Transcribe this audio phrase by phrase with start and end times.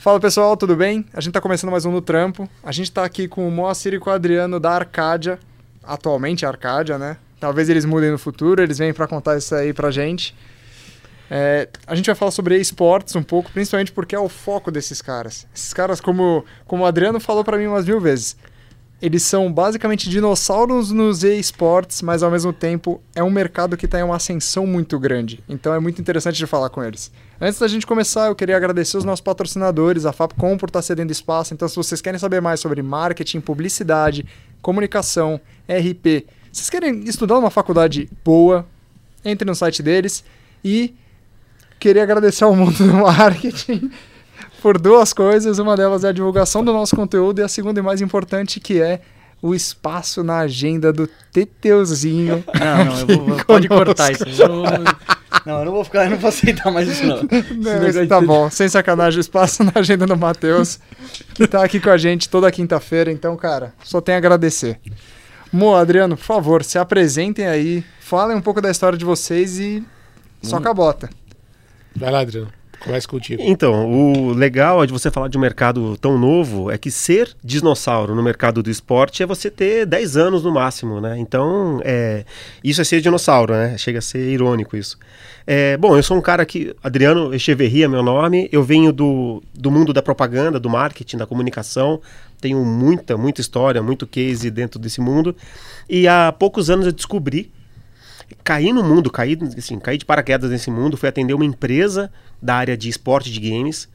[0.00, 1.04] Fala pessoal, tudo bem?
[1.12, 2.48] A gente tá começando mais um no trampo.
[2.64, 5.38] A gente tá aqui com o Moacir e com o Adriano da Arcádia,
[5.84, 7.18] atualmente Arcádia, né?
[7.38, 10.34] Talvez eles mudem no futuro, eles vêm para contar isso aí pra gente.
[11.30, 15.02] É, a gente vai falar sobre esportes um pouco, principalmente porque é o foco desses
[15.02, 15.46] caras.
[15.54, 18.38] Esses caras, como, como o Adriano falou para mim umas mil vezes,
[19.00, 23.98] eles são basicamente dinossauros nos esportes, mas ao mesmo tempo é um mercado que está
[23.98, 25.42] em uma ascensão muito grande.
[25.48, 27.10] Então é muito interessante de falar com eles.
[27.40, 30.82] Antes da gente começar, eu queria agradecer os nossos patrocinadores, a Fapcom por estar tá
[30.82, 31.54] cedendo espaço.
[31.54, 34.26] Então, se vocês querem saber mais sobre marketing, publicidade,
[34.60, 38.66] comunicação, RP, se vocês querem estudar numa faculdade boa,
[39.24, 40.22] entre no site deles
[40.62, 40.94] e
[41.78, 43.90] queria agradecer ao mundo do marketing
[44.60, 45.58] por duas coisas.
[45.58, 48.80] Uma delas é a divulgação do nosso conteúdo e a segunda e mais importante que
[48.80, 49.00] é
[49.42, 52.44] o espaço na agenda do Teteuzinho.
[52.58, 54.24] Não, não, eu vou, pode cortar isso.
[54.24, 54.48] Eu,
[55.46, 57.22] não, eu não vou ficar, eu não vou aceitar mais isso não.
[57.22, 60.78] não tá bom, sem sacanagem, o espaço na agenda do Matheus,
[61.34, 63.10] que tá aqui com a gente toda quinta-feira.
[63.10, 64.78] Então, cara, só tenho a agradecer.
[65.50, 69.82] Mo, Adriano, por favor, se apresentem aí, falem um pouco da história de vocês e
[70.42, 70.62] só hum.
[70.62, 71.08] cabota.
[71.96, 72.59] Vai lá, Adriano.
[72.80, 73.42] Começa contigo.
[73.44, 78.14] Então, o legal de você falar de um mercado tão novo é que ser dinossauro
[78.14, 81.18] no mercado do esporte é você ter 10 anos no máximo, né?
[81.18, 82.24] Então, é,
[82.64, 83.76] isso é ser dinossauro, né?
[83.76, 84.98] Chega a ser irônico isso.
[85.46, 89.42] É, bom, eu sou um cara que, Adriano Echeverria é meu nome, eu venho do,
[89.52, 92.00] do mundo da propaganda, do marketing, da comunicação,
[92.40, 95.36] tenho muita, muita história, muito case dentro desse mundo,
[95.88, 97.50] e há poucos anos eu descobri
[98.42, 102.54] caí no mundo, caí, assim, caí de paraquedas nesse mundo, fui atender uma empresa da
[102.54, 103.88] área de esporte de games.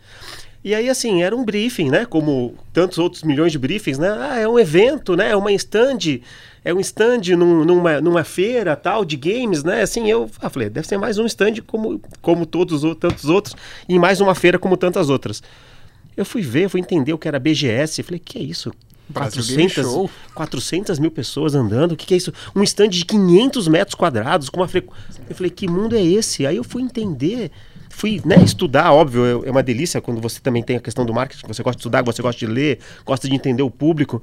[0.64, 2.06] E aí, assim, era um briefing, né?
[2.06, 4.10] Como tantos outros milhões de briefings, né?
[4.10, 5.30] Ah, é um evento, né?
[5.30, 6.22] É uma stand,
[6.64, 9.84] é um stand num, numa, numa feira tal de games, né?
[9.84, 13.56] Assim, eu ah, falei, deve ser mais um stand como, como todos tantos outros,
[13.88, 15.44] e mais uma feira como tantas outras.
[16.18, 18.72] Eu fui ver, fui entender o que era BGS, falei, que é isso?
[19.14, 22.34] 400, 400 mil pessoas andando, o que, que, é isso?
[22.56, 25.22] Um stand de 500 metros quadrados, com uma frequência.
[25.30, 26.46] Eu falei, que mundo é esse?
[26.46, 27.52] Aí eu fui entender,
[27.90, 31.48] fui né, estudar, óbvio, é, uma delícia quando você também tem a questão do marketing,
[31.48, 34.22] você gosta de estudar, você gosta de ler, gosta de entender o público.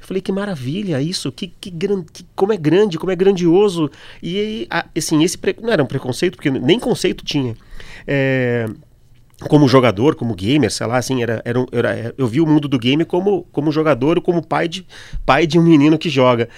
[0.00, 3.90] Eu falei, que maravilha isso, que, que, gran, que como é grande, como é grandioso.
[4.22, 5.56] E assim, esse pre...
[5.60, 7.56] não era um preconceito, porque nem conceito tinha.
[8.06, 8.66] É,
[9.46, 12.78] como jogador, como gamer, sei lá, assim, era, era, era, eu vi o mundo do
[12.78, 14.86] game como, como jogador, como pai de,
[15.24, 16.48] pai de um menino que joga.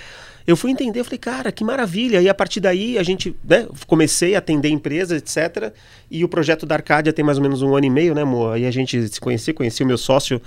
[0.46, 2.20] Eu fui entender, falei, cara, que maravilha.
[2.20, 5.72] E a partir daí a gente, né, comecei a atender empresas, etc.
[6.10, 8.54] E o projeto da Arcádia tem mais ou menos um ano e meio, né, Moa?
[8.54, 10.40] Aí a gente se conhecia, conheci o meu sócio,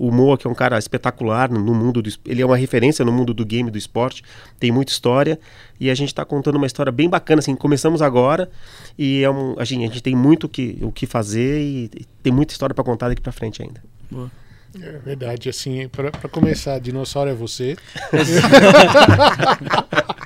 [0.00, 3.12] o Moa, que é um cara espetacular no mundo do, ele é uma referência no
[3.12, 4.24] mundo do game, do esporte,
[4.58, 5.38] tem muita história
[5.78, 8.50] e a gente está contando uma história bem bacana, assim, começamos agora
[8.98, 12.06] e é um, a, gente, a gente tem muito que, o que fazer e, e
[12.22, 13.82] tem muita história para contar daqui para frente ainda.
[14.10, 14.30] Boa.
[14.80, 17.76] É verdade, assim, para começar, dinossauro é você.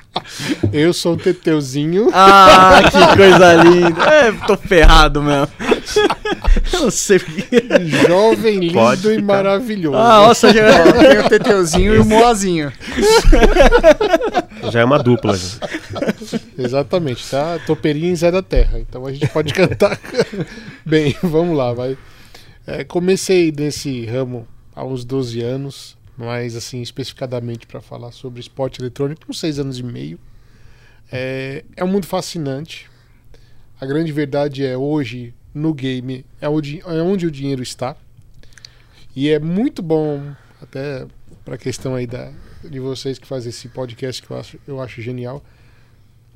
[0.71, 2.09] Eu sou o Teteuzinho.
[2.13, 4.03] Ah, que coisa linda.
[4.03, 5.47] É, tô ferrado mesmo.
[6.73, 7.45] Eu não sei porque.
[8.07, 9.21] Jovem, lindo Pode e ficar.
[9.21, 9.97] maravilhoso.
[9.97, 12.71] Ah, nossa, já tem o Teteuzinho e o Moazinho.
[14.71, 15.37] Já é uma dupla.
[16.57, 17.59] Exatamente, tá?
[17.65, 18.79] Toperinha em Zé da Terra.
[18.79, 19.99] Então a gente pode cantar.
[20.85, 21.97] Bem, vamos lá, vai.
[22.65, 28.81] É, comecei nesse ramo há uns 12 anos, mas assim, especificadamente para falar sobre esporte
[28.81, 30.19] eletrônico, uns 6 anos e meio.
[31.11, 32.89] É, é um mundo fascinante.
[33.79, 37.95] A grande verdade é hoje no game é onde, é onde o dinheiro está.
[39.15, 41.07] E é muito bom, até
[41.43, 42.31] para a questão aí da,
[42.63, 45.43] de vocês que fazem esse podcast que eu acho, eu acho genial.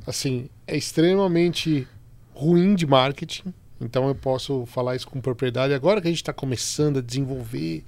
[0.07, 1.88] Assim, é extremamente
[2.34, 5.74] ruim de marketing então eu posso falar isso com propriedade.
[5.74, 7.84] Agora que a gente está começando a desenvolver,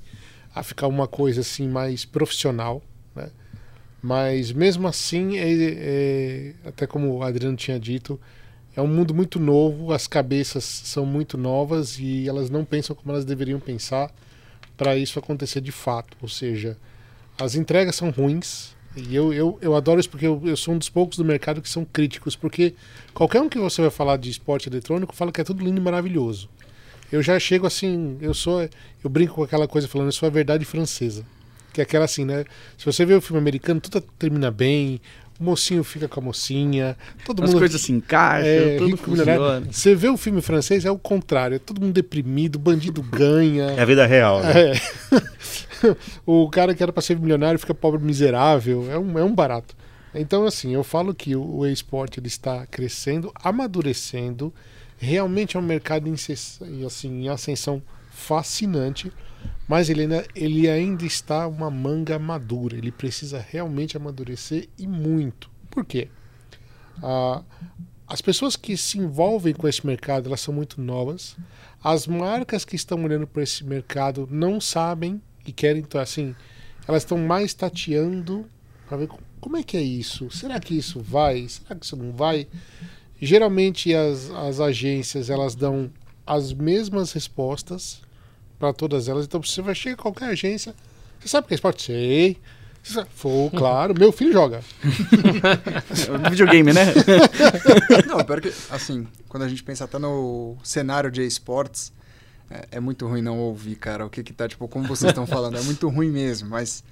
[0.55, 2.81] a ficar uma coisa assim mais profissional,
[3.15, 3.29] né?
[4.01, 8.19] Mas mesmo assim, é, é, até como o Adriano tinha dito,
[8.75, 13.11] é um mundo muito novo, as cabeças são muito novas e elas não pensam como
[13.11, 14.11] elas deveriam pensar
[14.77, 16.17] para isso acontecer de fato.
[16.21, 16.77] Ou seja,
[17.37, 20.77] as entregas são ruins, e eu, eu, eu adoro isso porque eu, eu sou um
[20.77, 22.73] dos poucos do mercado que são críticos, porque
[23.13, 25.83] qualquer um que você vai falar de esporte eletrônico fala que é tudo lindo e
[25.83, 26.49] maravilhoso.
[27.11, 28.61] Eu já chego assim, eu sou.
[29.03, 31.25] Eu brinco com aquela coisa falando, eu sou a verdade francesa.
[31.73, 32.45] Que é aquela assim, né?
[32.77, 34.99] Se você vê o filme americano, tudo termina bem,
[35.41, 37.57] mocinho fica com a mocinha, todo As mundo.
[37.57, 39.63] As coisas se encaixam, é, tudo funciona.
[39.71, 43.71] Você vê o filme francês, é o contrário, é todo mundo deprimido, o bandido ganha.
[43.71, 44.71] É a vida real, né?
[44.71, 45.95] É.
[46.25, 48.89] o cara que era para ser milionário fica pobre miserável.
[48.91, 49.75] É um, é um barato.
[50.13, 54.53] Então, assim, eu falo que o, o esporte ele está crescendo, amadurecendo.
[54.97, 56.15] Realmente é um mercado em,
[56.85, 59.11] assim, em ascensão fascinante,
[59.67, 62.77] mas ele ainda, ele ainda está uma manga madura.
[62.77, 65.49] Ele precisa realmente amadurecer e muito.
[65.69, 66.09] Por quê?
[67.01, 67.41] Ah,
[68.07, 71.37] as pessoas que se envolvem com esse mercado elas são muito novas.
[71.81, 76.35] As marcas que estão olhando para esse mercado não sabem e querem, então, assim,
[76.87, 78.45] elas estão mais tateando
[78.87, 79.09] para ver
[79.39, 80.29] como é que é isso.
[80.29, 81.47] Será que isso vai?
[81.47, 82.47] Será que isso não vai?
[83.21, 85.89] Geralmente as, as agências elas dão
[86.27, 88.01] as mesmas respostas
[88.61, 89.25] para todas elas.
[89.25, 90.75] Então você vai chegar a qualquer agência,
[91.19, 91.83] você sabe que é esporte?
[91.83, 92.37] Sei.
[93.15, 94.61] Foi, claro, meu filho joga.
[96.31, 96.85] Videogame, né?
[98.07, 101.93] Não, pior que, assim, quando a gente pensa até no cenário de esportes,
[102.49, 105.27] é, é, muito ruim não ouvir, cara, o que que tá, tipo, como vocês estão
[105.27, 106.83] falando, é muito ruim mesmo, mas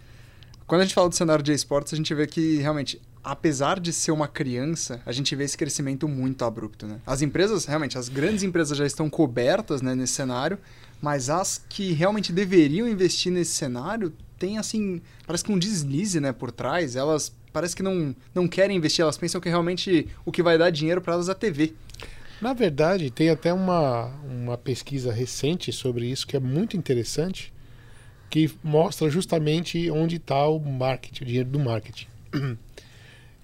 [0.67, 3.91] quando a gente fala do cenário de esportes, a gente vê que, realmente, apesar de
[3.91, 6.99] ser uma criança, a gente vê esse crescimento muito abrupto, né?
[7.03, 10.59] As empresas, realmente, as grandes empresas já estão cobertas, né, nesse cenário,
[11.01, 16.31] mas as que realmente deveriam investir nesse cenário tem assim, parece que um deslize, né,
[16.31, 16.95] por trás.
[16.95, 20.69] Elas parece que não, não querem investir, elas pensam que realmente o que vai dar
[20.69, 21.73] dinheiro para elas é a TV.
[22.41, 27.51] Na verdade, tem até uma, uma pesquisa recente sobre isso que é muito interessante,
[28.29, 32.07] que mostra justamente onde está o marketing, o dinheiro do marketing.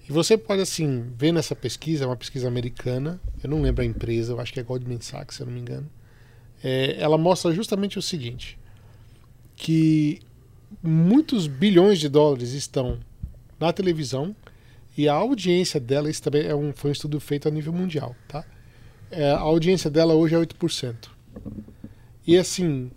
[0.08, 3.84] E você pode, assim, ver nessa pesquisa, é uma pesquisa americana, eu não lembro a
[3.84, 5.90] empresa, eu acho que é Goldman Sachs, se eu não me engano.
[6.68, 8.58] É, ela mostra justamente o seguinte:
[9.54, 10.20] que
[10.82, 12.98] muitos bilhões de dólares estão
[13.60, 14.34] na televisão
[14.98, 18.16] e a audiência dela, isso também é um, foi um estudo feito a nível mundial,
[18.26, 18.44] tá?
[19.12, 21.08] É, a audiência dela hoje é 8%.
[22.26, 22.90] E assim,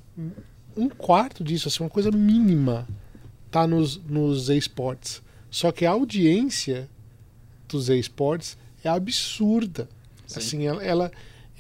[0.76, 2.88] um quarto disso, assim, uma coisa mínima,
[3.52, 5.22] tá nos, nos esportes.
[5.52, 6.90] Só que a audiência
[7.68, 9.88] dos esportes é absurda.
[10.26, 10.40] Sim.
[10.40, 11.12] Assim, ela, ela,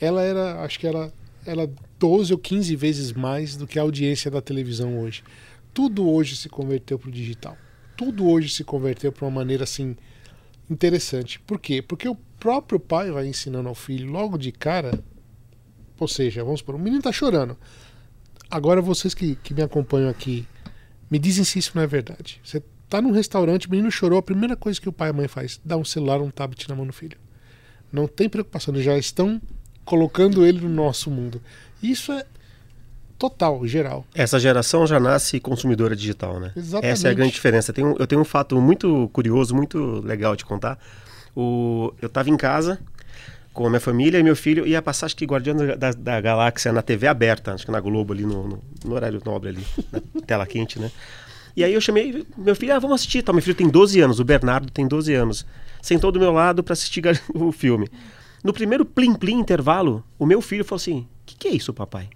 [0.01, 1.13] ela era, acho que era,
[1.45, 1.69] era
[2.00, 5.24] 12 ou 15 vezes mais do que a audiência da televisão hoje
[5.74, 7.57] tudo hoje se converteu para o digital.
[7.96, 9.96] Tudo hoje se converteu para uma maneira assim
[10.69, 11.40] interessante.
[11.40, 11.81] Por quê?
[11.81, 15.04] Porque o próprio pai vai ensinando ao filho logo de cara.
[16.00, 17.57] Ou seja, vamos supor, o menino está chorando.
[18.50, 20.48] Agora vocês que, que me acompanham aqui,
[21.10, 22.40] me dizem se isso não é verdade.
[22.44, 25.13] Você está num restaurante, o menino chorou, a primeira coisa que o pai e a
[25.13, 27.18] mãe faz, dá um celular, um tablet na mão do filho.
[27.92, 29.42] Não tem preocupação, eles já estão
[29.84, 31.42] colocando ele no nosso mundo.
[31.81, 32.25] Isso é
[33.17, 34.05] total, geral.
[34.15, 36.51] Essa geração já nasce consumidora digital, né?
[36.55, 36.91] Exatamente.
[36.91, 37.73] Essa é a grande diferença.
[37.73, 40.79] Tem um, eu tenho um fato muito curioso, muito legal de contar.
[41.35, 42.79] O, eu estava em casa
[43.53, 46.71] com a minha família e meu filho ia passar, acho que Guardião da, da Galáxia
[46.71, 50.01] na TV aberta, acho que na Globo ali, no, no, no horário nobre ali, na
[50.25, 50.89] tela quente, né?
[51.55, 53.21] E aí eu chamei meu filho, ah, vamos assistir.
[53.21, 55.45] Tá, meu filho tem 12 anos, o Bernardo tem 12 anos.
[55.81, 57.03] Sentou do meu lado para assistir
[57.35, 57.89] o filme.
[58.41, 62.09] No primeiro plim-plim intervalo, o meu filho falou assim: que, que é isso, papai?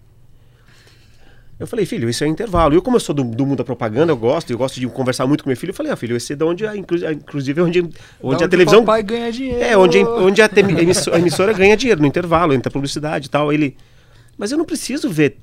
[1.59, 2.73] Eu falei, filho, isso é intervalo.
[2.73, 4.87] E eu, como eu sou do, do, mundo da propaganda, eu gosto, eu gosto de
[4.87, 5.69] conversar muito com meu filho.
[5.69, 8.79] Eu falei, ah, filho, esse é de onde, a, inclusive, onde, onde, onde a televisão.
[8.79, 9.61] O papai ganha dinheiro.
[9.61, 10.49] É, onde, onde a,
[10.81, 13.53] emissora, a emissora ganha dinheiro, no intervalo, entre a publicidade e tal.
[13.53, 13.77] Ele,
[14.37, 15.37] mas eu não preciso ver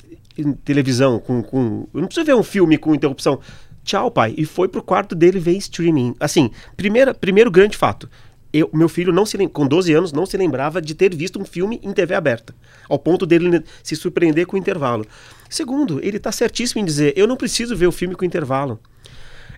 [0.65, 1.89] televisão com, com.
[1.95, 3.39] Eu não preciso ver um filme com interrupção.
[3.85, 4.35] Tchau, pai.
[4.37, 6.15] E foi pro quarto dele ver streaming.
[6.21, 8.11] Assim, primeira, primeiro grande fato
[8.53, 11.45] eu, meu filho não se com 12 anos não se lembrava de ter visto um
[11.45, 12.55] filme em TV aberta,
[12.89, 15.07] ao ponto dele se surpreender com o intervalo.
[15.49, 18.81] Segundo, ele está certíssimo em dizer, eu não preciso ver o filme com intervalo.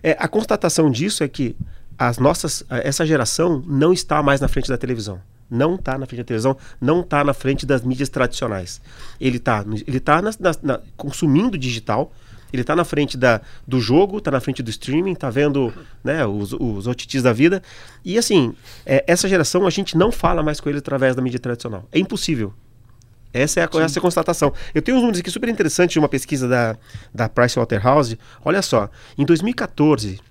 [0.01, 1.55] É, a constatação disso é que
[1.97, 5.21] as nossas, essa geração não está mais na frente da televisão.
[5.49, 8.81] Não está na frente da televisão, não está na frente das mídias tradicionais.
[9.19, 12.11] Ele está ele tá na, na, consumindo digital,
[12.53, 16.25] ele está na frente da, do jogo, está na frente do streaming, está vendo né,
[16.25, 17.61] os, os OTTs da vida.
[18.05, 18.53] E assim,
[18.85, 21.87] é, essa geração a gente não fala mais com ele através da mídia tradicional.
[21.91, 22.53] É impossível.
[23.33, 24.53] Essa é, a, essa é a constatação.
[24.75, 26.77] Eu tenho uns números aqui super interessantes de uma pesquisa da,
[27.11, 28.19] da Pricewaterhouse.
[28.45, 30.21] Olha só, em 2014,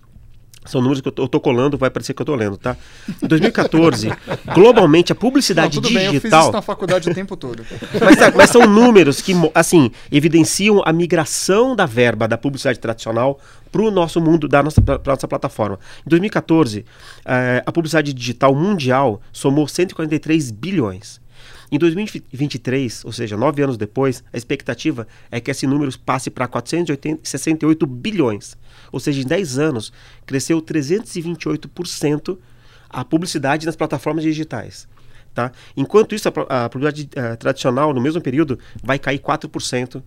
[0.65, 2.77] são números que eu tô, colando, vai parecer que eu tô lendo, tá?
[3.23, 4.13] Em 2014,
[4.55, 6.13] globalmente, a publicidade Não, tudo digital.
[6.13, 7.65] Bem, eu fiz isso na faculdade o tempo todo.
[8.01, 13.39] Mas, tá, mas, são números que, assim, evidenciam a migração da verba da publicidade tradicional
[13.71, 15.79] para o nosso mundo, da nossa, pra, nossa plataforma.
[16.07, 16.85] Em 2014,
[17.25, 21.21] eh, a publicidade digital mundial somou 143 bilhões.
[21.73, 26.47] Em 2023, ou seja, nove anos depois, a expectativa é que esse número passe para
[26.47, 28.59] 468 bilhões.
[28.93, 29.93] Ou seja, em 10 anos,
[30.25, 32.39] cresceu 328%
[32.89, 34.87] a publicidade nas plataformas digitais.
[35.35, 35.51] Tá?
[35.75, 40.03] Enquanto isso, a, a publicidade uh, tradicional, no mesmo período, vai cair 4%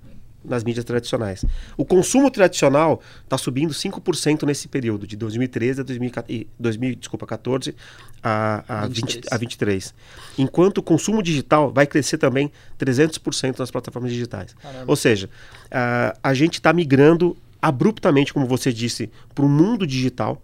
[0.48, 1.44] nas mídias tradicionais.
[1.76, 7.76] O consumo tradicional está subindo 5% nesse período, de 2013 a 2014, 2000, desculpa, 14
[8.24, 9.94] a, a, 20, a 23.
[10.38, 14.54] Enquanto o consumo digital vai crescer também 300% nas plataformas digitais.
[14.62, 14.86] Caramba.
[14.88, 15.30] Ou seja,
[15.72, 17.36] a, a gente está migrando
[17.68, 20.40] abruptamente, como você disse, para o mundo digital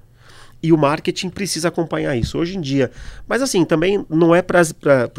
[0.64, 2.92] e o marketing precisa acompanhar isso hoje em dia.
[3.28, 4.62] Mas assim, também não é para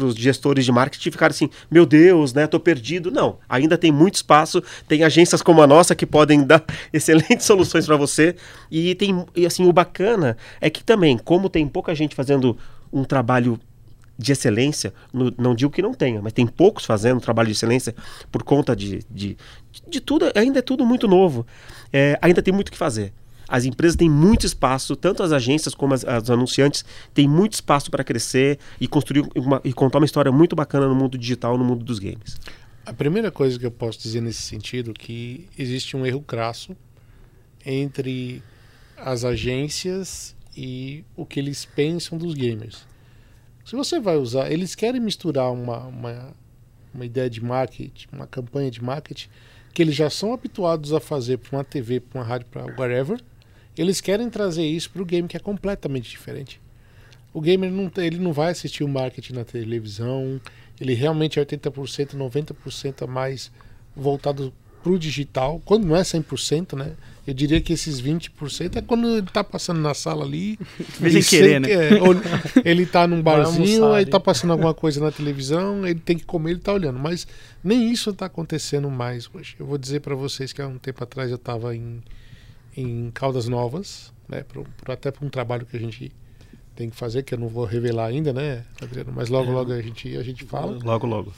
[0.01, 3.09] os gestores de marketing ficar assim, meu Deus, né, tô perdido.
[3.09, 7.85] Não, ainda tem muito espaço, tem agências como a nossa que podem dar excelentes soluções
[7.85, 8.35] para você.
[8.69, 12.57] E tem e assim, o bacana é que também, como tem pouca gente fazendo
[12.91, 13.57] um trabalho
[14.23, 17.93] de excelência, no, não digo que não tenha, mas tem poucos fazendo trabalho de excelência
[18.31, 19.37] por conta de, de,
[19.87, 21.45] de tudo, ainda é tudo muito novo.
[21.91, 23.13] É, ainda tem muito o que fazer.
[23.47, 27.91] As empresas têm muito espaço, tanto as agências como as, as anunciantes têm muito espaço
[27.91, 31.65] para crescer e construir uma, e contar uma história muito bacana no mundo digital, no
[31.65, 32.39] mundo dos games.
[32.85, 36.75] A primeira coisa que eu posso dizer nesse sentido é que existe um erro crasso
[37.65, 38.41] entre
[38.97, 42.85] as agências e o que eles pensam dos gamers.
[43.65, 46.33] Se você vai usar, eles querem misturar uma, uma,
[46.93, 49.29] uma ideia de marketing, uma campanha de marketing
[49.73, 53.19] que eles já são habituados a fazer para uma TV, para uma rádio, para whatever.
[53.75, 56.61] Eles querem trazer isso para o game que é completamente diferente.
[57.33, 60.39] O gamer não, ele não vai assistir o marketing na televisão,
[60.79, 63.51] ele realmente é 80%, 90% a mais
[63.95, 64.53] voltado
[64.83, 66.91] para o digital, quando não é 100%, né?
[67.25, 70.59] Eu diria que esses 20% é quando ele está passando na sala ali.
[70.99, 71.69] Sem querer, né?
[71.71, 71.89] É,
[72.65, 76.25] ele está num barzinho, almoçar, aí está passando alguma coisa na televisão, ele tem que
[76.25, 76.99] comer, ele está olhando.
[76.99, 77.25] Mas
[77.63, 79.55] nem isso está acontecendo mais hoje.
[79.57, 82.03] Eu vou dizer para vocês que há um tempo atrás eu estava em,
[82.75, 84.43] em Caldas Novas, né?
[84.43, 86.11] Pro, pro, até para um trabalho que a gente
[86.75, 89.13] tem que fazer, que eu não vou revelar ainda, né, Adriano?
[89.15, 90.77] Mas logo, logo a gente, a gente fala.
[90.83, 91.33] Logo, logo.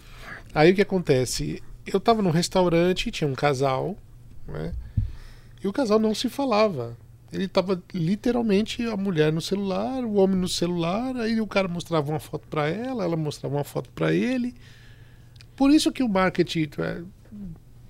[0.52, 1.62] Aí o que acontece?
[1.86, 3.98] Eu estava num restaurante, tinha um casal,
[4.48, 4.74] né?
[5.64, 6.98] E o casal não se falava.
[7.32, 12.12] Ele estava literalmente a mulher no celular, o homem no celular, aí o cara mostrava
[12.12, 14.56] uma foto para ela, ela mostrava uma foto para ele.
[15.56, 17.02] Por isso que o marketing é,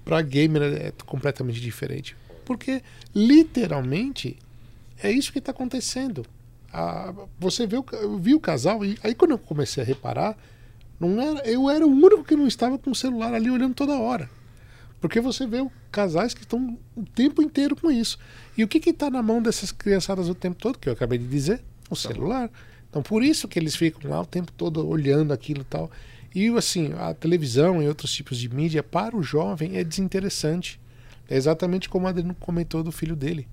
[0.04, 2.16] para gamer é completamente diferente.
[2.46, 2.82] Porque
[3.14, 4.38] literalmente
[5.02, 6.26] é isso que está acontecendo.
[6.72, 7.86] Ah, você vê o,
[8.18, 10.38] vi o casal e aí quando eu comecei a reparar,
[11.00, 14.00] não era, eu era o único que não estava com o celular ali olhando toda
[14.00, 14.30] hora.
[15.02, 18.18] Porque você vê casais que estão o tempo inteiro com isso.
[18.58, 21.28] E o que está na mão dessas criançadas o tempo todo, que eu acabei de
[21.28, 21.64] dizer?
[21.90, 22.50] O celular.
[22.90, 25.92] Então por isso que eles ficam lá o tempo todo olhando aquilo e tal.
[26.34, 30.80] E assim, a televisão e outros tipos de mídia para o jovem é desinteressante.
[31.30, 33.48] É exatamente como o Adriano comentou do filho dele.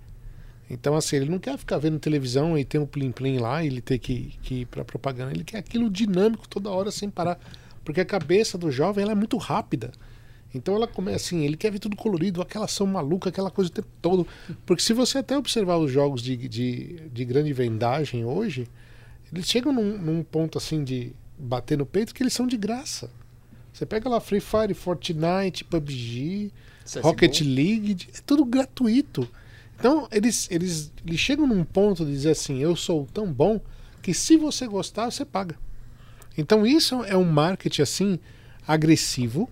[0.72, 3.82] Então, assim, ele não quer ficar vendo televisão e ter um plim-plim lá e ele
[3.82, 5.30] ter que, que ir para propaganda.
[5.30, 7.38] Ele quer aquilo dinâmico toda hora sem parar.
[7.84, 9.92] Porque a cabeça do jovem ela é muito rápida.
[10.54, 13.72] Então ela começa assim, ele quer ver tudo colorido, aquela ação maluca, aquela coisa o
[13.72, 14.26] tempo todo.
[14.64, 18.66] Porque se você até observar os jogos de, de, de grande vendagem hoje,
[19.30, 23.10] eles chegam num, num, ponto assim de bater no peito que eles são de graça.
[23.74, 26.50] Você pega lá Free Fire, Fortnite, PUBG,
[26.84, 27.00] CSGO.
[27.02, 29.28] Rocket League, é tudo gratuito.
[29.82, 33.60] Então eles, eles, eles chegam num ponto de dizer assim, eu sou tão bom
[34.00, 35.56] que se você gostar, você paga.
[36.38, 38.18] Então isso é um marketing assim
[38.64, 39.50] agressivo,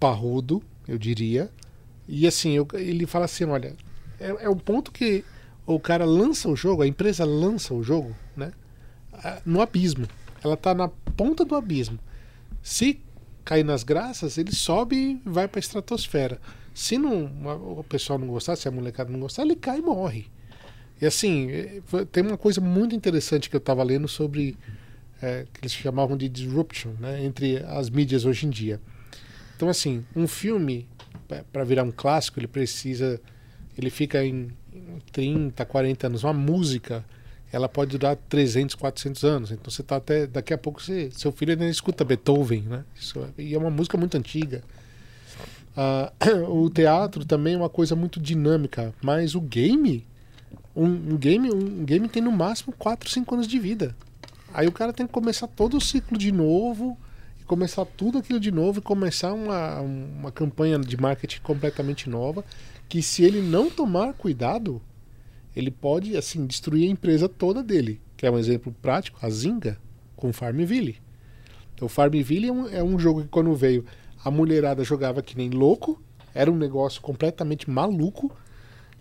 [0.00, 1.48] parrudo, eu diria.
[2.08, 3.76] E assim, eu, ele fala assim, olha,
[4.18, 5.24] é, é o ponto que
[5.64, 8.50] o cara lança o jogo, a empresa lança o jogo, né?
[9.46, 10.08] No abismo.
[10.42, 12.00] Ela tá na ponta do abismo.
[12.64, 13.00] Se
[13.44, 16.40] cair nas graças, ele sobe e vai para a estratosfera.
[16.74, 17.24] Se não,
[17.78, 20.26] o pessoal não gostar, se a molecada não gostar, ele cai e morre.
[21.00, 21.80] E assim, é,
[22.12, 24.56] tem uma coisa muito interessante que eu estava lendo sobre
[25.22, 28.80] é, que eles chamavam de disruption né, entre as mídias hoje em dia.
[29.56, 30.88] Então, assim, um filme,
[31.52, 33.20] para virar um clássico, ele precisa.
[33.76, 34.50] Ele fica em
[35.12, 36.24] 30, 40 anos.
[36.24, 37.04] Uma música,
[37.52, 39.50] ela pode durar 300, 400 anos.
[39.50, 40.26] Então, você tá até.
[40.26, 42.84] Daqui a pouco, você, seu filho ainda escuta Beethoven, né?
[42.98, 44.62] Isso, é, e é uma música muito antiga.
[45.76, 50.06] Uh, o teatro também é uma coisa muito dinâmica, mas o game.
[50.74, 53.94] Um, um, game um game tem no máximo 4, 5 anos de vida.
[54.54, 56.96] Aí o cara tem que começar todo o ciclo de novo
[57.50, 62.44] começar tudo aquilo de novo e começar uma, uma campanha de marketing completamente nova,
[62.88, 64.80] que se ele não tomar cuidado,
[65.56, 68.00] ele pode assim destruir a empresa toda dele.
[68.16, 69.76] Que é um exemplo prático, a Zinga
[70.14, 70.98] com Farmville.
[71.74, 73.84] Então Farmville é um, é um jogo que quando veio
[74.24, 76.00] a mulherada jogava que nem louco,
[76.34, 78.30] era um negócio completamente maluco,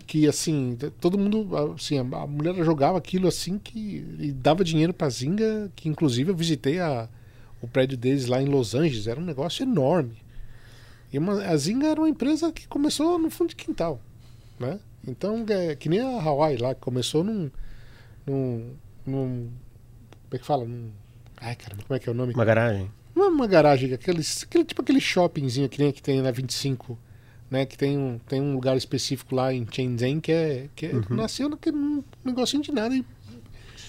[0.08, 5.72] que assim, todo mundo, assim, a mulher jogava aquilo assim que dava dinheiro para Zinga,
[5.76, 7.08] que inclusive eu visitei a
[7.62, 10.18] o prédio deles lá em Los Angeles era um negócio enorme.
[11.12, 14.00] E uma, a Zynga era uma empresa que começou no fundo de quintal,
[14.60, 14.80] né?
[15.08, 17.50] Então, é que nem a Hawaii lá, que começou num,
[18.26, 18.74] num,
[19.06, 19.50] num
[20.30, 20.66] como é que fala?
[20.66, 20.92] Num,
[21.38, 22.34] ai, caramba, como é que é o nome?
[22.34, 22.92] Uma garagem.
[23.16, 26.98] Não é uma garagem, aqueles, aquele, tipo aquele shoppingzinho que nem que tem na 25,
[27.50, 27.66] né?
[27.66, 31.50] Que tem um, tem um lugar específico lá em Shenzhen que é que é- nasceu
[31.50, 32.96] naquele um negocinho de nada.
[32.96, 33.04] E...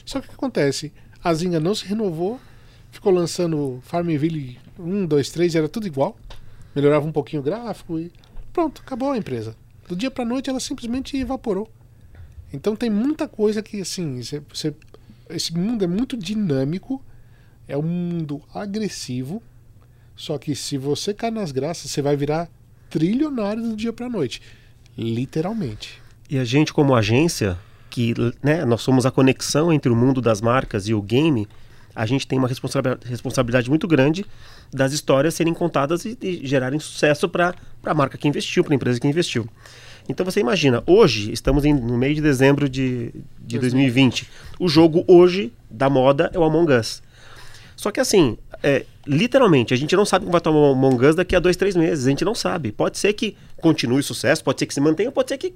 [0.04, 0.92] Só que o que acontece?
[1.22, 2.40] A Zynga não se renovou,
[2.90, 6.16] ficou lançando Farmville 1, 2, 3, era tudo igual.
[6.74, 8.10] Melhorava um pouquinho o gráfico e
[8.52, 9.54] pronto, acabou a empresa.
[9.86, 11.70] Do dia pra noite ela simplesmente evaporou.
[12.52, 14.74] Então tem muita coisa que assim, você- você-
[15.28, 17.00] esse mundo é muito dinâmico,
[17.70, 19.42] é um mundo agressivo,
[20.16, 22.48] só que se você cair nas graças, você vai virar
[22.90, 24.42] trilionário do dia pra noite.
[24.98, 26.00] Literalmente.
[26.28, 27.58] E a gente, como agência,
[27.88, 31.48] que né, nós somos a conexão entre o mundo das marcas e o game,
[31.94, 34.24] a gente tem uma responsabil- responsabilidade muito grande
[34.72, 38.76] das histórias serem contadas e, e gerarem sucesso para a marca que investiu, para a
[38.76, 39.48] empresa que investiu.
[40.08, 44.28] Então você imagina, hoje, estamos em- no meio de dezembro de, de 2020.
[44.58, 47.02] O jogo hoje da moda é o Among Us.
[47.80, 51.14] Só que assim, é, literalmente, a gente não sabe como vai estar o Among Us
[51.16, 52.06] daqui a dois, três meses.
[52.06, 52.72] A gente não sabe.
[52.72, 55.54] Pode ser que continue o sucesso, pode ser que se mantenha, pode ser que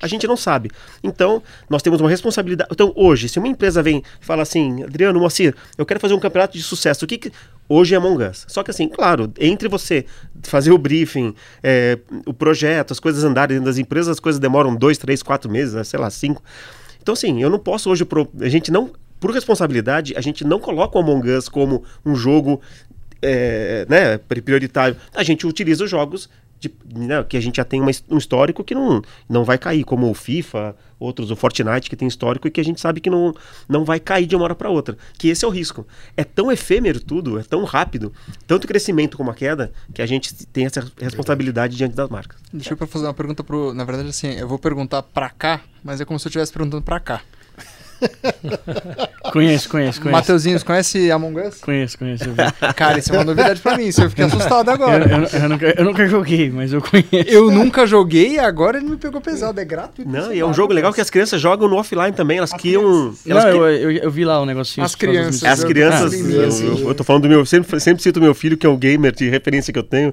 [0.00, 0.70] a gente não sabe.
[1.04, 2.70] Então, nós temos uma responsabilidade.
[2.72, 6.18] Então, hoje, se uma empresa vem e fala assim, Adriano, Moacir, eu quero fazer um
[6.18, 7.32] campeonato de sucesso, o que, que...
[7.68, 8.46] Hoje é Among Us.
[8.48, 10.06] Só que assim, claro, entre você
[10.44, 14.74] fazer o briefing, é, o projeto, as coisas andarem dentro das empresas, as coisas demoram
[14.74, 16.42] dois, três, quatro meses, sei lá, cinco.
[17.02, 18.06] Então, assim, eu não posso hoje.
[18.06, 18.26] Pro...
[18.40, 18.90] A gente não.
[19.20, 22.60] Por responsabilidade, a gente não coloca o Among Us como um jogo
[23.20, 24.96] é, né, pri- prioritário.
[25.14, 26.28] A gente utiliza os jogos
[26.60, 29.84] de- né, que a gente já tem uma um histórico que não, não vai cair,
[29.84, 33.08] como o FIFA, outros, o Fortnite, que tem histórico e que a gente sabe que
[33.10, 33.32] não,
[33.68, 34.96] não vai cair de uma hora para outra.
[35.16, 35.86] Que esse é o risco.
[36.16, 38.12] É tão efêmero tudo, é tão rápido,
[38.46, 42.40] tanto crescimento como a queda, que a gente tem essa responsabilidade diante das marcas.
[42.52, 43.72] Deixa eu fazer uma pergunta pro.
[43.74, 46.82] Na verdade, assim, eu vou perguntar pra cá, mas é como se eu estivesse perguntando
[46.82, 47.20] pra cá.
[49.32, 50.10] Conheço, conheço, conheço.
[50.10, 51.56] Mateuzinhos, conhece Among Us?
[51.60, 52.24] Conheço, conheço.
[52.24, 52.34] Eu.
[52.74, 55.04] Cara, isso é uma novidade pra mim, isso eu fiquei assustado eu, agora.
[55.04, 57.28] eu- eu nunca, eu nunca joguei, mas eu conheço.
[57.28, 59.60] Eu nunca joguei e agora ele me pegou pesado.
[59.60, 60.10] É gratuito.
[60.10, 62.60] Não, e é um jogo legal que as crianças jogam no offline também, elas As
[62.60, 63.14] criam.
[63.26, 64.84] Elas Não, cri- eu, eu, eu vi lá o negocinho.
[64.84, 65.44] As crianças.
[65.44, 66.86] As crianças, Ah, eu, sim, eu- sim.
[66.88, 69.28] eu tô falando do meu, sempre, sempre cito meu filho, que é um gamer de
[69.28, 70.12] referência que eu tenho.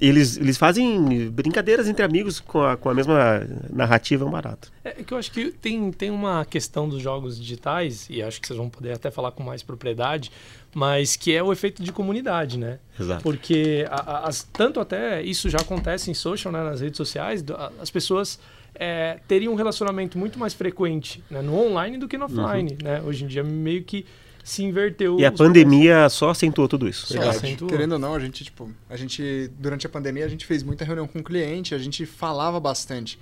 [0.00, 4.74] Eles, eles fazem brincadeiras entre amigos com a, com a mesma narrativa, é um barato.
[4.98, 8.46] É que eu acho que tem, tem uma questão dos jogos digitais, e acho que
[8.46, 10.30] vocês vão poder até falar com mais propriedade,
[10.74, 12.78] mas que é o efeito de comunidade, né?
[12.98, 13.22] Exato.
[13.22, 17.44] Porque a- a- as- tanto até isso já acontece em social, né, nas redes sociais,
[17.80, 18.38] as pessoas
[18.78, 22.76] é, teriam um relacionamento muito mais frequente né, no online do que no offline.
[22.82, 23.00] Né?
[23.00, 24.04] Hoje em dia meio que
[24.44, 25.14] se inverteu.
[25.14, 25.20] Uhum.
[25.20, 27.06] E a pandemia só acentuou tudo isso.
[27.06, 27.70] Só acentuou.
[27.70, 30.84] Querendo ou não, a gente, tipo, a gente, durante a pandemia, a gente fez muita
[30.84, 33.18] reunião com o cliente, a gente falava bastante.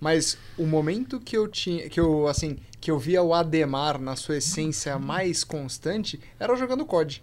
[0.00, 4.14] Mas o momento que eu tinha, que eu, assim, que eu via o Ademar na
[4.16, 7.22] sua essência mais constante, era jogando COD.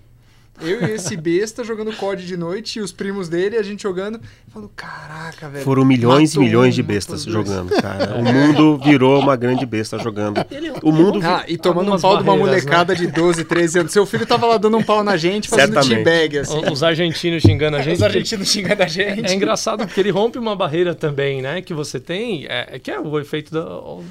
[0.62, 4.22] Eu e esse besta jogando COD de noite e os primos dele, a gente jogando.
[4.54, 5.66] Falando, caraca, velho.
[5.66, 8.16] Foram milhões e milhões um, de bestas dois." jogando, cara.
[8.16, 10.38] O mundo virou uma grande besta jogando.
[10.82, 11.20] O mundo.
[11.24, 13.92] Ah, e tomando um pau de uma barreiras, molecada de 12, 13 anos.
[13.92, 16.62] Seu filho tava lá dando um pau na gente, fazendo teabag, assim.
[16.72, 17.96] Os argentinos xingando a gente.
[17.96, 19.30] Os argentinos xingando a gente.
[19.30, 21.62] É engraçado porque ele rompe uma barreira também, né?
[21.62, 23.66] Que você tem, é, que é o efeito, da,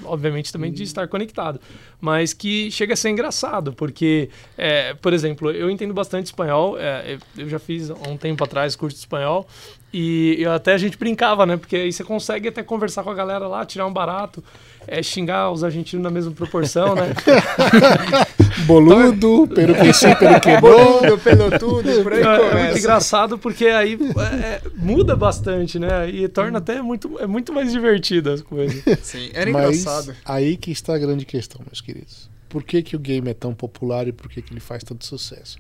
[0.05, 1.59] obviamente, também de estar conectado.
[2.01, 4.29] Mas que chega a ser engraçado, porque,
[4.59, 6.77] é, por exemplo, eu entendo bastante espanhol.
[6.79, 9.47] é, eu- eu já fiz há um tempo atrás curso de espanhol.
[9.93, 11.57] E, e até a gente brincava, né?
[11.57, 14.43] Porque aí você consegue até conversar com a galera lá, tirar um barato,
[14.89, 17.13] é, xingar os argentinos na mesma proporção, né?
[18.67, 20.57] Boludo, pero que sim, pero que.
[20.61, 22.79] Boludo, pelotudo, por aí É, é muito começa.
[22.79, 26.09] engraçado porque aí é, é, muda bastante, né?
[26.11, 28.83] E torna até muito, é muito mais divertido as coisas.
[29.03, 30.15] Sim, era Mas engraçado.
[30.25, 32.29] aí que está a grande questão, meus queridos.
[32.49, 35.05] Por que, que o game é tão popular e por que, que ele faz tanto
[35.05, 35.59] sucesso?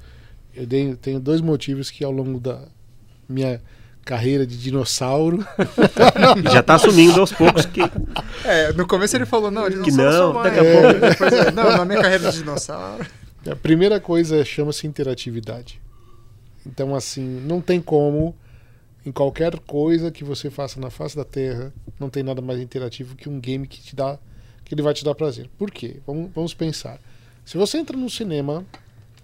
[0.56, 2.60] Eu dei- tenho dois motivos que ao longo da
[3.28, 3.60] minha
[4.04, 5.44] carreira de dinossauro
[6.52, 7.80] já tá assumindo aos poucos que.
[8.44, 11.84] É, no começo ele falou, não, dinossauro não, daqui a pouco- Depois, é, não, na
[11.86, 13.06] minha carreira de dinossauro.
[13.50, 15.80] A primeira coisa chama-se interatividade.
[16.66, 18.34] Então, assim, não tem como,
[19.04, 23.14] em qualquer coisa que você faça na face da Terra, não tem nada mais interativo
[23.16, 24.18] que um game que te dá,
[24.64, 25.48] que ele vai te dar prazer.
[25.58, 25.96] Por quê?
[26.06, 26.98] Vamos, vamos pensar.
[27.46, 28.64] Se você entra no cinema,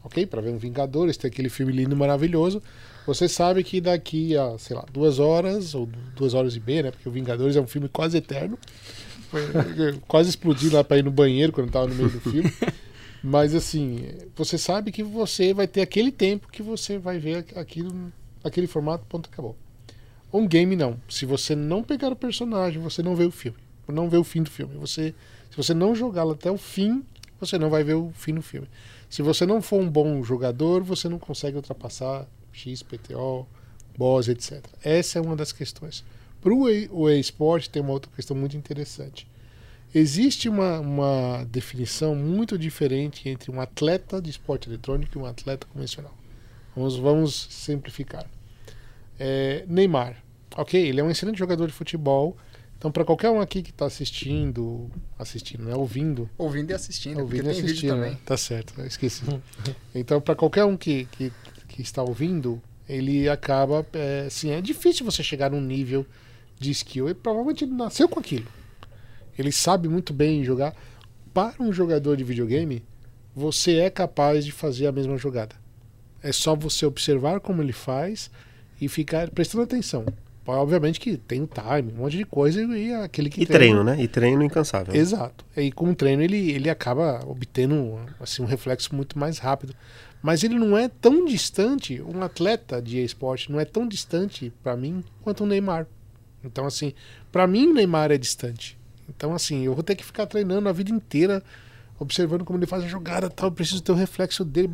[0.04, 2.62] ok, para ver um Vingadores, tem aquele filme lindo, maravilhoso,
[3.06, 6.90] você sabe que daqui a, sei lá, duas horas ou duas horas e meia, né?
[6.90, 8.58] Porque o Vingadores é um filme quase eterno.
[10.08, 12.52] Quase explodi lá para ir no banheiro quando eu tava no meio do filme.
[13.22, 18.12] Mas assim, você sabe que você vai ter aquele tempo que você vai ver aquilo,
[18.42, 19.56] aquele formato, ponto, acabou.
[20.32, 20.96] Um game não.
[21.08, 23.58] Se você não pegar o personagem, você não vê o filme.
[23.86, 24.76] Não vê o fim do filme.
[24.78, 25.14] Você,
[25.50, 27.04] se você não jogá-lo até o fim,
[27.40, 28.68] você não vai ver o fim do filme.
[29.10, 33.44] Se você não for um bom jogador, você não consegue ultrapassar X, PTO,
[33.98, 34.64] boss, etc.
[34.84, 36.04] Essa é uma das questões.
[36.40, 39.26] Para o eSport tem uma outra questão muito interessante.
[39.92, 45.66] Existe uma, uma definição muito diferente entre um atleta de esporte eletrônico e um atleta
[45.66, 46.14] convencional.
[46.76, 48.24] Vamos, vamos simplificar.
[49.18, 50.22] É, Neymar,
[50.56, 52.36] ok, ele é um excelente jogador de futebol.
[52.80, 57.20] Então, para qualquer um aqui que está assistindo, assistindo, né, ouvindo, Ouvindo e assistindo.
[57.20, 58.10] ouvindo e porque tem vídeo assistindo, também.
[58.12, 58.18] né?
[58.24, 59.22] Tá certo, esqueci.
[59.94, 61.30] então, para qualquer um que, que,
[61.68, 66.06] que está ouvindo, ele acaba, é, assim, é difícil você chegar num nível
[66.58, 67.10] de skill.
[67.10, 68.46] E provavelmente ele nasceu com aquilo.
[69.38, 70.74] Ele sabe muito bem jogar.
[71.34, 72.82] Para um jogador de videogame,
[73.36, 75.54] você é capaz de fazer a mesma jogada.
[76.22, 78.30] É só você observar como ele faz
[78.80, 80.06] e ficar prestando atenção.
[80.58, 84.02] Obviamente que tem time, um monte de coisa e aquele que E treina- treino, né?
[84.02, 84.94] E treino incansável.
[84.94, 85.44] Exato.
[85.56, 89.74] E com o treino ele, ele acaba obtendo assim, um reflexo muito mais rápido.
[90.22, 94.76] Mas ele não é tão distante, um atleta de esporte não é tão distante para
[94.76, 95.86] mim quanto o Neymar.
[96.44, 96.92] Então, assim,
[97.32, 98.78] para mim o Neymar é distante.
[99.08, 101.42] Então, assim, eu vou ter que ficar treinando a vida inteira,
[101.98, 104.68] observando como ele faz a jogada tal, eu preciso ter o reflexo dele.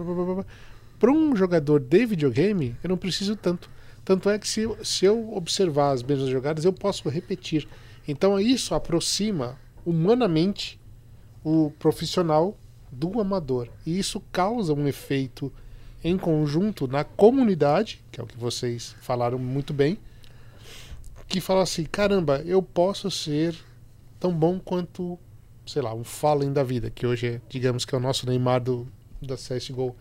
[0.99, 3.71] Para um jogador de videogame, eu não preciso tanto.
[4.07, 7.67] Tanto é que se, eu- se eu observar as mesmas jogadas, eu posso repetir.
[8.07, 10.81] Então isso aproxima humanamente
[11.45, 12.57] o profissional
[12.91, 13.69] do amador.
[13.85, 15.53] E isso causa um efeito
[16.05, 19.99] em conjunto na comunidade, que é o que vocês falaram muito bem,
[21.29, 23.57] que fala assim: caramba, eu posso ser
[24.21, 25.19] tão bom quanto,
[25.67, 28.63] sei lá, um Fallen da vida, que hoje é, digamos que é o nosso Neymar
[28.63, 28.87] do,
[29.21, 29.97] da CSGO.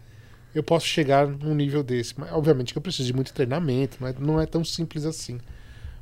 [0.55, 2.17] Eu posso chegar num nível desse.
[2.17, 5.37] Mas, obviamente que eu preciso de muito treinamento, é, não é tão simples assim.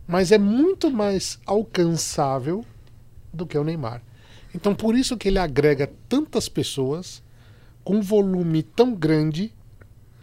[0.07, 2.63] Mas é muito mais alcançável
[3.33, 4.01] do que o Neymar.
[4.53, 7.23] Então por isso que ele agrega tantas pessoas
[7.83, 9.51] com um volume tão grande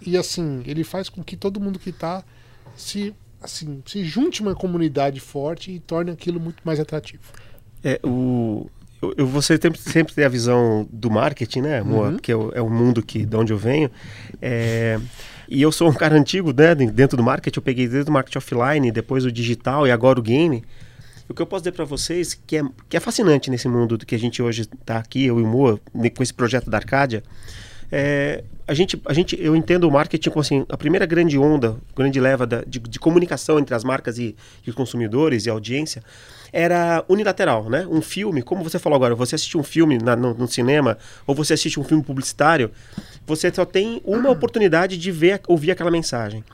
[0.06, 2.24] e assim, ele faz com que todo mundo que tá
[2.76, 7.22] se assim, se junte uma comunidade forte e torne aquilo muito mais atrativo.
[7.82, 8.70] É, o,
[9.02, 12.10] eu, eu você sempre, sempre tem a visão do marketing, né, Moa?
[12.10, 12.16] Uhum.
[12.18, 13.90] Que é o, é o mundo que, de onde eu venho.
[14.40, 14.98] É,
[15.48, 16.74] e eu sou um cara antigo, né?
[16.74, 20.22] Dentro do marketing, eu peguei desde o marketing offline, depois o digital e agora o
[20.22, 20.62] game.
[21.28, 24.04] O que eu posso dizer para vocês que é, que é fascinante nesse mundo do
[24.04, 27.22] que a gente hoje está aqui, eu e o Moa, com esse projeto da Arcádia,
[27.92, 31.76] é, a gente, a gente, eu entendo o marketing como assim, a primeira grande onda,
[31.96, 34.34] grande leva da- de, de comunicação entre as marcas e,
[34.64, 36.02] e os consumidores e a audiência
[36.52, 37.86] era unilateral, né?
[37.90, 41.34] Um filme, como você falou agora, você assiste um filme na- no, no cinema ou
[41.34, 42.70] você assiste um filme publicitário,
[43.26, 46.44] você só tem uma oportunidade de ver, ouvir aquela mensagem.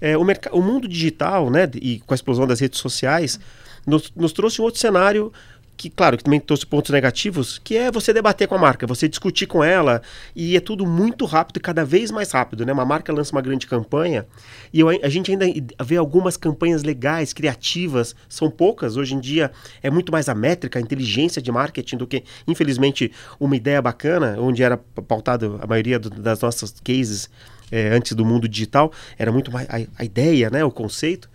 [0.00, 3.38] É, o, o mundo digital, né, e com a explosão das redes sociais,
[3.86, 5.32] nos, nos trouxe um outro cenário
[5.80, 9.08] que, claro, que também trouxe pontos negativos, que é você debater com a marca, você
[9.08, 10.02] discutir com ela,
[10.36, 12.72] e é tudo muito rápido cada vez mais rápido, né?
[12.74, 14.26] Uma marca lança uma grande campanha,
[14.74, 15.46] e eu- a gente ainda
[15.82, 19.50] vê algumas campanhas legais, criativas, são poucas, hoje em dia
[19.82, 24.36] é muito mais a métrica, a inteligência de marketing do que, infelizmente, uma ideia bacana,
[24.38, 27.30] onde era pautado a maioria do- das nossas cases
[27.72, 31.30] é, antes do mundo digital, era muito mais a, a ideia, né, o conceito.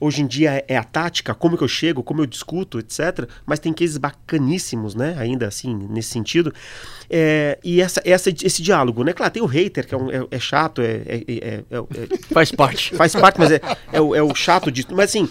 [0.00, 3.28] Hoje em dia é, a tática, como que eu chego, como eu discuto, etc.
[3.44, 5.16] Mas tem cases bacaníssimos, né?
[5.18, 6.52] Ainda assim, nesse sentido.
[7.10, 9.12] É, e essa, essa, esse diálogo, né?
[9.12, 12.52] Claro, tem o hater, que é, um- é- é chato, é, é- é- é- Faz
[12.52, 12.94] parte.
[12.94, 13.60] faz parte, mas é,
[13.92, 14.88] é, o, é o chato disso.
[14.92, 15.28] Mas assim,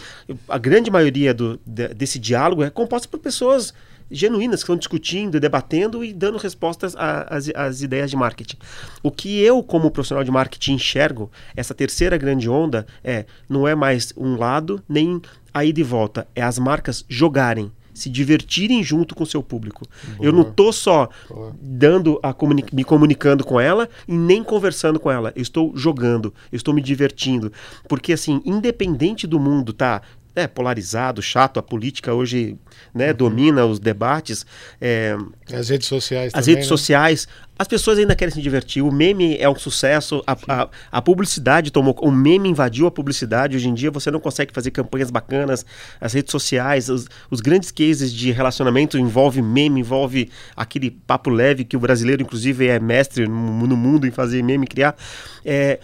[0.50, 3.74] a grande maioria do, de- desse diálogo é composta por pessoas
[4.10, 8.58] genuínas que estão discutindo, debatendo e dando respostas às às ideias de marketing.
[9.04, 13.76] O que eu, como profissional de marketing, enxergo, essa terceira grande onda, é não é
[13.76, 15.22] mais um lado, nem
[15.54, 16.28] a ida e volta.
[16.36, 19.84] É as marcas jogarem, se divertirem junto com o seu público.
[20.22, 21.56] Eu não tô só Boa.
[21.60, 25.34] dando a comuni- me comunicando com ela e nem conversando com ela.
[25.36, 27.52] Eu estou jogando, eu estou me divertindo.
[27.90, 30.04] Porque, assim, independente do mundo tá
[30.38, 32.56] é, polarizado, chato, a política hoje
[32.94, 34.46] né, domina os debates,
[34.80, 35.18] é,
[35.52, 36.70] As redes sociais as também, redes né?
[36.70, 38.84] sociais, as pessoas ainda querem se divertir.
[38.84, 41.96] O meme é um sucesso, a, a, a publicidade tomou.
[42.02, 43.56] O meme invadiu a publicidade.
[43.56, 45.66] Hoje em dia você não consegue fazer campanhas bacanas.
[46.00, 51.64] As redes sociais, os, os grandes cases de relacionamento envolve meme, envolve aquele papo leve
[51.64, 54.96] que o brasileiro, inclusive, é mestre no, no mundo em fazer meme, criar.
[55.44, 55.80] É,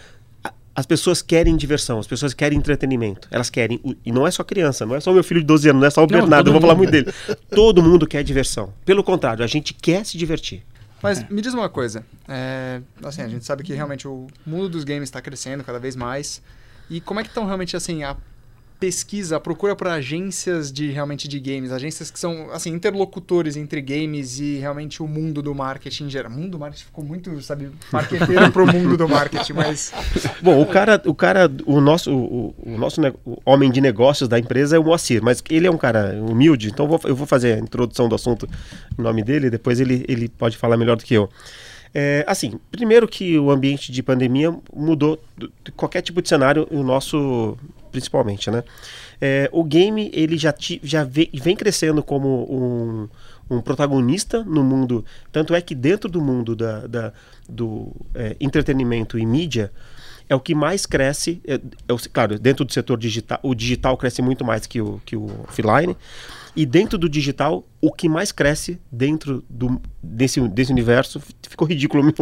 [0.76, 3.28] as pessoas querem diversão, as pessoas querem entretenimento.
[3.30, 3.80] Elas querem.
[4.06, 5.92] E não é só criança, não é só meu filho de 12 anos, não é
[5.92, 6.90] só o Não, Bernardo, eu vou falar mundo.
[6.90, 7.14] muito dele.
[7.50, 8.74] Todo mundo quer diversão.
[8.84, 10.64] Pelo contrário, a gente quer se divertir.
[11.02, 12.06] Mas me diz uma coisa.
[12.28, 15.96] é, assim, a gente sabe que realmente o mundo dos games está crescendo cada vez
[15.96, 16.42] mais.
[16.90, 18.16] E como é que estão realmente assim a
[18.80, 24.40] pesquisa, procura por agências de realmente de games, agências que são assim interlocutores entre games
[24.40, 26.32] e realmente o mundo do marketing geral.
[26.32, 29.94] Mundo do marketing ficou muito, sabe, marqueteiro pro mundo do marketing, mas
[30.42, 34.38] Bom, o cara, o cara, o nosso, o, o nosso o homem de negócios da
[34.38, 37.28] empresa é o Moacir, mas ele é um cara humilde, então eu vou, eu vou
[37.28, 38.48] fazer a introdução do assunto
[38.98, 41.30] em nome dele, depois ele, ele pode falar melhor do que eu.
[41.94, 45.22] É, assim, primeiro que o ambiente de pandemia mudou
[45.76, 47.56] qualquer tipo de cenário, o nosso
[47.94, 48.64] principalmente, né?
[49.22, 50.54] É, o game ele já,
[50.84, 56.20] já ve- vem crescendo como um, um protagonista no mundo, tanto é que dentro do
[56.20, 57.14] mundo da, da-
[57.48, 59.72] do é, entretenimento e mídia
[60.28, 64.22] é o que mais cresce, é, é claro, dentro do setor digital, o digital cresce
[64.22, 65.96] muito mais que o, que o offline,
[66.56, 72.04] e dentro do digital, o que mais cresce dentro do, desse, desse universo, ficou ridículo.
[72.06, 72.14] meu-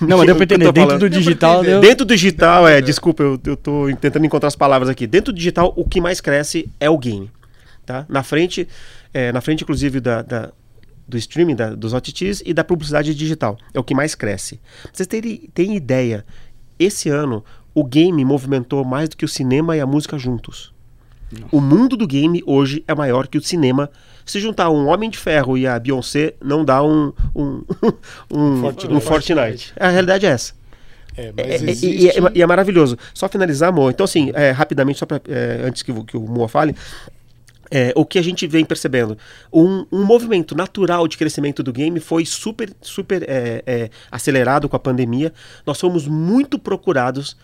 [0.00, 0.64] Não, mas deu pra entender.
[0.72, 1.00] Dentro falando.
[1.00, 1.80] do digital deu.
[1.80, 5.06] Dentro do digital, é, desculpa, eu, eu tô tentando encontrar as palavras aqui.
[5.06, 7.30] Dentro do digital, o que mais cresce é o game.
[7.84, 8.04] Tá?
[8.08, 8.66] Na frente,
[9.14, 10.52] é, na frente, inclusive, da, da-
[11.06, 13.56] do streaming, da- dos OTTs e da publicidade digital.
[13.72, 14.60] É o que mais cresce.
[14.82, 16.26] Pra vocês terem, terem ideia,
[16.78, 20.74] esse ano o game movimentou mais do que o cinema e a música juntos.
[21.50, 23.90] O mundo do game hoje é maior que o cinema.
[24.24, 27.62] Se juntar um Homem de Ferro e a Beyoncé, não dá um, um,
[28.32, 28.94] um, Fortnite.
[28.94, 29.72] um Fortnite.
[29.78, 30.52] A realidade é essa.
[31.16, 31.86] É, É, mas é- existe...
[31.86, 32.96] e, é, e é maravilhoso.
[33.14, 33.90] Só finalizar, amor.
[33.90, 36.74] Então, assim, é, rapidamente, só pra, é, antes que, o- que o Moa fale,
[37.70, 39.18] é, o que a gente vem percebendo?
[39.52, 44.76] Um, um movimento natural de crescimento do game foi super, super é, é, acelerado com
[44.76, 45.32] a pandemia.
[45.66, 47.36] Nós fomos muito procurados.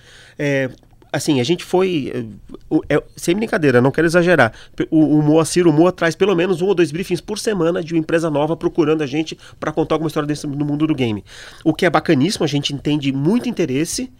[1.12, 2.28] Assim, a gente foi.
[2.70, 4.52] o- é, sem brincadeira, não quero exagerar.
[4.90, 7.92] O, o Moacir, o Moa traz pelo menos um ou dois briefings por semana de
[7.94, 11.22] uma empresa nova procurando a gente para contar alguma história desse, no mundo do game.
[11.64, 14.10] O que é bacaníssimo, a gente entende muito interesse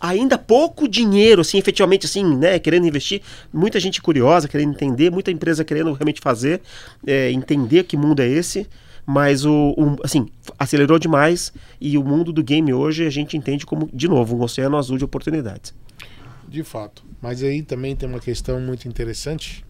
[0.00, 3.20] ainda pouco dinheiro, assim, efetivamente, assim, né, querendo investir,
[3.52, 6.62] muita gente curiosa, querendo entender, muita empresa querendo realmente fazer,
[7.06, 8.66] é, entender que mundo é esse,
[9.04, 10.26] mas o, o- assim,
[10.58, 14.42] acelerou demais e o mundo do game hoje a gente entende como, de novo, um
[14.42, 15.74] oceano azul de oportunidades.
[16.50, 17.04] De fato.
[17.22, 19.64] Mas aí também tem uma questão muito interessante,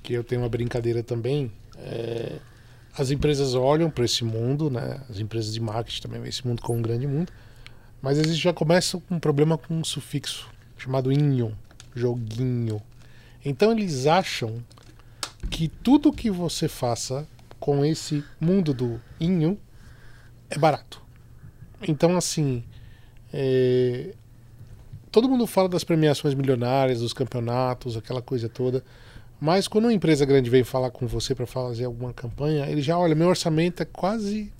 [0.00, 1.50] que eu tenho uma brincadeira também.
[1.76, 2.38] é,
[2.96, 5.00] as empresas olham para esse mundo, né?
[5.08, 7.32] As empresas de marketing também veem esse mundo como um grande mundo.
[8.00, 11.56] Mas eles já começam com um problema com um sufixo chamado inho,
[11.94, 12.80] joguinho.
[13.44, 14.64] Então eles acham
[15.50, 17.26] que tudo que você faça
[17.60, 19.58] com esse mundo do inho
[20.50, 21.00] é barato.
[21.86, 22.64] Então assim,
[23.32, 24.14] é,
[25.10, 28.82] todo mundo fala das premiações milionárias, dos campeonatos, aquela coisa toda.
[29.40, 32.98] Mas quando uma empresa grande vem falar com você para fazer alguma campanha, ele já
[32.98, 34.52] olha, meu orçamento é quase.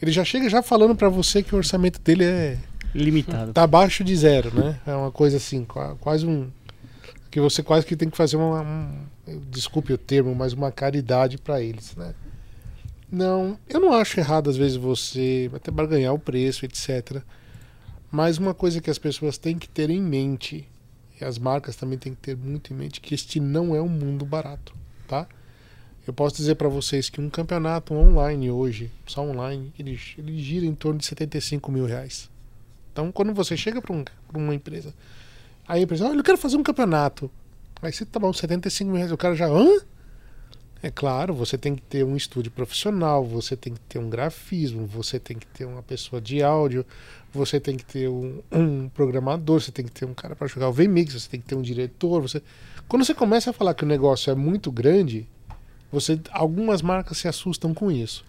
[0.00, 2.58] Ele já chega já falando para você que o orçamento dele é
[2.94, 3.52] Limitado.
[3.52, 4.80] tá abaixo de zero, né?
[4.86, 6.50] É uma coisa assim, qua- quase um
[7.30, 11.36] que você quase que tem que fazer uma, um, desculpe o termo, mas uma caridade
[11.36, 12.14] para eles, né?
[13.12, 17.22] Não, eu não acho errado às vezes você até para ganhar o preço, etc.
[18.10, 20.68] Mas uma coisa que as pessoas têm que ter em mente,
[21.20, 23.88] e as marcas também têm que ter muito em mente, que este não é um
[23.88, 24.72] mundo barato,
[25.08, 25.26] tá?
[26.06, 30.64] Eu posso dizer para vocês que um campeonato online hoje, só online, ele, ele gira
[30.64, 32.30] em torno de 75 mil reais.
[32.92, 34.94] Então, quando você chega para um, uma empresa,
[35.66, 37.28] aí a empresa, olha, eu quero fazer um campeonato.
[37.82, 39.80] Aí você tá bom, 75 mil reais, o cara já, hã?
[40.86, 44.86] É claro, você tem que ter um estúdio profissional, você tem que ter um grafismo,
[44.86, 46.86] você tem que ter uma pessoa de áudio,
[47.34, 50.68] você tem que ter um, um programador, você tem que ter um cara para jogar
[50.68, 52.22] o VMix, você tem que ter um diretor.
[52.22, 52.40] Você...
[52.86, 55.28] Quando você começa a falar que o negócio é muito grande,
[55.90, 58.24] você algumas marcas se assustam com isso.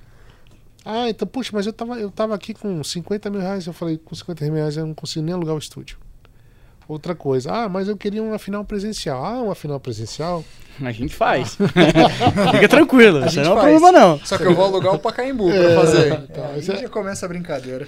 [0.84, 3.68] Ah, então, puxa, mas eu tava, eu tava aqui com 50 mil reais.
[3.68, 6.00] Eu falei, com 50 mil reais eu não consigo nem alugar o estúdio.
[6.88, 9.24] Outra coisa, ah, mas eu queria uma final presencial.
[9.26, 10.44] Ah, uma final presencial?
[10.82, 11.58] A gente faz.
[12.52, 13.72] Fica tranquilo, A isso não é um faz.
[13.82, 14.20] problema não.
[14.20, 16.14] Só que eu vou alugar o Pacaembu É, pra fazer.
[16.30, 17.88] então, aí já começa a brincadeira.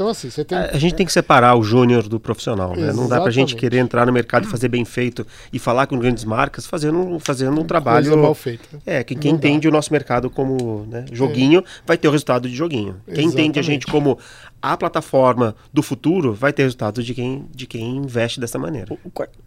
[0.00, 0.56] Então, assim, você tem.
[0.56, 2.90] A gente tem que separar o júnior do profissional, né?
[2.90, 3.56] Não dá pra gente Exatamente.
[3.56, 7.20] querer entrar no mercado e fazer bem feito e falar com grandes marcas fazendo, um-
[7.20, 8.80] fazendo um coisa trabalho mal feita.
[8.86, 9.46] É, que quem Não dá.
[9.46, 12.96] entende o nosso mercado como né, joguinho vai ter o resultado de joguinho.
[13.14, 14.18] Quem entende a gente como
[14.62, 18.96] a plataforma do futuro vai ter resultado de quem, de quem investe dessa maneira.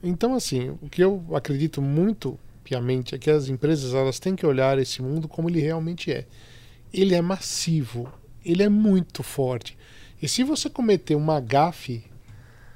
[0.04, 4.46] Então, assim, o que eu acredito muito piamente é que as empresas elas têm que
[4.46, 6.26] olhar esse mundo como ele realmente é.
[6.94, 8.08] Ele é massivo,
[8.46, 9.76] ele é muito forte.
[10.23, 12.01] E se você cometer uma gafe,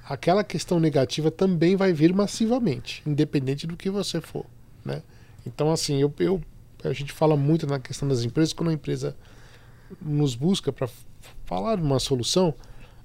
[0.03, 4.45] aquela questão negativa também vai vir massivamente, independente do que você for,
[4.83, 5.01] né?
[5.45, 6.41] Então, assim, eu, eu
[6.83, 9.15] a gente fala muito na questão das empresas quando a empresa
[10.01, 10.89] nos busca para
[11.45, 12.53] falar uma solução,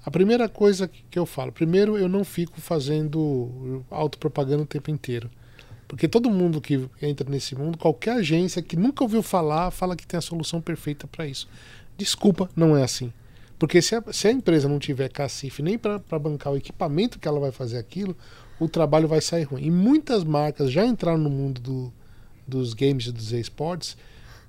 [0.05, 5.31] a primeira coisa que eu falo, primeiro eu não fico fazendo autopropaganda o tempo inteiro.
[5.87, 10.05] Porque todo mundo que entra nesse mundo, qualquer agência que nunca ouviu falar, fala que
[10.05, 11.48] tem a solução perfeita para isso.
[11.96, 13.12] Desculpa, não é assim.
[13.62, 17.29] Porque se a, se a empresa não tiver cacife nem para bancar o equipamento que
[17.29, 18.16] ela vai fazer aquilo,
[18.59, 19.66] o trabalho vai sair ruim.
[19.66, 21.92] E muitas marcas já entraram no mundo do,
[22.44, 23.96] dos games e dos esportes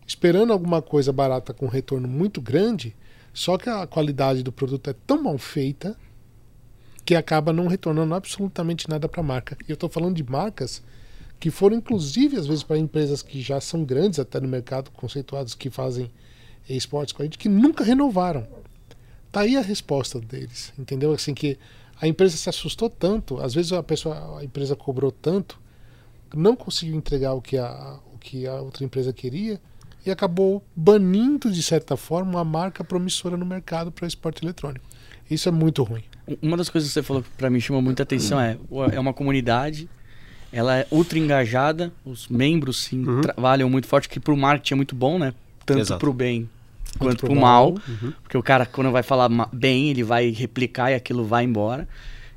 [0.08, 2.96] esperando alguma coisa barata com retorno muito grande,
[3.32, 5.96] só que a qualidade do produto é tão mal feita
[7.06, 9.56] que acaba não retornando absolutamente nada para a marca.
[9.68, 10.82] E eu estou falando de marcas
[11.40, 15.54] que foram inclusive às vezes para empresas que já são grandes até no mercado, conceituados
[15.54, 16.10] que fazem
[16.68, 18.48] esportes com a gente, que nunca renovaram.
[19.34, 21.12] Tá aí a resposta deles, entendeu?
[21.12, 21.58] Assim que
[22.00, 25.60] a empresa se assustou tanto, às vezes a pessoa, a empresa cobrou tanto,
[26.36, 29.60] não conseguiu entregar o que a, o que a outra empresa queria
[30.06, 34.86] e acabou banindo de certa forma uma marca promissora no mercado para esporte eletrônico.
[35.28, 36.04] Isso é muito ruim.
[36.40, 38.56] Uma das coisas que você falou que para mim chamou muita atenção é
[38.92, 39.90] é uma comunidade,
[40.52, 43.22] ela é ultra engajada, os membros sim Uhum.
[43.22, 45.34] trabalham muito forte, que pro marketing é muito bom, né?
[45.66, 46.00] Tanto Exato.
[46.00, 46.48] pro bem
[47.00, 47.70] quanto pro pro mal.
[47.88, 48.14] Uhum.
[48.22, 51.88] Porque o cara, quando vai falar bem, ele vai replicar e aquilo vai embora.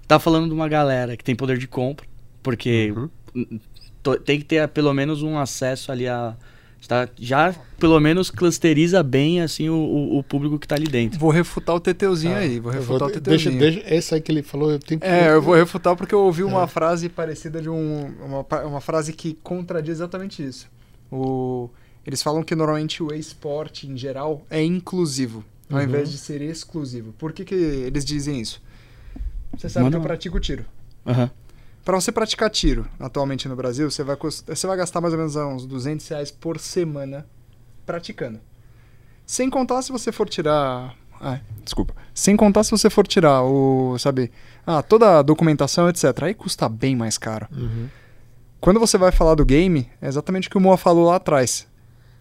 [0.09, 2.07] Tá falando de uma galera que tem poder de compra,
[2.43, 2.93] porque
[3.35, 4.19] Uhum.
[4.25, 6.35] tem que ter pelo menos um acesso ali a.
[6.87, 11.19] Tá, já pelo menos clusteriza bem assim o, o- o público que tá ali dentro.
[11.19, 12.39] Vou refutar o Teteuzinho Tá.
[12.39, 13.59] aí, vou refutar vou- o deixa, Teteuzinho.
[13.83, 15.07] deixa, essa aí que ele falou, eu tenho que.
[15.07, 18.13] É, eu vou refutar porque eu ouvi uma frase parecida de um.
[18.25, 20.69] Uma, uma frase que contradiz exatamente isso.
[21.11, 21.69] O,
[22.07, 25.85] eles falam que normalmente o esporte em geral é inclusivo, ao Uhum.
[25.85, 27.13] invés de ser exclusivo.
[27.15, 28.63] Por que, que eles dizem isso?
[29.57, 30.65] Você sabe Manda que eu pratico tiro.
[31.07, 31.31] Aham.
[31.85, 35.19] Para você praticar tiro atualmente no Brasil, você vai, cust- você vai gastar mais ou
[35.19, 37.25] menos uns 200 reais por semana
[37.87, 38.41] praticando.
[39.25, 40.95] Sem contar se você for tirar.
[41.21, 41.95] Ah, desculpa.
[42.13, 43.97] Sem contar se você for tirar o.
[43.99, 44.31] Sabe?
[44.67, 46.23] Ah, toda a documentação, etc.
[46.25, 47.47] Aí custa bem mais caro.
[47.57, 47.89] Uhum.
[48.61, 51.67] Quando você vai falar do game, é exatamente o que o Moa falou lá atrás.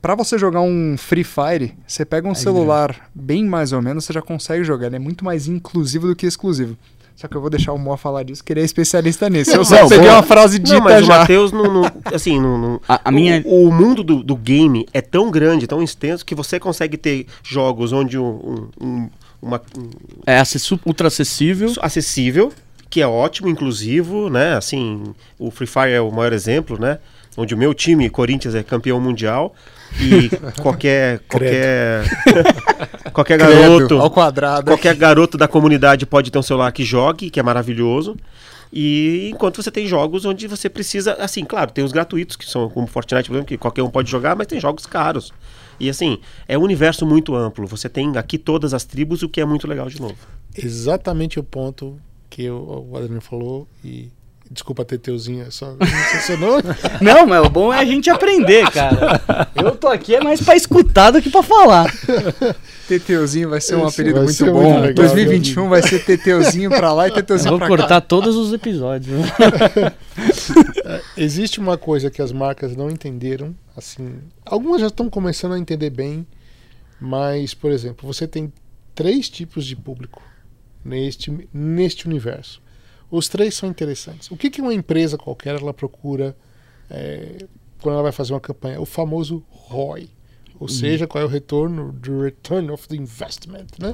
[0.06, 4.06] Pra você jogar um Free Fire, você pega um Aí, celular bem mais ou menos,
[4.06, 4.86] você já consegue jogar.
[4.86, 6.78] Ele é muito mais inclusivo do que exclusivo.
[7.16, 9.50] Só que eu vou deixar o Moa falar disso, que ele é especialista nisso.
[9.50, 11.18] Eu Não, só não, peguei uma frase dita Não, mas o já.
[11.22, 13.42] Matheus, não, não- assim, não, não- A, a minha.
[13.48, 17.26] O, o mundo do, do game é tão grande, tão extenso, que você consegue ter
[17.44, 18.28] jogos onde um,
[18.80, 19.10] um- um-
[19.42, 19.90] uma, um-
[20.28, 21.74] É acessu- ultra acessível.
[21.82, 22.54] acessível,
[22.92, 24.56] que é ótimo, inclusivo, né?
[24.56, 25.02] Assim,
[25.40, 27.00] o Free Fire é o maior exemplo, né?
[27.38, 29.54] Onde o meu time, Corinthians, é campeão mundial
[30.00, 30.30] e
[30.62, 32.04] qualquer qualquer
[33.12, 34.68] qualquer garoto, ao quadrado.
[34.68, 38.16] qualquer garoto da comunidade pode ter um celular que jogue, que é maravilhoso.
[38.72, 42.70] E enquanto você tem jogos onde você precisa, assim, claro, tem os gratuitos que são
[42.70, 45.32] como Fortnite, por exemplo, que qualquer um pode jogar, mas tem jogos caros.
[45.80, 47.68] E assim, é um universo muito amplo.
[47.68, 50.16] Você tem aqui todas as tribos, o que é muito legal de novo.
[50.58, 51.98] Exatamente o ponto
[52.30, 53.68] que o, o Adriano falou.
[53.84, 54.10] E
[54.50, 55.76] desculpa, Teteuzinho, é só.
[55.80, 56.64] Não sei seu nome.
[57.02, 59.50] Não, mas o bom é a gente aprender, cara.
[59.56, 61.92] Eu tô aqui é mais pra escutar do que pra falar.
[62.88, 64.62] Teteuzinho vai ser um apelido vai muito ser bom.
[64.62, 68.36] muito legal, 2021 vai ser Teteuzinho pra lá e Eu Teteuzinho vou pra cortar todos
[68.36, 69.18] os episódios.
[71.18, 75.90] Existe uma coisa que as marcas não entenderam, assim, algumas já estão começando a entender
[75.90, 76.26] bem,
[77.00, 78.54] mas, por exemplo, você tem
[78.94, 80.22] três tipos de público
[80.84, 82.62] neste, neste universo.
[83.10, 84.30] Os três são interessantes.
[84.32, 86.36] O que, que uma empresa qualquer ela procura
[86.90, 87.46] é,
[87.82, 88.82] quando ela vai fazer uma campanha?
[88.82, 90.10] O famoso ROI,
[90.60, 93.94] ou seja, qual é o retorno do return of the investment, né?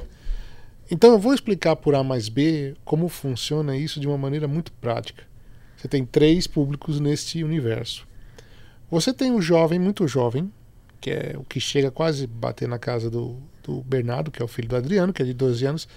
[0.90, 4.72] Então eu vou explicar por A mais B como funciona isso de uma maneira muito
[4.72, 5.24] prática.
[5.76, 8.06] Você tem três públicos neste universo.
[8.90, 10.52] Você tem o jovem, muito jovem,
[11.00, 14.44] que é o que chega quase a bater na casa do, do Bernardo, que é
[14.44, 15.88] o filho do Adriano, que é de 12 anos,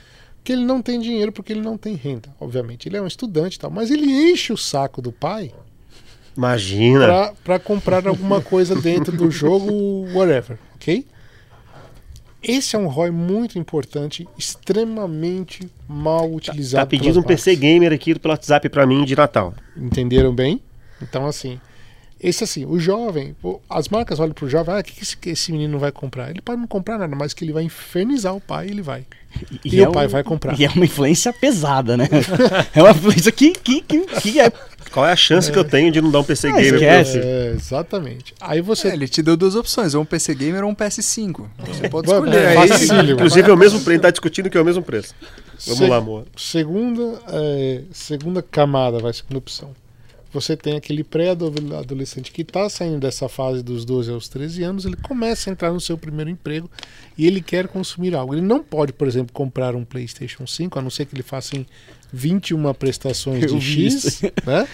[0.45, 2.87] que ele não tem dinheiro porque ele não tem renda, obviamente.
[2.87, 5.51] Ele é um estudante e tal, mas ele enche o saco do pai
[6.37, 7.33] Imagina.
[7.43, 11.05] para comprar alguma coisa dentro do jogo, whatever, ok?
[12.43, 16.85] Esse é um ROI muito importante, extremamente mal utilizado.
[16.85, 19.51] Tá pedindo um pelas PC gamer aqui pelo WhatsApp pra mim de Natal.
[19.75, 20.61] Entenderam bem?
[21.01, 21.59] Então, assim,
[22.27, 23.35] esse assim, o jovem,
[23.69, 26.29] as marcas olham pro jovem, ah, o que, esse, que esse menino vai comprar?
[26.29, 29.05] Ele pode não comprar nada, mas que ele vai infernizar o pai, ele vai.
[29.65, 30.57] E o pai vai comprar.
[30.59, 32.07] E é uma influência pesada, né?
[32.73, 34.49] É uma influência que, que, que, que é.
[34.91, 36.69] Qual é a chance que eu tenho de não dar um PC Ah, gamer?
[36.69, 37.11] pra esquece.
[37.19, 37.27] você?
[37.27, 38.33] É, exatamente.
[38.39, 38.87] Aí você.
[38.87, 41.45] É, ele te deu duas opções, ou um PC Gamer ou um PS5.
[41.67, 42.37] Você pode Vai- escolher.
[42.41, 42.67] é, aí.
[42.69, 43.11] facílimo.
[43.11, 45.13] Inclusive é o mesmo preço, a gente tá discutindo que é o mesmo preço.
[45.65, 46.23] Vamos Se- lá, amor.
[46.37, 49.71] Segunda, é, segunda camada, vai, segunda opção.
[50.35, 54.97] Você tem aquele pré-adolescente que está saindo dessa fase dos 12 aos 13 anos, ele
[54.97, 56.69] começa a entrar no seu primeiro emprego
[57.17, 58.33] e ele quer consumir algo.
[58.33, 61.55] Ele não pode, por exemplo, comprar um PlayStation 5, a não ser que ele faça
[61.55, 61.65] em
[62.11, 64.67] 21 prestações Eu de X, né?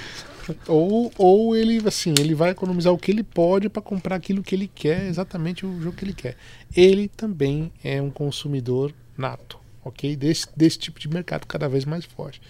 [0.68, 4.56] ou, ou ele, assim, ele vai economizar o que ele pode para comprar aquilo que
[4.56, 6.38] ele quer, exatamente o jogo que ele quer.
[6.76, 10.16] Ele também é um consumidor nato, ok?
[10.16, 12.42] Desse, desse tipo de mercado cada vez mais forte.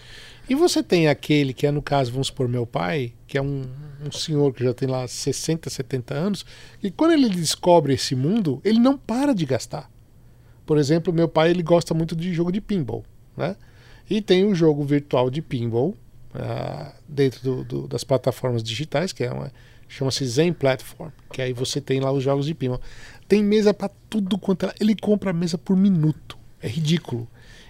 [0.48, 3.64] E você tem aquele que é, no caso, vamos supor, meu pai, que é um,
[4.04, 6.44] um senhor que já tem lá 60, 70 anos,
[6.82, 9.90] e quando ele descobre esse mundo, ele não para de gastar.
[10.66, 13.04] Por exemplo, meu pai ele gosta muito de jogo de pinball,
[13.36, 13.56] né?
[14.10, 15.94] E tem um jogo virtual de pinball
[16.34, 19.52] uh, dentro do, do, das plataformas digitais, que é uma
[19.88, 22.80] chama-se Zen Platform, que aí você tem lá os jogos de pinball.
[23.28, 24.74] Tem mesa para tudo quanto é.
[24.80, 26.38] Ele compra mesa por minuto.
[26.60, 27.28] É ridículo.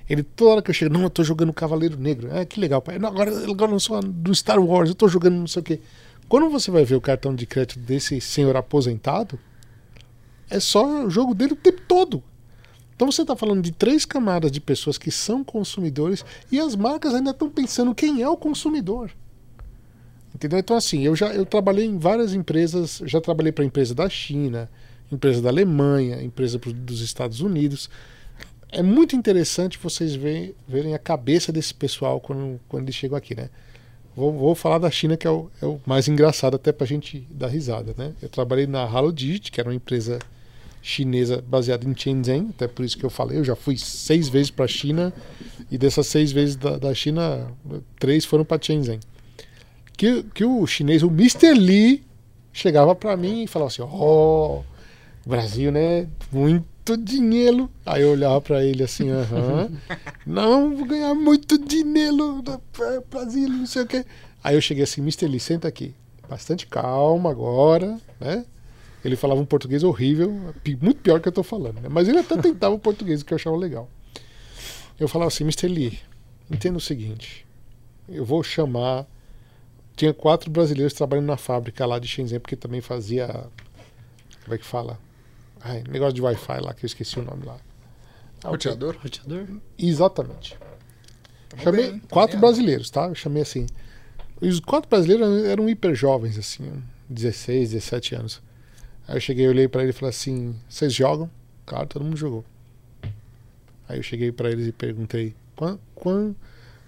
[0.09, 2.29] Ele, toda hora que eu chego, não, eu tô jogando Cavaleiro Negro.
[2.33, 2.99] Ah, que legal, pai.
[2.99, 5.81] Não, agora, agora não sou do Star Wars, eu tô jogando não sei o quê.
[6.29, 9.39] Quando você vai ver o cartão de crédito desse senhor aposentado,
[10.49, 12.23] é só o jogo dele o tempo todo.
[12.95, 17.15] Então você está falando de três camadas de pessoas que são consumidores e as marcas
[17.15, 19.11] ainda estão pensando quem é o consumidor.
[20.35, 20.59] Entendeu?
[20.59, 24.71] Então assim, eu já eu trabalhei em várias empresas, já trabalhei para empresa da China,
[25.11, 27.91] empresa da Alemanha, empresa dos Estados Unidos.
[28.73, 33.35] É muito interessante vocês verem, verem a cabeça desse pessoal quando, quando eles chegam aqui,
[33.35, 33.51] né?
[34.17, 36.89] Vou, vou falar da China, que é o, é o mais engraçado até para a
[36.89, 38.15] gente dar risada, né?
[38.23, 40.19] Eu trabalhei na Halo Digit, que era uma empresa
[40.81, 44.51] chinesa baseada em Shenzhen, até por isso que eu falei, eu já fui seis vezes
[44.51, 45.13] para a China
[45.71, 47.53] e dessas seis vezes da, da China,
[48.01, 49.01] três foram para Shenzhen.
[49.97, 51.53] Que, que o chinês, o Mr.
[51.53, 52.03] Lee,
[52.53, 53.89] chegava para mim e falava assim: Ó,
[54.59, 56.09] oh, Brasil, né?
[56.33, 57.71] Muito dinheiro.
[57.87, 59.71] Aí eu olhava para ele assim: aham,
[60.27, 62.63] não, vou ganhar muito dinheiro no
[63.11, 64.05] Brasil, não sei o quê.
[64.43, 65.27] Aí eu cheguei assim: Mr.
[65.27, 65.95] Lee, senta aqui,
[66.29, 68.45] bastante calma agora, né?
[69.05, 70.31] Ele falava um português horrível,
[70.81, 71.89] muito pior que eu estou falando, né?
[71.91, 73.89] mas ele até tentava o português, que eu achava legal.
[74.99, 75.67] Eu falava assim, Mr.
[75.67, 75.99] Lee,
[76.49, 77.45] entenda o seguinte,
[78.09, 79.07] eu vou chamar.
[79.95, 83.27] Tinha quatro brasileiros trabalhando na fábrica lá de Shenzhen, porque também fazia.
[84.45, 84.99] Como é que fala?
[85.65, 87.57] Ai, negócio de Wi-Fi lá, que eu esqueci o nome lá.
[88.43, 88.97] Ah, roteador?
[89.01, 89.47] Roteador?
[89.79, 90.59] Exatamente.
[91.63, 93.07] chamei bem, quatro brasileiros, tá?
[93.07, 93.67] Eu chamei assim.
[94.41, 98.43] Os quatro brasileiros eram hiper jovens, assim, 16, 17 anos.
[99.07, 101.31] Aí eu cheguei, olhei para ele e falei assim: vocês jogam?
[101.65, 102.45] Claro, todo mundo jogou.
[103.89, 106.35] Aí eu cheguei para eles e perguntei: qual, qual,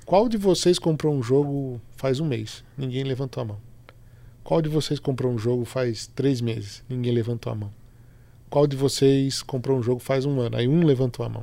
[0.04, 2.64] qual de vocês comprou um jogo faz um mês?
[2.76, 3.60] Ninguém levantou a mão.
[4.42, 6.82] Qual de vocês comprou um jogo faz três meses?
[6.88, 7.83] Ninguém levantou a mão.
[8.54, 10.56] Qual de vocês comprou um jogo faz um ano?
[10.56, 11.42] Aí um levantou a mão.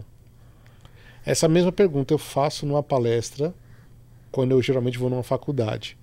[1.26, 3.53] Essa mesma pergunta eu faço numa palestra
[4.32, 5.97] quando eu geralmente vou numa faculdade.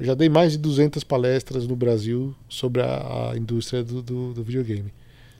[0.00, 4.32] Eu já dei mais de 200 palestras no Brasil sobre a, a indústria do, do,
[4.32, 4.90] do, videogame.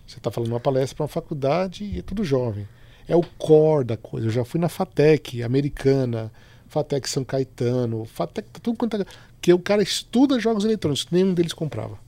[0.06, 2.68] Você está falando uma palestra para uma faculdade e é tudo jovem.
[3.08, 4.26] É o core da coisa.
[4.26, 6.30] Eu já fui na FATEC americana,
[6.68, 9.06] FATEC São Caetano, FATEC, tudo quanto é.
[9.40, 11.98] Que o cara estuda jogos eletrônicos, nenhum deles comprava.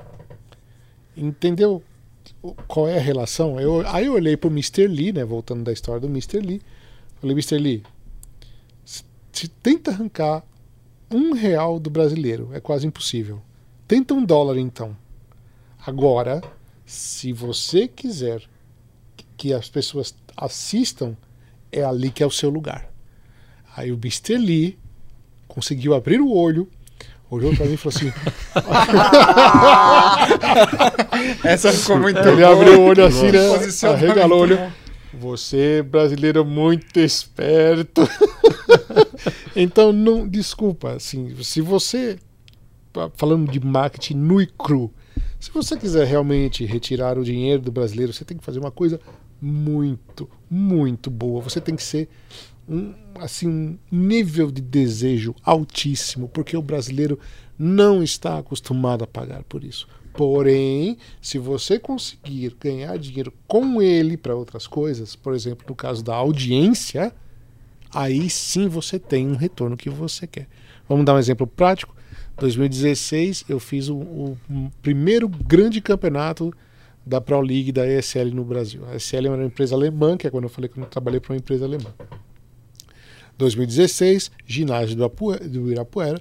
[1.16, 1.82] Entendeu
[2.68, 3.58] qual é a relação?
[3.58, 4.86] Eu, aí eu olhei para o Mr.
[4.86, 6.40] Lee, né, voltando da história do Mr.
[6.40, 6.60] Lee.
[7.20, 7.58] Falei, Mr.
[7.58, 7.82] Lee,
[9.32, 10.44] se tenta arrancar
[11.10, 12.50] um real do brasileiro.
[12.52, 13.40] É quase impossível.
[13.86, 14.96] Tenta um dólar então.
[15.86, 16.42] Agora,
[16.84, 18.42] se você quiser
[19.36, 21.16] que as pessoas assistam,
[21.70, 22.90] é ali que é o seu lugar.
[23.76, 24.36] Aí o Mr.
[24.36, 24.78] Lee
[25.48, 26.68] conseguiu abrir o olho,
[27.34, 28.12] olhou para mim e falou assim.
[31.48, 32.52] Essa ficou muito Ele boa.
[32.52, 33.38] abriu o olho assim, né?
[33.90, 34.72] Arregalou o olho.
[35.12, 38.02] Você, brasileiro, muito esperto.
[39.54, 42.18] então, não, desculpa, assim, se você,
[43.16, 44.92] falando de marketing nu e cru,
[45.38, 48.98] se você quiser realmente retirar o dinheiro do brasileiro, você tem que fazer uma coisa
[49.40, 51.42] muito, muito boa.
[51.42, 52.08] Você tem que ser
[52.68, 57.18] um, assim, nível de desejo altíssimo, porque o brasileiro
[57.58, 59.86] não está acostumado a pagar por isso.
[60.12, 66.04] Porém, se você conseguir ganhar dinheiro com ele para outras coisas, por exemplo, no caso
[66.04, 67.12] da audiência,
[67.92, 70.46] aí sim você tem um retorno que você quer.
[70.88, 71.94] Vamos dar um exemplo prático.
[72.36, 74.38] 2016 eu fiz o, o
[74.82, 76.52] primeiro grande campeonato
[77.04, 78.82] da Pro League da ESL no Brasil.
[78.86, 81.32] A ESL é uma empresa alemã, que é quando eu falei que eu trabalhei para
[81.32, 81.92] uma empresa alemã.
[83.38, 86.20] 2016, ginásio do, Irapuera.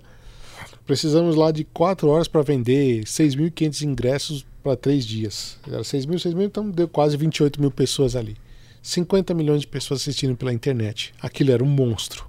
[0.85, 5.57] Precisamos lá de 4 horas para vender 6.500 ingressos para 3 dias.
[5.67, 8.35] Era 6 mil, 6 mil, então deu quase 28 mil pessoas ali.
[8.81, 11.13] 50 milhões de pessoas assistindo pela internet.
[11.21, 12.25] Aquilo era um monstro,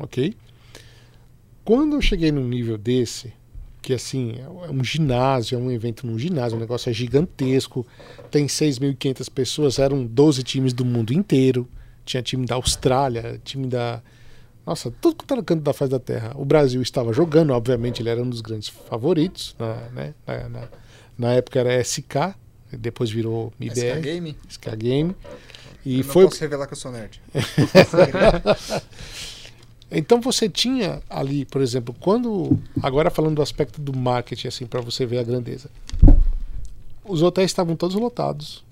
[0.00, 0.34] ok?
[1.64, 3.30] Quando eu cheguei num nível desse,
[3.82, 7.86] que assim, é um ginásio, é um evento num ginásio, o negócio é gigantesco,
[8.30, 11.68] tem 6.500 pessoas, eram 12 times do mundo inteiro,
[12.06, 14.02] tinha time da Austrália, time da
[14.68, 16.32] Nossa, tudo que no canto da face da terra.
[16.34, 19.56] O Brasil estava jogando, obviamente, ele era um dos grandes favoritos.
[19.58, 20.14] Na, né?
[20.26, 20.68] na, na,
[21.16, 22.34] na época era SK,
[22.70, 23.96] depois virou MIBR.
[23.96, 24.36] SK Game?
[24.46, 25.16] SK Game.
[25.86, 26.24] E Eu foi.
[26.24, 27.18] não posso revelar que eu sou nerd.
[29.90, 32.58] Então você tinha ali, por exemplo, quando.
[32.82, 35.70] Agora falando do aspecto do marketing, assim, para você ver a grandeza.
[37.02, 38.62] Os hotéis estavam todos lotados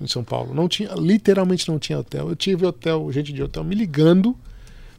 [0.00, 0.52] em São Paulo.
[0.52, 2.28] Não tinha, literalmente não tinha hotel.
[2.28, 4.36] Eu tive hotel, gente de hotel me ligando,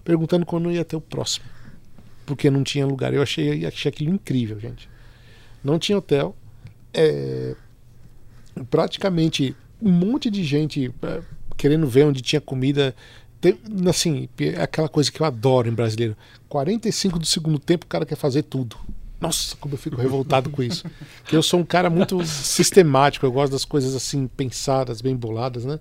[0.03, 1.45] perguntando quando ia ter o próximo.
[2.25, 3.13] Porque não tinha lugar.
[3.13, 4.89] Eu achei, achei aquilo incrível, gente.
[5.63, 6.35] Não tinha hotel.
[6.93, 7.55] É,
[8.69, 11.21] praticamente um monte de gente é,
[11.57, 12.95] querendo ver onde tinha comida.
[13.41, 16.15] Tem- assim, é aquela coisa que eu adoro em brasileiro.
[16.47, 18.77] 45 do segundo tempo o cara quer fazer tudo.
[19.19, 20.83] Nossa, como eu fico revoltado com isso.
[21.23, 25.65] Porque eu sou um cara muito sistemático, eu gosto das coisas assim, pensadas, bem boladas,
[25.65, 25.79] né?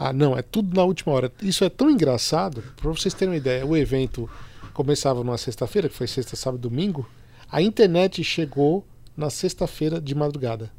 [0.00, 1.32] Ah, não, é tudo na última hora.
[1.42, 4.30] Isso é tão engraçado, para vocês terem uma ideia, o evento
[4.72, 7.08] começava numa sexta-feira, que foi sexta, sábado e domingo.
[7.50, 8.86] A internet chegou
[9.16, 10.70] na sexta-feira de madrugada.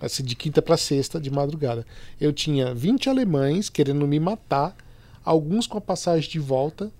[0.00, 1.86] Assim, de quinta para sexta, de madrugada.
[2.18, 4.74] Eu tinha 20 alemães querendo me matar,
[5.22, 6.90] alguns com a passagem de volta,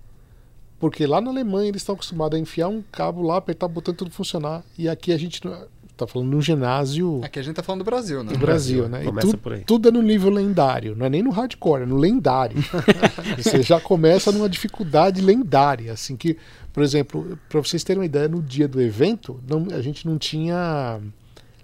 [0.79, 3.91] porque lá na Alemanha eles estão acostumados a enfiar um cabo lá, apertar o botão
[3.91, 4.63] e tudo funcionar.
[4.77, 5.65] E aqui a gente não-
[5.97, 8.31] tá falando num ginásio Aqui a gente tá falando do Brasil, né?
[8.33, 9.01] do Brasil, né?
[9.03, 9.61] E Começa tu- por aí.
[9.61, 12.57] tudo é no nível lendário, não é nem no hardcore, é no lendário.
[13.37, 16.37] Você já começa numa dificuldade lendária, assim que,
[16.73, 20.17] por exemplo, para vocês terem uma ideia, no dia do evento, não- a gente não
[20.17, 20.99] tinha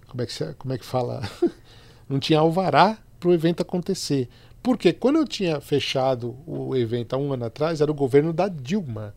[0.08, 1.22] como é que se- como é que fala?
[2.10, 4.28] não tinha alvará para o evento acontecer.
[4.62, 8.48] Porque quando eu tinha fechado o evento há um ano atrás, era o governo da
[8.48, 9.14] Dilma.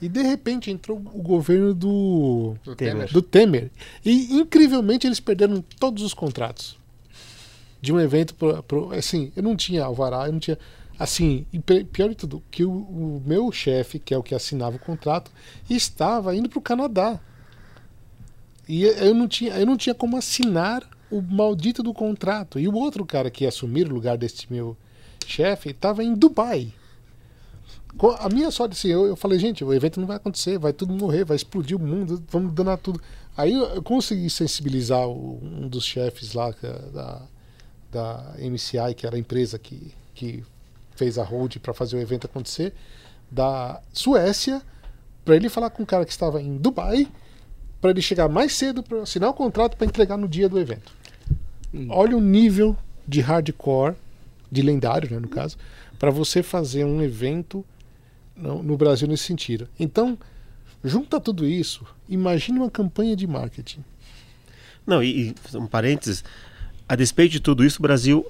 [0.00, 3.12] E de repente entrou o governo do Do Temer.
[3.12, 3.70] Do Temer.
[4.04, 6.78] E incrivelmente eles perderam todos os contratos
[7.82, 10.58] de um evento pro, pro- assim, eu não tinha alvará, eu não tinha
[10.98, 11.46] assim,
[11.92, 15.30] pior de tudo, que o, o meu chefe, que é o que assinava o contrato,
[15.68, 17.18] estava indo para o Canadá.
[18.68, 22.58] E eu não tinha, eu não tinha como assinar o maldito do contrato.
[22.60, 24.76] E o outro cara que ia assumir o lugar desse meu
[25.26, 26.72] chefe estava em Dubai.
[28.18, 30.92] A minha sorte, assim, eu, eu falei, gente, o evento não vai acontecer, vai tudo
[30.94, 33.00] morrer, vai explodir o mundo, vamos danar tudo.
[33.36, 37.22] Aí eu, consegui sensibilizar o- um dos chefes lá é da,
[37.92, 40.42] da MCI, que era a empresa que, que
[40.96, 42.72] fez a hold para fazer o evento acontecer,
[43.30, 44.62] da Suécia,
[45.24, 47.06] para ele falar com o cara que estava em Dubai,
[47.80, 50.92] para ele chegar mais cedo para assinar o contrato para entregar no dia do evento.
[51.90, 52.76] Olha o nível
[53.06, 53.94] de hardcore,
[54.50, 55.56] de lendário, né, no caso,
[55.98, 57.64] para você fazer um evento
[58.40, 59.68] no, no Brasil nesse sentido.
[59.78, 60.18] Então,
[60.82, 63.84] junta tudo isso, imagine uma campanha de marketing.
[64.86, 66.24] Não, e, e um parênteses,
[66.88, 68.26] a despeito de tudo isso, o Brasil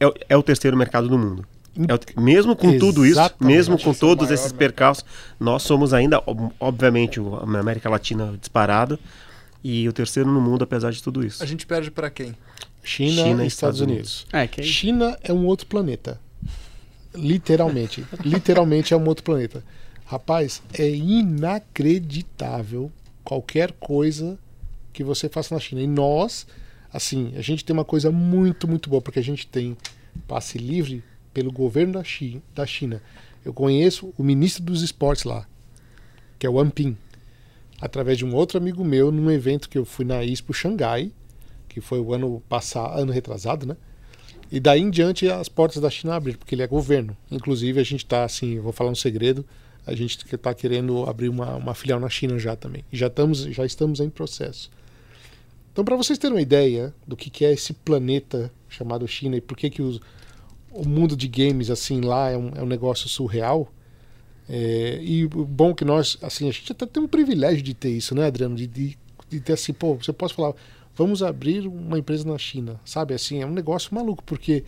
[0.00, 1.44] é, o- é o terceiro mercado do mundo.
[1.88, 3.54] É o- mesmo com tudo isso, Exatamente.
[3.54, 4.58] mesmo com é todos maior esses mercado.
[4.58, 5.04] percalços,
[5.38, 8.98] nós somos ainda, ob- obviamente, o- a América Latina disparado
[9.62, 11.42] e o terceiro no mundo, apesar de tudo isso.
[11.42, 12.34] A gente perde pra quem?
[12.82, 14.26] China, China e Estados Estados Unidos.
[14.50, 14.72] Que é isso.
[14.72, 16.18] China é um outro planeta.
[17.14, 18.04] Literalmente.
[18.24, 19.64] literalmente é um outro planeta.
[20.04, 22.90] Rapaz, é inacreditável
[23.22, 24.38] qualquer coisa
[24.92, 25.80] que você faça na China.
[25.80, 26.46] E nós,
[26.92, 29.76] assim, a gente tem uma coisa muito, muito boa, porque a gente tem
[30.26, 31.02] passe livre
[31.32, 32.02] pelo governo
[32.54, 33.02] da China.
[33.44, 35.46] Eu conheço o ministro dos esportes lá,
[36.38, 36.96] que é o Amping,
[37.80, 41.12] através de um outro amigo meu, num evento que eu fui na Expo Xangai,
[41.68, 43.76] que foi o ano passado, ano retrasado, né?
[44.50, 47.16] E daí em diante as portas da China abriram, porque ele é governo.
[47.30, 49.44] Inclusive a gente está assim, vou falar um segredo,
[49.86, 52.84] a gente está querendo abrir uma, uma filial na China já também.
[52.92, 54.70] Já estamos, já estamos em processo.
[55.72, 59.40] Então para vocês terem uma ideia do que, que é esse planeta chamado China e
[59.40, 60.00] por que, que os,
[60.72, 63.72] o mundo de games assim lá é um, é um negócio surreal.
[64.48, 68.16] é, e bom que nós, assim, a gente até tem um privilégio de ter isso,
[68.16, 68.56] né, Adriano?
[68.56, 68.98] De, de,
[69.28, 70.54] de ter assim, pô, você pode falar,
[70.96, 73.14] vamos abrir uma empresa na China, sabe?
[73.14, 74.64] Assim, é um negócio maluco, porque,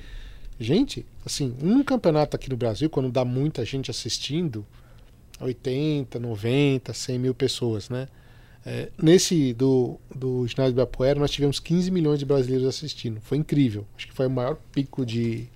[0.58, 4.66] gente, assim, um campeonato aqui no Brasil, quando dá muita gente assistindo,
[5.40, 8.08] 80, 90, 100 mil pessoas, né?
[8.64, 13.20] É, nesse do, do ginásio do Ibirapuera, nós tivemos 15 milhões de brasileiros assistindo.
[13.20, 13.84] Foi incrível.
[13.96, 15.48] Acho que foi o maior pico de,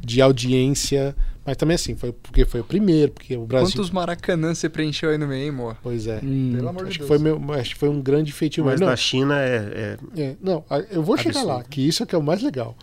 [0.00, 1.14] de audiência.
[1.46, 3.72] Mas também assim, foi porque foi o primeiro, porque o Brasil.
[3.76, 5.76] Quantos Maracanã você preencheu aí no meio, hein, Moa?
[5.82, 6.18] Pois é.
[6.22, 7.06] Hum, Pelo amor de Deus.
[7.08, 8.64] foi meu, acho que foi um grande feitio.
[8.64, 11.68] Mas não, na China é, é- é, não, eu vou chegar lá, Absurdo.
[11.70, 12.74] que isso é que é o mais legal.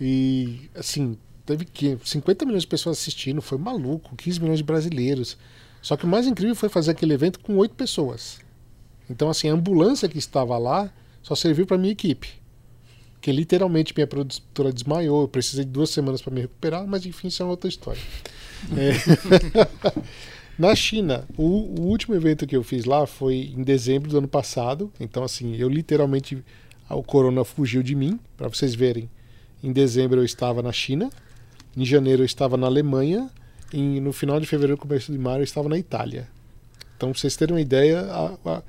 [0.00, 5.36] E, assim, teve que 50 milhões de pessoas assistindo, foi maluco, 15 milhões de brasileiros.
[5.82, 8.38] Só que o mais incrível foi fazer aquele evento com oito pessoas.
[9.08, 10.90] Então, assim, a ambulância que estava lá
[11.22, 12.28] só serviu para minha equipe.
[13.20, 17.28] Que literalmente minha produtora desmaiou, eu precisei de duas semanas para me recuperar, mas enfim,
[17.28, 18.00] isso é uma outra história.
[18.74, 18.96] É.
[20.58, 24.26] Na China, o, o último evento que eu fiz lá foi em dezembro do ano
[24.28, 24.90] passado.
[24.98, 26.42] Então, assim, eu literalmente.
[26.88, 29.10] O corona fugiu de mim, para vocês verem.
[29.62, 31.10] Em dezembro eu estava na China,
[31.76, 33.28] em janeiro eu estava na Alemanha,
[33.74, 36.28] e no final de fevereiro, começo de maio, eu estava na Itália.
[36.96, 38.62] Então, pra vocês terem uma ideia, a- a-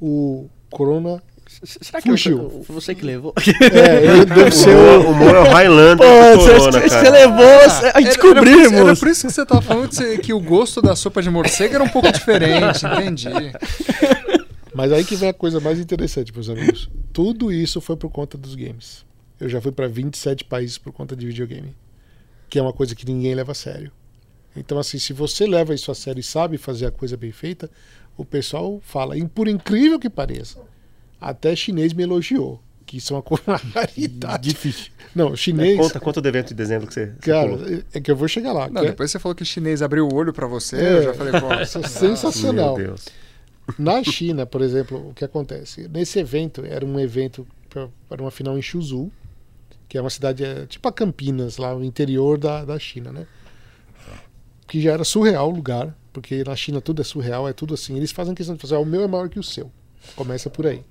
[0.00, 1.20] o corona.
[1.62, 2.38] Será que Fugiu.
[2.38, 3.34] eu- foi você que levou?
[3.38, 5.10] É, ele deve ser o.
[5.10, 7.10] o Mo é o Highlander Pô, do você, Corona, você cara.
[7.10, 7.44] levou.
[7.44, 8.72] Ah, era- descobrimos.
[8.72, 10.80] Era por, isso, era por isso que você tava falando que, você- que o gosto
[10.82, 13.28] da sopa de morcego era um pouco diferente, entendi.
[14.74, 16.88] Mas aí que vem a coisa mais interessante, meus amigos.
[17.12, 19.04] Tudo isso foi por conta dos games.
[19.38, 21.74] Eu já fui para 27 países por conta de videogame.
[22.48, 23.90] Que é uma coisa que ninguém leva a sério.
[24.56, 27.70] Então, assim, se você leva isso a sério e sabe fazer a coisa bem feita,
[28.16, 29.16] o pessoal fala.
[29.16, 30.58] E por incrível que pareça,
[31.30, 32.60] até chinês me elogiou.
[32.84, 34.48] Que isso é uma raridade.
[34.50, 34.90] Difícil.
[35.14, 35.78] Não, chinês.
[35.78, 37.66] Conta, conta do evento de dezembro que você, você Cara, pulou.
[37.94, 38.68] é- que eu vou chegar lá.
[38.68, 40.98] Não, é- depois você falou que o chinês abriu o olho pra você, É.
[40.98, 42.76] eu já falei, pô, Isso é sensacional.
[42.76, 43.06] Meu Deus.
[43.78, 45.88] Na China, por exemplo, o que acontece?
[45.88, 47.46] Nesse evento, era um evento
[48.08, 49.10] para uma final em Suzhou,
[49.88, 53.26] que é uma cidade é, tipo a Campinas, lá no interior da, da China, né?
[54.66, 57.96] Que já era surreal o lugar, porque na China tudo é surreal, é tudo assim.
[57.96, 59.70] Eles fazem questão de fazer, ah, o meu é maior que o seu.
[60.16, 60.82] Começa por aí.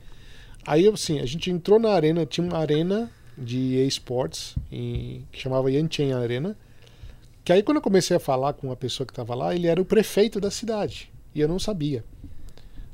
[0.65, 6.19] Aí, assim, a gente entrou na arena, tinha uma arena de esportes, que chamava Yantian
[6.19, 6.55] Arena,
[7.43, 9.81] que aí quando eu comecei a falar com a pessoa que estava lá, ele era
[9.81, 12.03] o prefeito da cidade, e eu não sabia.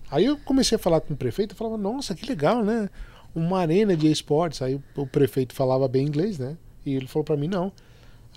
[0.09, 2.89] Aí eu comecei a falar com o prefeito e falava, nossa, que legal, né?
[3.35, 4.61] Uma arena de esportes.
[4.61, 6.55] Aí o prefeito falava bem inglês, né?
[6.85, 7.73] E ele falou para mim, não.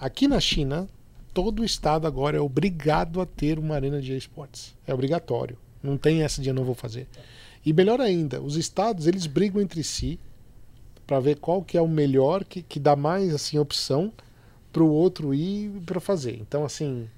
[0.01, 0.89] Aqui na China,
[1.33, 4.75] todo estado agora é obrigado a ter uma arena de esportes.
[4.85, 5.57] É obrigatório.
[5.81, 7.07] Não tem essa de eu não vou fazer.
[7.65, 10.19] E melhor ainda, os estados, eles brigam entre si
[11.07, 14.13] para ver qual que é o melhor, que, que dá mais assim opção
[14.73, 16.39] para o outro ir para fazer.
[16.41, 17.09] Então, assim,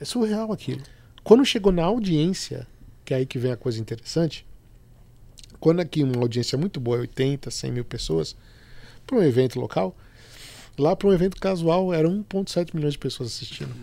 [0.00, 0.82] é surreal aquilo.
[1.22, 2.66] Quando chegou na audiência,
[3.04, 4.46] que é aí que vem a coisa interessante,
[5.60, 8.34] quando aqui uma audiência muito boa, 80, 100 mil pessoas,
[9.06, 9.94] para um evento local,
[10.78, 13.74] lá para um evento casual eram 1,7 milhões de pessoas assistindo.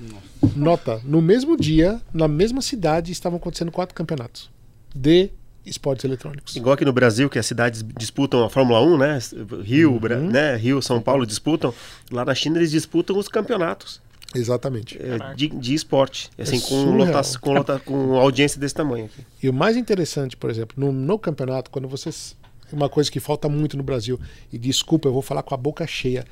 [0.55, 4.49] Nota, no mesmo dia, na mesma cidade, estavam acontecendo quatro campeonatos
[4.95, 5.29] de
[5.69, 6.55] esportes eletrônicos.
[6.55, 9.19] Igual aqui no Brasil, que as cidades disputam a Fórmula 1, né?
[9.63, 10.29] Rio, Uhum.
[10.31, 10.55] Né?
[10.55, 11.73] Rio, São Paulo disputam.
[12.11, 14.01] Lá na China eles disputam os campeonatos
[14.35, 14.97] Exatamente.
[15.01, 16.29] é, de, de esporte.
[16.37, 17.07] Assim, com, surreal.
[17.15, 19.25] lota, com, lota, com audiência desse tamanho aqui.
[19.41, 22.35] E o mais interessante, por exemplo, no, no campeonato, quando vocês.
[22.69, 24.19] Uma coisa que falta muito no Brasil,
[24.51, 26.25] e desculpa, eu vou falar com a boca cheia.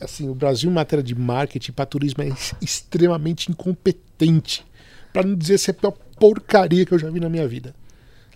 [0.00, 4.66] Assim, o Brasil, em matéria de marketing para turismo, é extremamente incompetente.
[5.12, 7.72] Para não dizer se é a pior porcaria que eu já vi na minha vida.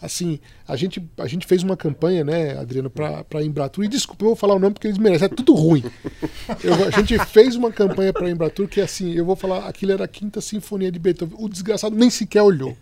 [0.02, 4.24] Assim, a gente, a gente fez uma campanha, né, Adriano, para a Embratur, e desculpa,
[4.24, 5.82] eu vou falar o nome porque eles merecem, é tudo ruim.
[6.64, 9.92] Eu- a gente fez uma campanha para a Embratur que, assim, eu vou falar, aquilo
[9.92, 11.36] era a quinta sinfonia de Beethoven.
[11.38, 12.76] O desgraçado nem sequer olhou.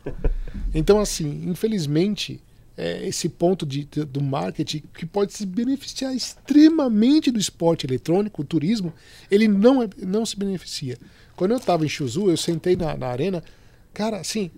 [0.74, 2.40] Então, assim, infelizmente,
[2.76, 8.42] é, esse ponto de, de- do marketing que pode se beneficiar extremamente do esporte eletrônico,
[8.42, 8.92] o turismo,
[9.30, 10.96] ele não, é- não se beneficia.
[11.34, 13.42] Quando eu estava em Shuzu, eu sentei na, na arena,
[13.92, 14.50] cara, assim,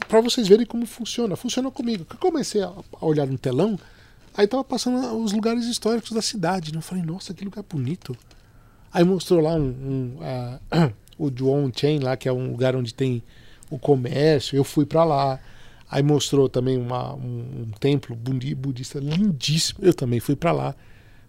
[0.00, 2.06] para vocês verem como funciona, funciona comigo.
[2.08, 3.78] Eu comecei a, olhar no telão,
[4.36, 6.78] aí tava passando os lugares históricos da cidade, né?
[6.78, 8.16] Eu falei, nossa, que lugar bonito.
[8.92, 10.60] Aí mostrou lá um, um, ah,
[11.18, 13.22] o Duon Chain lá, que é um lugar onde tem
[13.70, 14.56] o comércio.
[14.56, 15.40] Eu fui para lá.
[15.90, 19.80] Aí mostrou também uma, um, um templo budi- budista lindíssimo.
[19.82, 20.74] Eu também fui para lá.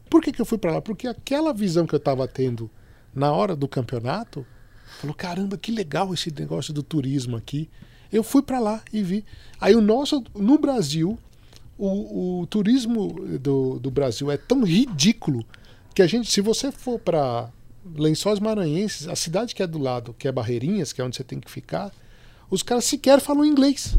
[0.09, 0.82] Por que, que eu fui para lá?
[0.82, 2.70] Porque aquela visão que eu estava tendo
[3.16, 4.45] na hora do campeonato,
[4.99, 7.70] falou: caramba, que legal esse negócio do turismo aqui.
[8.14, 9.26] Eu fui para lá e vi.
[9.59, 11.18] Aí o nosso, no Brasil,
[11.78, 15.43] o, o turismo do, do Brasil é tão ridículo
[15.95, 17.49] que a gente, se você for para
[17.95, 21.24] Lençóis Maranhenses, a cidade que é do lado, que é Barreirinhas, que é onde você
[21.24, 21.91] tem que ficar,
[22.51, 23.97] os caras sequer falam inglês.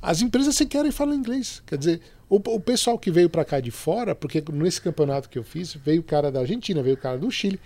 [0.00, 1.62] As empresas sequer falam inglês.
[1.66, 5.38] Quer dizer, o, o pessoal que veio para cá de fora, porque nesse campeonato que
[5.38, 7.60] eu fiz, veio o cara da Argentina, veio o cara do Chile.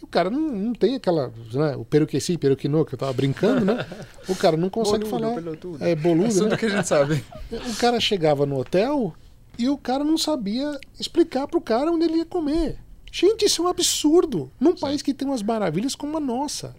[0.00, 1.32] E o cara não, não tem aquela.
[1.52, 3.86] Né, o peruqueci, peruquinô, que eu tava brincando, né?
[4.28, 5.34] O cara não consegue Boludo, falar.
[5.34, 5.84] pelotudo.
[5.84, 6.56] É boludo, Tudo né?
[6.56, 7.24] que a gente sabe.
[7.50, 9.14] O cara chegava no hotel
[9.58, 12.78] e o cara não sabia explicar pro cara onde ele ia comer.
[13.10, 14.50] Gente, isso é um absurdo.
[14.60, 16.76] Num país que tem umas maravilhas como a nossa.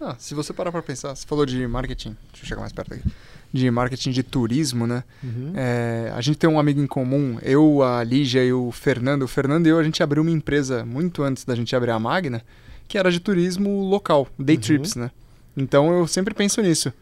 [0.00, 2.94] Ah, se você parar pra pensar, você falou de marketing, deixa eu chegar mais perto
[2.94, 3.02] aqui,
[3.52, 5.02] de marketing de turismo, né?
[5.54, 9.22] É, a gente tem um amigo em comum, eu, a Lígia e o Fernando.
[9.22, 11.98] O Fernando e eu, a gente abriu uma empresa muito antes da gente abrir a
[11.98, 12.42] Magna,
[12.86, 14.60] que era de turismo local, day Uhum.
[14.62, 15.10] trips, né?
[15.56, 16.92] Então eu sempre penso nisso.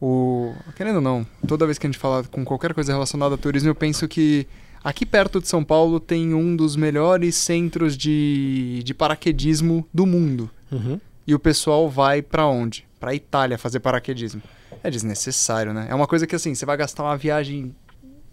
[0.00, 3.38] O, querendo ou não, toda vez que a gente fala com qualquer coisa relacionada a
[3.38, 4.46] turismo, eu penso que
[4.82, 10.48] aqui perto de São Paulo tem um dos melhores centros de, de paraquedismo do mundo.
[10.72, 10.98] Uhum.
[11.26, 12.86] E o pessoal vai pra onde?
[12.98, 14.40] Pra Itália fazer paraquedismo.
[14.82, 15.86] É desnecessário, né?
[15.90, 17.74] É uma coisa que assim, você vai gastar uma viagem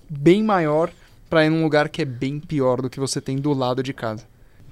[0.09, 0.91] bem maior
[1.29, 3.93] para ir num lugar que é bem pior do que você tem do lado de
[3.93, 4.25] casa.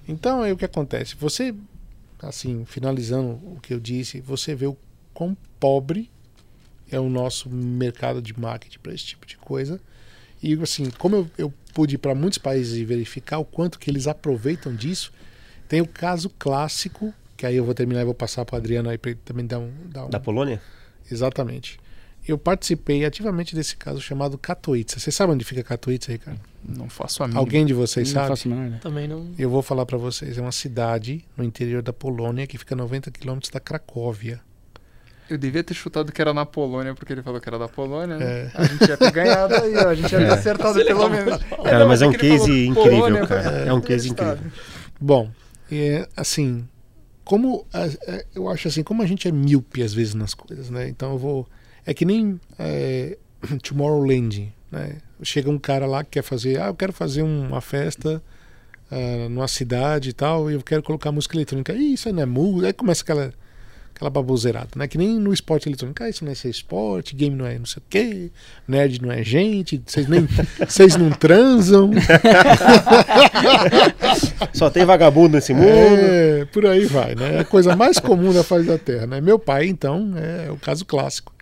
[0.08, 1.16] Então aí o que acontece?
[1.16, 1.54] Você,
[2.22, 4.78] assim, finalizando o que eu disse, você vê o
[5.14, 6.10] quão pobre
[6.90, 9.80] é o nosso mercado de marketing para esse tipo de coisa.
[10.42, 13.90] E assim, como eu, eu pude ir para muitos países e verificar o quanto que
[13.90, 15.12] eles aproveitam disso,
[15.68, 18.98] tem o caso clássico, que aí eu vou terminar e vou passar para Adriano aí
[18.98, 20.10] para ele também dar um, dar um.
[20.10, 20.62] Da Polônia?
[21.12, 21.80] Exatamente.
[22.28, 25.00] Eu participei ativamente desse caso chamado Katowice.
[25.00, 26.40] Você sabe onde fica Katowice, Ricardo?
[26.68, 27.40] Não faço a mínima.
[27.40, 28.30] Alguém de vocês Não sabe?
[28.30, 28.82] faço a menor ideia.
[28.82, 29.30] Também não.
[29.38, 30.36] Eu vou falar para vocês.
[30.36, 34.42] É uma cidade no interior da Polônia que fica a 90 quilômetros da Cracóvia.
[35.30, 38.18] Eu devia ter chutado que era na Polônia, porque ele falou que era da Polônia,
[38.18, 38.26] né?
[38.26, 38.52] É.
[38.56, 39.90] A gente ia ter ganhado aí, ó.
[39.90, 41.38] A gente ia ter acertado pelo menos.
[41.64, 43.44] Cara, mas é um falou case incrível, Polônia, cara.
[43.44, 44.38] falei, É um case incrível.
[45.00, 45.30] Bom,
[45.72, 46.68] é, assim,
[47.26, 50.70] como é, é, eu acho assim, como a gente é míope às vezes nas coisas,
[50.70, 50.88] né?
[50.88, 51.48] Então eu vou,
[51.86, 53.18] é que nem é,
[53.64, 54.98] Tomorrowland, né?
[55.24, 58.22] Chega um cara lá que quer fazer, ah, eu quero fazer uma festa
[58.92, 61.74] ah, numa cidade e tal, e eu quero colocar música eletrônica.
[61.74, 62.68] Ih, isso não é música.
[62.68, 63.34] Aí começa aquela
[63.96, 64.88] aquela baboseirada, né?
[64.88, 66.04] Que nem no esporte eletrônico.
[66.04, 68.30] Ah, isso não é ser esporte, game não é não sei o quê,
[68.68, 70.28] nerd não é gente, vocês nem
[70.68, 71.92] vocês não transam.
[74.54, 75.68] Só tem vagabundo nesse mundo.
[75.68, 77.38] É, por aí vai, né?
[77.38, 79.22] É a coisa mais comum da face da Terra, né?
[79.22, 81.34] Meu pai, então, é o caso clássico.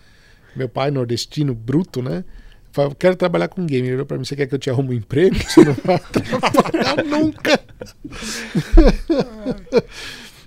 [0.56, 2.24] Meu pai, nordestino, bruto, né?
[2.72, 3.88] Fala, "Eu quero trabalhar com game.
[3.88, 5.36] Ele olhou pra mim, você quer que eu te arrume um emprego?
[5.36, 7.60] Você não vai trabalhar nunca.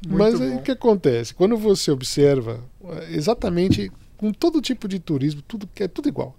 [0.08, 1.34] Mas aí o que acontece?
[1.34, 6.36] Quando você observa é, exatamente com todo tipo de turismo, tudo que é tudo igual.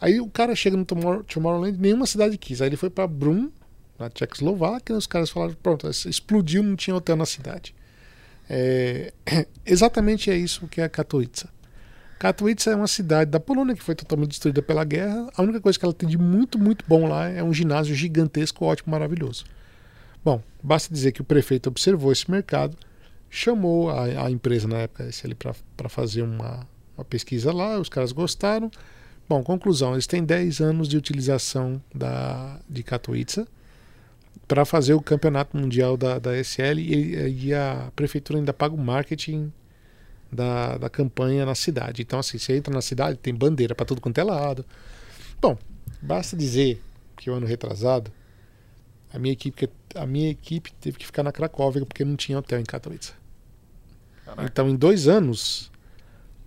[0.00, 2.60] Aí o cara chega no Tomorrow- Tomorrowland, nenhuma cidade quis.
[2.60, 3.50] Aí ele foi pra Brum,
[3.98, 7.74] na Tchecoslováquia, e os caras falaram, pronto, explodiu, não tinha hotel na cidade.
[8.48, 9.12] É,
[9.64, 11.48] exatamente é isso que é Katowice.
[12.18, 15.28] Katowice é uma cidade da Polônia que foi totalmente destruída pela guerra.
[15.36, 18.64] A única coisa que ela tem de muito, muito bom lá é um ginásio gigantesco,
[18.64, 19.44] ótimo, maravilhoso.
[20.24, 22.76] Bom, basta dizer que o prefeito observou esse mercado,
[23.30, 25.08] chamou a, a empresa na época
[25.76, 26.66] para fazer uma,
[26.96, 28.70] uma pesquisa lá, os caras gostaram.
[29.28, 33.46] Bom, conclusão, eles têm 10 anos de utilização da, de Katowice
[34.46, 38.78] para fazer o campeonato mundial da, da SL e, e a prefeitura ainda paga o
[38.78, 39.52] marketing
[40.30, 42.02] da, da campanha na cidade.
[42.02, 44.64] Então, assim, você entra na cidade, tem bandeira para tudo quanto é lado.
[45.40, 45.58] Bom,
[46.00, 46.80] basta dizer
[47.16, 48.12] que o ano retrasado,
[49.12, 52.60] a minha equipe, a minha equipe teve que ficar na Cracóvia porque não tinha hotel
[52.60, 53.12] em Katowice.
[54.44, 55.70] Então, em dois anos,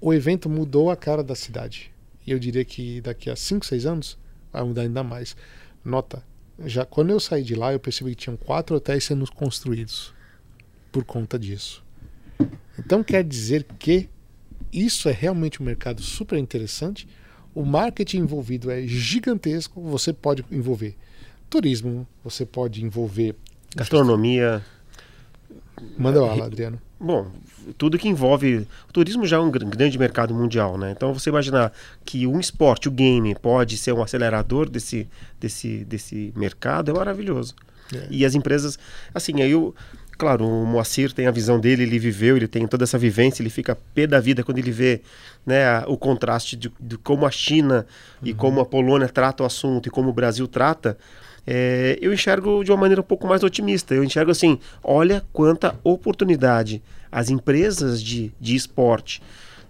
[0.02, 1.92] o evento mudou a cara da cidade.
[2.26, 4.18] E eu diria que daqui a 5, 6 anos
[4.52, 5.36] vai mudar ainda mais.
[5.84, 6.24] Nota,
[6.66, 10.14] já quando eu saí de lá, eu percebi que tinham quatro hotéis sendo construídos
[10.92, 11.84] por conta disso.
[12.78, 14.10] Então quer dizer que
[14.72, 17.08] isso é realmente um mercado super interessante.
[17.54, 19.82] O marketing envolvido é gigantesco.
[19.82, 20.96] Você pode envolver
[21.50, 23.36] turismo, você pode envolver.
[23.76, 24.64] Gastronomia.
[25.98, 26.80] Manda bala, Adriano.
[27.00, 27.28] Bom,
[27.78, 28.68] tudo que envolve.
[28.90, 30.92] O turismo já é um gr- grande mercado mundial, né?
[30.96, 31.72] Então você imaginar
[32.04, 35.08] que um esporte, o game, pode ser um acelerador desse,
[35.40, 37.56] desse, desse mercado é maravilhoso.
[37.96, 38.08] É.
[38.10, 38.78] E as empresas.
[39.14, 39.74] Assim, aí o.
[40.18, 43.50] Claro, o Moacir tem a visão dele, ele viveu, ele tem toda essa vivência, ele
[43.50, 45.02] fica pé da vida quando ele vê
[45.46, 47.86] né, a- o contraste de, de como a China
[48.22, 50.98] e como a Polônia trata o assunto e como o Brasil trata.
[51.46, 53.94] É, eu enxergo de uma maneira um pouco mais otimista.
[53.94, 56.82] Eu enxergo assim: olha quanta oportunidade
[57.12, 59.22] as empresas de, de esporte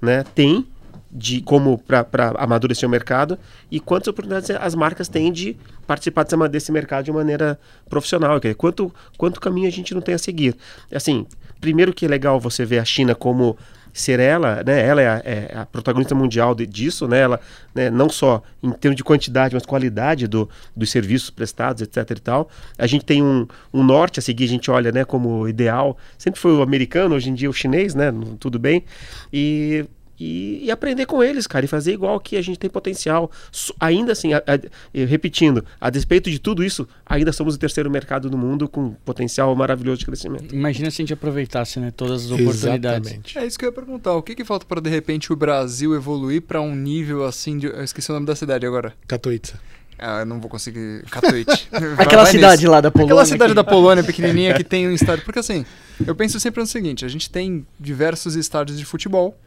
[0.02, 0.68] né, têm
[1.12, 2.06] de como para
[2.38, 3.38] amadurecer o mercado
[3.72, 5.58] e quantas oportunidades as marcas têm de
[5.88, 7.60] participar desse, mercado de maneira
[7.90, 8.40] profissional.
[8.40, 10.56] Quer dizer, quanto, quanto caminho a gente não tem a seguir.
[10.94, 11.26] Assim,
[11.60, 13.58] primeiro que é legal você ver a China como
[14.02, 17.40] ser ela, né, ela é a, é a protagonista mundial de- disso, né, ela,
[17.74, 22.20] né, não só em termos de quantidade, mas qualidade do, dos serviços prestados, etc e
[22.22, 22.50] tal.
[22.78, 26.40] A gente tem um, um norte a seguir, a gente olha, né, como ideal, sempre
[26.40, 28.84] foi o americano, hoje em dia o chinês, né, tudo bem,
[29.32, 29.86] e,
[30.20, 33.32] e, e aprender com eles, cara, e fazer igual que a gente tem potencial.
[33.80, 38.30] Ainda assim, a- a- repetindo, a despeito de tudo isso, ainda somos o terceiro mercado
[38.30, 40.54] do mundo com potencial maravilhoso de crescimento.
[40.54, 43.08] Imagina se a gente aproveitasse né, todas as oportunidades.
[43.08, 43.38] Exatamente.
[43.38, 44.14] É isso que eu ia perguntar.
[44.14, 47.68] O que, que falta para de repente o Brasil evoluir para um nível assim de.
[47.68, 48.94] Eu esqueci o nome da cidade agora.
[49.08, 49.54] Katowice.
[49.98, 51.04] Ah, eu não vou conseguir.
[51.12, 51.68] Katowice.
[51.98, 52.72] Aquela vai cidade nisso.
[52.72, 53.14] lá da Polônia.
[53.14, 55.24] Aquela cidade que- da Polônia pequenininha que tem um estádio.
[55.26, 55.66] Porque assim,
[56.06, 59.38] eu penso sempre no seguinte: a gente tem diversos estádios de futebol.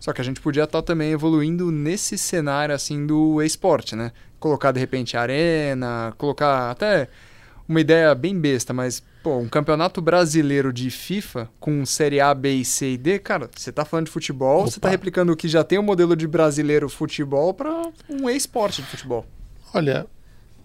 [0.00, 4.10] Só que a gente podia estar também evoluindo nesse cenário assim do esporte, né?
[4.40, 7.08] Colocar de repente arena, colocar até
[7.68, 12.64] uma ideia bem besta, mas, pô, um campeonato brasileiro de FIFA com Série A, B,
[12.64, 15.62] C e D, cara, você tá falando de futebol, você tá replicando o que já
[15.62, 17.70] tem o modelo de brasileiro futebol para
[18.08, 19.24] um esporte de futebol.
[19.72, 20.06] Olha,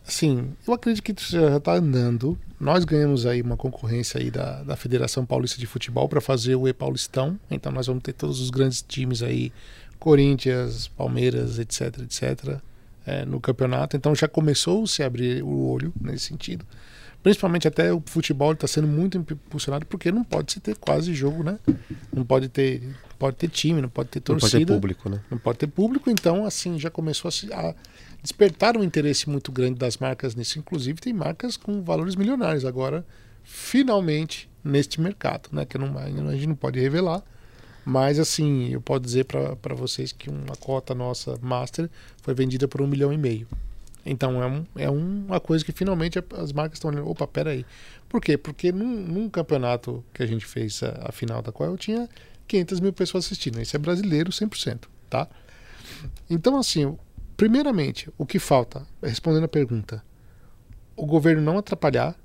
[0.07, 2.37] assim, eu acredito que isso já está andando.
[2.59, 6.67] Nós ganhamos aí uma concorrência aí da, da Federação Paulista de Futebol para fazer o
[6.67, 7.39] E-Paulistão.
[7.51, 9.51] Então nós vamos ter todos os grandes times aí,
[9.99, 12.59] Corinthians, Palmeiras, etc, etc,
[13.05, 13.97] é, no campeonato.
[13.97, 16.65] Então já começou a se abrir o olho nesse sentido.
[17.23, 21.43] Principalmente até o futebol está sendo muito impulsionado porque não pode se ter quase jogo,
[21.43, 21.57] né?
[22.13, 22.83] Não pode ter,
[23.17, 25.19] pode ter time, não pode ter Não torcida pode ter público, né?
[25.31, 27.73] não pode ter público, então assim já começou a, se- a
[28.25, 30.57] despertar um interesse muito grande das marcas nisso.
[30.57, 33.05] Inclusive tem marcas com valores milionários agora,
[33.43, 35.63] finalmente neste mercado, né?
[35.63, 37.23] Que não, a gente não pode revelar,
[37.85, 41.87] mas assim eu posso dizer para vocês que uma cota nossa master
[42.23, 43.47] foi vendida por um milhão e meio.
[44.03, 47.07] Então é, um, é uma coisa que finalmente as marcas estão olhando.
[47.07, 47.63] Opa, peraí.
[48.09, 48.37] Por quê?
[48.37, 52.09] Porque num, num campeonato que a gente fez a, a final da qual eu tinha
[52.47, 53.61] 500 mil pessoas assistindo.
[53.61, 55.27] Isso é brasileiro 100%, tá?
[56.29, 56.95] Então, assim,
[57.37, 60.03] primeiramente, o que falta, respondendo a pergunta,
[60.95, 62.15] o governo não atrapalhar,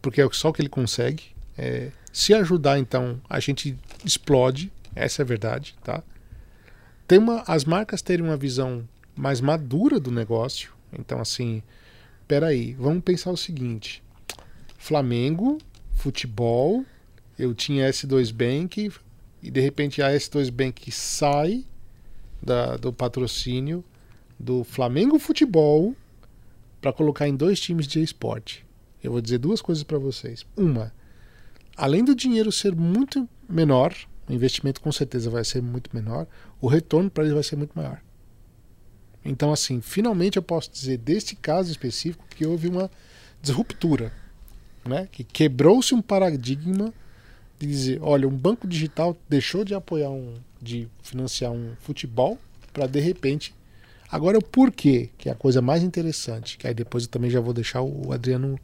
[0.00, 1.24] porque é só o que ele consegue.
[1.56, 6.02] É, se ajudar, então, a gente explode, essa é a verdade, tá?
[7.06, 10.72] Tem uma, as marcas terem uma visão mais madura do negócio.
[10.92, 11.62] Então, assim,
[12.26, 14.02] peraí, vamos pensar o seguinte:
[14.76, 15.58] Flamengo,
[15.94, 16.84] futebol,
[17.38, 18.92] eu tinha S2 Bank,
[19.42, 21.64] e de repente a S2 Bank sai
[22.42, 23.84] da, do patrocínio
[24.38, 25.94] do Flamengo Futebol
[26.80, 28.64] para colocar em dois times de esporte.
[29.02, 30.46] Eu vou dizer duas coisas para vocês.
[30.56, 30.92] Uma,
[31.76, 33.94] além do dinheiro ser muito menor,
[34.28, 36.26] o investimento com certeza vai ser muito menor,
[36.60, 38.00] o retorno para eles vai ser muito maior.
[39.24, 42.90] Então, assim, finalmente eu posso dizer deste caso específico que houve uma
[43.42, 44.12] disruptura,
[44.86, 45.08] né?
[45.10, 46.92] Que quebrou-se um paradigma
[47.58, 52.38] de dizer, olha, um banco digital deixou de apoiar um, de financiar um futebol
[52.72, 53.54] para de repente.
[54.10, 57.40] Agora o porquê, que é a coisa mais interessante, que aí depois eu também já
[57.40, 58.58] vou deixar o Adriano.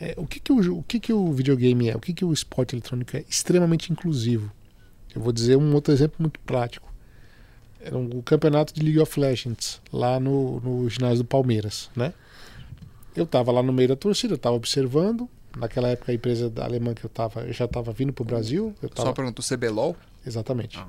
[0.00, 1.96] É, o que que o, o que que o videogame é?
[1.96, 3.24] O que que o esporte eletrônico é?
[3.28, 4.50] Extremamente inclusivo.
[5.14, 6.92] Eu vou dizer um outro exemplo muito prático.
[7.80, 12.12] Era um, o campeonato de League of Legends lá no, no ginásio do Palmeiras, né?
[13.14, 15.28] Eu estava lá no meio da torcida, eu estava observando.
[15.56, 18.74] Naquela época a empresa alemã que eu tava, eu já estava vindo pro Brasil.
[18.82, 19.96] Eu tava, Só pergunta, o CBLOL?
[20.26, 20.78] Exatamente.
[20.78, 20.88] Ah.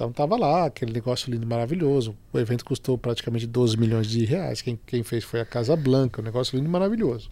[0.00, 2.16] Então tava lá, aquele negócio lindo, maravilhoso.
[2.32, 4.62] O evento custou praticamente 12 milhões de reais.
[4.62, 7.30] Quem, quem fez foi a Casa Blanca, um negócio lindo maravilhoso.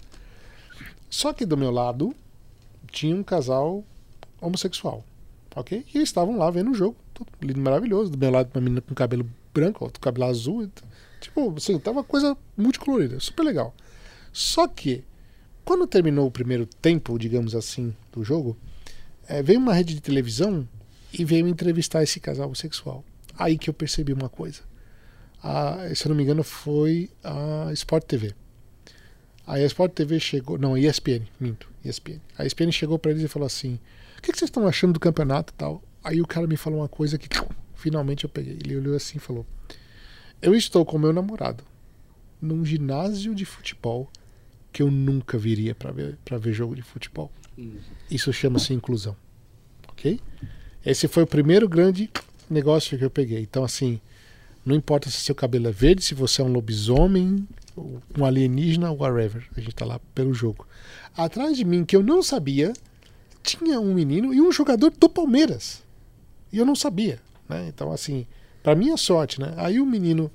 [1.09, 2.15] Só que do meu lado
[2.93, 3.83] tinha um casal
[4.39, 5.03] homossexual,
[5.57, 5.83] ok?
[5.83, 8.11] E eles estavam lá vendo o jogo, tudo lindo maravilhoso.
[8.11, 10.71] Do meu lado uma menina com cabelo branco, outro cabelo azul.
[11.23, 13.75] Tipo, assim, tava uma coisa multicolorida, super legal.
[14.31, 15.03] Só que,
[15.65, 18.59] quando terminou o primeiro tempo, digamos assim, do jogo,
[19.27, 20.69] é, veio uma rede de televisão
[21.13, 23.05] e veio entrevistar esse casal homossexual.
[23.37, 24.61] Aí que eu percebi uma coisa.
[25.43, 28.35] A, se eu não me engano, foi a Sport TV.
[29.47, 30.59] Aí a Sport TV chegou.
[30.59, 31.71] Não, ESPN, minto.
[31.85, 32.21] ESPN.
[32.37, 33.79] A ESPN chegou para eles e falou assim:
[34.19, 35.83] O que, que vocês estão achando do campeonato e tal?
[36.03, 37.29] Aí o cara me falou uma coisa que
[37.75, 38.59] finalmente eu peguei.
[38.63, 39.47] Ele olhou assim e falou:
[40.43, 41.65] Eu estou com meu namorado
[42.41, 44.09] num ginásio de futebol
[44.73, 47.31] que eu nunca viria para ver, pra ver jogo de futebol.
[48.11, 49.17] Isso chama-se inclusão.
[49.89, 50.21] Ok?
[50.89, 52.11] Esse foi o primeiro grande
[52.49, 53.43] negócio que eu peguei.
[53.43, 54.01] Então, assim,
[54.65, 57.47] não importa se seu cabelo é verde, se você é um lobisomem,
[58.17, 59.47] um alienígena, whatever.
[59.55, 60.67] A gente tá lá pelo jogo.
[61.15, 62.73] Atrás de mim, que eu não sabia,
[63.43, 65.83] tinha um menino e um jogador do Palmeiras.
[66.51, 67.21] E eu não sabia.
[67.47, 67.67] Né?
[67.69, 68.27] Então, assim,
[68.63, 69.53] para minha sorte, né?
[69.59, 70.31] Aí o menino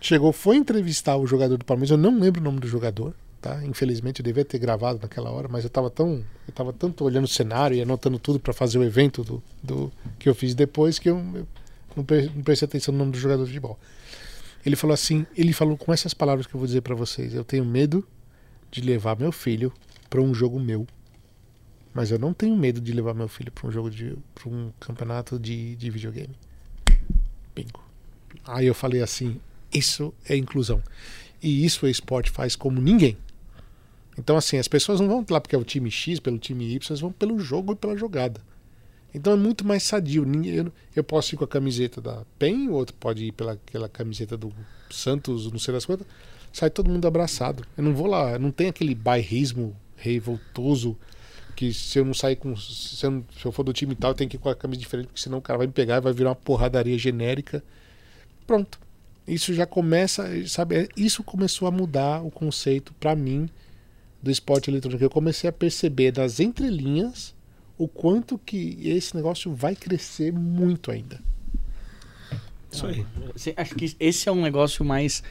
[0.00, 1.92] chegou, foi entrevistar o jogador do Palmeiras.
[1.92, 3.14] Eu não lembro o nome do jogador.
[3.40, 3.64] Tá?
[3.64, 7.24] Infelizmente eu devia ter gravado naquela hora, mas eu estava tão, eu tava tanto olhando
[7.24, 10.98] o cenário e anotando tudo para fazer o evento do, do que eu fiz depois
[10.98, 11.48] que eu, eu
[11.96, 13.78] não, pre, não prestei atenção no nome do jogador de futebol.
[14.64, 17.42] Ele falou assim, ele falou com essas palavras que eu vou dizer para vocês: eu
[17.42, 18.06] tenho medo
[18.70, 19.72] de levar meu filho
[20.10, 20.86] para um jogo meu,
[21.94, 24.70] mas eu não tenho medo de levar meu filho para um jogo de, para um
[24.78, 26.34] campeonato de, de videogame.
[27.54, 27.82] Bingo.
[28.44, 29.40] Aí eu falei assim:
[29.72, 30.82] isso é inclusão.
[31.42, 33.16] E isso o esporte faz como ninguém.
[34.20, 36.86] Então, assim, as pessoas não vão lá porque é o time X, pelo time Y,
[36.90, 38.38] elas vão pelo jogo e pela jogada.
[39.14, 40.26] Então é muito mais sadio.
[40.94, 44.36] Eu, posso ir com a camiseta da PEN, o outro pode ir pela aquela camiseta
[44.36, 44.52] do
[44.90, 46.06] Santos, não sei das quantas.
[46.52, 47.64] Sai todo mundo abraçado.
[47.78, 50.96] Eu não vou lá, não tem aquele bairrismo revoltoso
[51.56, 52.54] que se eu não sair com.
[52.56, 54.80] Se eu, se eu for do time tal, eu tenho que ir com a camisa
[54.80, 57.64] diferente, porque senão o cara vai me pegar e vai virar uma porradaria genérica.
[58.46, 58.78] Pronto.
[59.26, 60.90] Isso já começa, sabe?
[60.94, 63.48] Isso começou a mudar o conceito para mim
[64.22, 65.02] do esporte eletrônico.
[65.02, 67.34] Eu comecei a perceber das entrelinhas
[67.78, 71.20] o quanto que esse negócio vai crescer muito ainda.
[72.70, 73.04] Isso aí.
[73.34, 75.22] Você- Acho que esse é um negócio mais.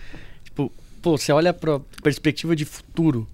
[0.43, 0.71] Tipo,
[1.01, 3.27] pô, você olha pra perspectiva de futuro,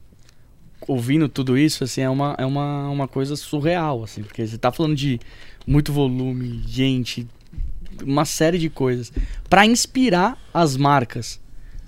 [0.88, 4.72] ouvindo tudo isso, assim, é uma, é uma, uma coisa surreal, assim, porque você tá
[4.72, 5.20] falando de
[5.66, 7.26] muito volume, gente,
[8.04, 9.12] uma série de coisas.
[9.50, 11.40] Pra inspirar as marcas.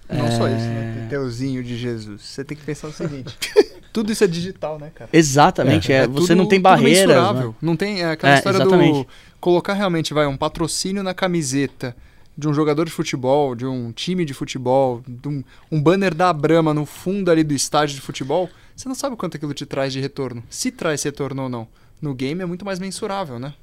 [0.10, 1.02] Não É, só isso, né?
[1.10, 2.22] Teteuzinho de Jesus.
[2.22, 3.38] Você tem que pensar o seguinte:
[3.92, 5.10] tudo isso é digital, né, cara?
[5.12, 7.36] Exatamente, é, você tudo- não tem barreiras.
[7.36, 7.54] né?
[7.62, 9.00] Não tem é aquela É, história exatamente.
[9.04, 9.08] do
[9.40, 11.96] colocar realmente vai um patrocínio na camiseta
[12.38, 16.32] de um jogador de futebol, de um time de futebol, de um, um banner da
[16.32, 18.50] Brahma no fundo ali do estádio de futebol.
[18.76, 20.44] Você não sabe quanto aquilo te traz de retorno.
[20.50, 21.68] Se traz retorno ou não.
[22.00, 23.54] No game é muito mais mensurável, né?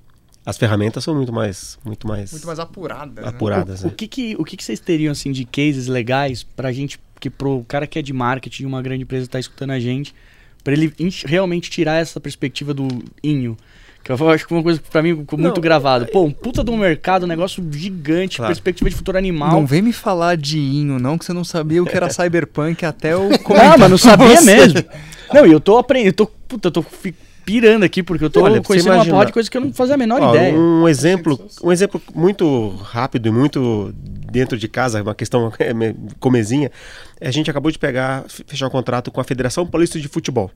[0.46, 3.22] As ferramentas são muito mais, muito mais, Muito mais apurada.
[3.22, 3.28] né?
[3.28, 3.82] apuradas.
[3.82, 3.92] O né?
[3.96, 7.64] que que, o que que vocês teriam, assim, de cases legais pra gente, que pro
[7.66, 10.14] cara que é de marketing de uma grande empresa tá escutando a gente,
[10.62, 10.92] pra ele
[11.24, 12.86] realmente tirar essa perspectiva do
[13.22, 13.56] inho?
[14.02, 16.04] Que eu acho que é uma coisa pra mim ficou muito gravado.
[16.08, 18.50] Pô, um puta de um mercado, um negócio gigante, Claro.
[18.52, 19.50] perspectiva de futuro animal.
[19.50, 22.84] Não vem me falar de Inho, não, que você não sabia o que era Cyberpunk
[22.84, 24.84] até o Ah, mas não sabia mesmo.
[25.32, 26.84] Não, e eu tô aprendendo, eu tô, puta, eu tô
[27.44, 29.94] pirando aqui, porque eu tô Olha, conhecendo uma porra de coisa que eu não fazia
[29.94, 30.54] a menor Ó, ideia.
[30.54, 35.94] Um exemplo, um exemplo muito rápido e muito dentro de casa, uma questão é, me-
[36.18, 36.70] comezinha.
[37.20, 40.50] A gente acabou de pegar, fechar um contrato com a Federação Paulista de Futebol.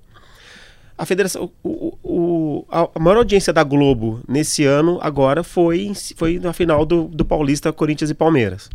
[0.96, 6.52] A federação, o, o- a maior audiência da Globo nesse ano agora foi, foi na
[6.52, 8.68] final do, do Paulista, Corinthians e Palmeiras.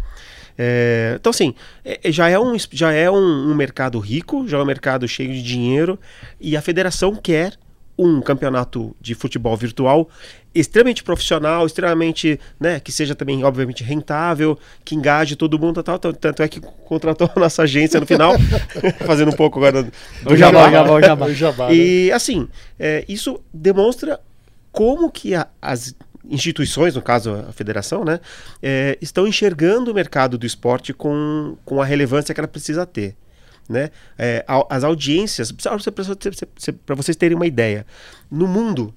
[0.58, 1.54] É, então, assim,
[1.84, 5.06] é- é- já é, um, já é um, um mercado rico, já é um mercado
[5.08, 6.00] cheio de dinheiro,
[6.40, 7.56] e a federação quer
[7.98, 10.10] um campeonato de futebol virtual
[10.56, 16.14] extremamente profissional, extremamente, né, que seja também, obviamente, rentável, que engaje todo mundo, tal, tal,
[16.14, 18.34] tanto é que contratou a nossa agência no final,
[19.06, 19.92] fazendo um pouco agora do
[20.26, 21.26] O jabá, o jabá, o jabá.
[21.26, 21.76] O jabá, né?
[21.76, 22.48] e assim,
[22.80, 24.20] é, isso demonstra
[24.72, 25.96] como que a- as
[26.30, 28.20] instituições, no caso a federação, né,
[28.62, 33.16] é, estão enxergando o mercado do esporte com, com a relevância que ela precisa ter.
[33.70, 33.90] Né?
[34.18, 35.52] É, a- as audiências,
[36.86, 37.86] para vocês terem uma ideia,
[38.30, 38.94] no mundo,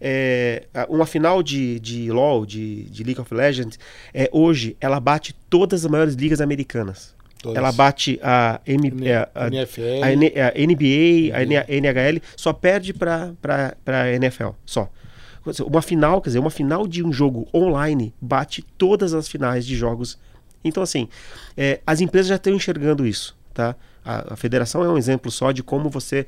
[0.00, 3.78] é, a- uma final de, de LoL, de, de League of Legends,
[4.14, 7.14] é, hoje ela bate todas as maiores ligas americanas.
[7.42, 7.56] Todas.
[7.58, 9.80] Ela bate a, M, N- é, a, NFL.
[10.02, 13.32] a, N- a NBA, a N- NHL, só perde para
[13.86, 14.90] a NFL, só.
[15.66, 19.76] Uma final, quer dizer, uma final de um jogo online bate todas as finais de
[19.76, 20.18] jogos.
[20.64, 21.08] Então, assim,
[21.56, 23.74] é, as empresas já estão enxergando isso, tá?
[24.08, 26.26] A, a federação é um exemplo só de como você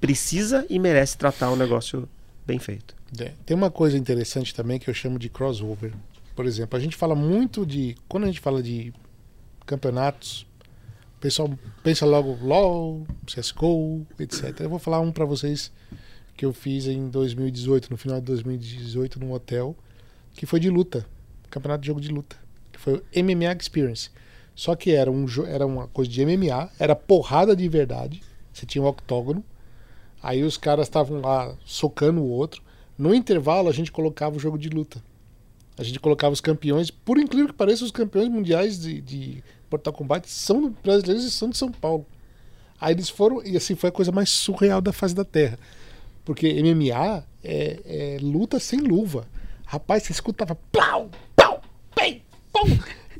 [0.00, 2.08] precisa e merece tratar o negócio
[2.46, 2.96] bem feito.
[3.44, 5.92] Tem uma coisa interessante também que eu chamo de crossover.
[6.34, 7.94] Por exemplo, a gente fala muito de.
[8.08, 8.94] Quando a gente fala de
[9.66, 10.46] campeonatos,
[11.18, 11.50] o pessoal
[11.82, 14.60] pensa logo LOL, CSGO, etc.
[14.60, 15.70] Eu vou falar um pra vocês
[16.34, 19.76] que eu fiz em 2018, no final de 2018, num hotel,
[20.32, 21.04] que foi de luta.
[21.50, 22.36] Campeonato de jogo de luta.
[22.72, 24.08] Que foi o MMA Experience.
[24.54, 28.22] Só que era, um, era uma coisa de MMA, era porrada de verdade.
[28.52, 29.44] Você tinha um octógono.
[30.22, 32.62] Aí os caras estavam lá socando o outro.
[32.98, 35.02] No intervalo, a gente colocava o jogo de luta.
[35.78, 36.90] A gente colocava os campeões.
[36.90, 41.48] Por incrível que pareça, os campeões mundiais de, de Mortal Kombat são brasileiros e são
[41.48, 42.04] de São Paulo.
[42.78, 43.42] Aí eles foram.
[43.44, 45.58] E assim foi a coisa mais surreal da face da Terra.
[46.24, 49.26] Porque MMA é, é luta sem luva.
[49.64, 51.62] Rapaz, você escutava plau, pau,
[51.94, 52.22] pei,
[52.52, 52.64] pau.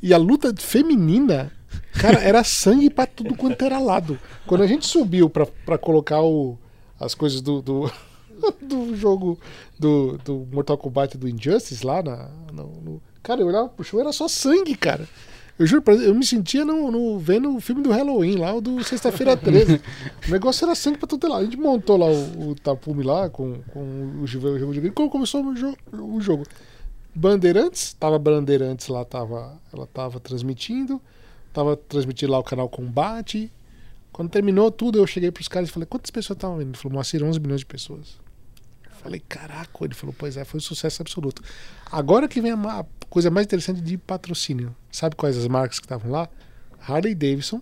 [0.01, 1.51] E a luta feminina,
[1.93, 4.17] cara, era sangue pra tudo quanto era lado.
[4.47, 6.57] Quando a gente subiu pra, pra colocar o,
[6.99, 7.91] as coisas do, do,
[8.61, 9.37] do jogo
[9.79, 13.99] do, do Mortal Kombat do Injustice lá na, no, no- Cara, eu olhava pro show,
[13.99, 15.07] era só sangue, cara.
[15.59, 18.83] Eu juro, eu me sentia no, no- vendo o filme do Halloween lá, o do
[18.83, 19.79] Sexta-feira 13.
[20.27, 21.37] o negócio era sangue pra tudo lá.
[21.37, 24.79] A gente montou lá o, o tapume lá com, com o jogo o jogo de
[24.79, 24.93] vídeo.
[24.95, 26.43] Quando começou o jogo, o jogo.
[27.13, 31.01] Bandeirantes, tava Bandeirantes lá, tava, ela tava transmitindo,
[31.53, 33.51] tava transmitindo lá o canal Combate.
[34.11, 36.69] Quando terminou tudo, eu cheguei pros caras e falei, quantas pessoas estavam vendo?
[36.69, 38.19] Ele falou, Moacir, 11 milhões de pessoas.
[38.85, 41.41] Eu falei, caraca, ele falou, pois é, foi um sucesso absoluto.
[41.91, 44.75] Agora que vem a, coisa mais interessante de patrocínio.
[44.91, 46.29] Sabe quais as marcas que estavam lá?
[46.79, 47.61] Harley Davidson,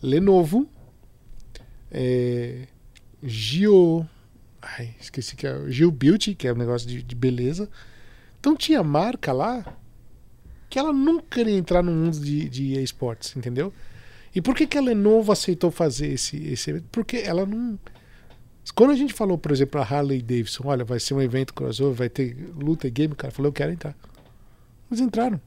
[0.00, 0.68] Lenovo,
[1.90, 2.66] é,
[3.22, 4.08] Gio.
[4.60, 7.68] Ai, esqueci que é Gil Beauty, que é um negócio de, de beleza.
[8.42, 9.64] Então tinha marca lá
[10.68, 13.72] que ela nunca iria entrar no mundo de, de esportes, entendeu?
[14.34, 16.86] E por que, que a Lenovo aceitou fazer esse, esse evento?
[16.90, 17.78] Porque ela não.
[18.74, 21.94] Quando a gente falou, por exemplo, a Harley Davidson, olha, vai ser um evento crossover,
[21.94, 23.94] vai ter luta e game, o cara falou, eu quero entrar.
[24.90, 25.40] Eles entraram.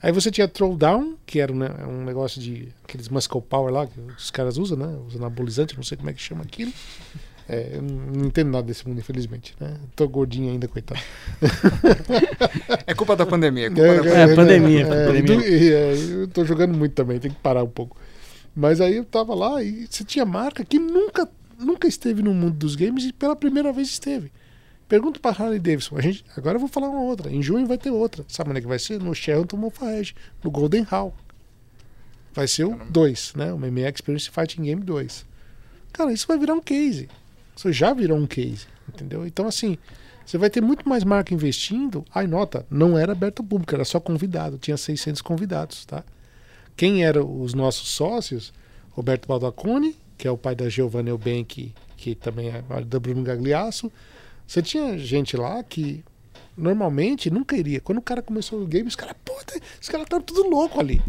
[0.00, 1.58] Aí você tinha Throwdown, que era um,
[1.88, 4.96] um negócio de aqueles muscle power lá, que os caras usam, né?
[5.08, 6.72] Os anabolizantes, não sei como é que chama aquilo.
[7.48, 9.54] É, eu não entendo nada desse mundo, infelizmente.
[9.58, 9.76] Né?
[9.96, 11.00] Tô gordinho ainda, coitado.
[12.86, 13.66] É culpa da pandemia.
[13.66, 15.46] É culpa É, da É, né, pandemia, é, pandemia.
[15.46, 17.96] é, eu tô jogando muito também, tem que parar um pouco.
[18.54, 21.28] Mas aí eu tava lá e você tinha marca que nunca,
[21.58, 24.30] nunca esteve no mundo dos games e pela primeira vez esteve.
[24.88, 25.96] Pergunta pra Harley Davidson.
[25.96, 27.30] A gente, agora eu vou falar uma outra.
[27.32, 28.24] Em junho vai ter outra.
[28.28, 29.00] Sabe onde é que vai ser?
[29.00, 30.14] No Sheraton Mofarrege,
[30.44, 31.14] no Golden Hall.
[32.34, 33.52] Vai ser o 2, né?
[33.52, 35.24] O MMA Experience Fighting Game 2.
[35.92, 37.08] Cara, isso vai virar um case.
[37.56, 39.26] Isso já virou um case, entendeu?
[39.26, 39.76] Então, assim,
[40.24, 42.04] você vai ter muito mais marca investindo.
[42.14, 44.58] Ai, nota, não era aberto ao público, era só convidado.
[44.58, 46.04] Tinha 600 convidados, tá?
[46.76, 48.52] Quem eram os nossos sócios?
[48.90, 53.22] Roberto Baldacone, que é o pai da Giovanna Eubank, que também é marido da Bruno
[53.22, 53.90] Gagliasso.
[54.46, 56.04] Você tinha gente lá que
[56.56, 57.80] normalmente nunca iria.
[57.80, 61.00] Quando o cara começou o game, os caras, puta, os caras estavam tudo louco ali.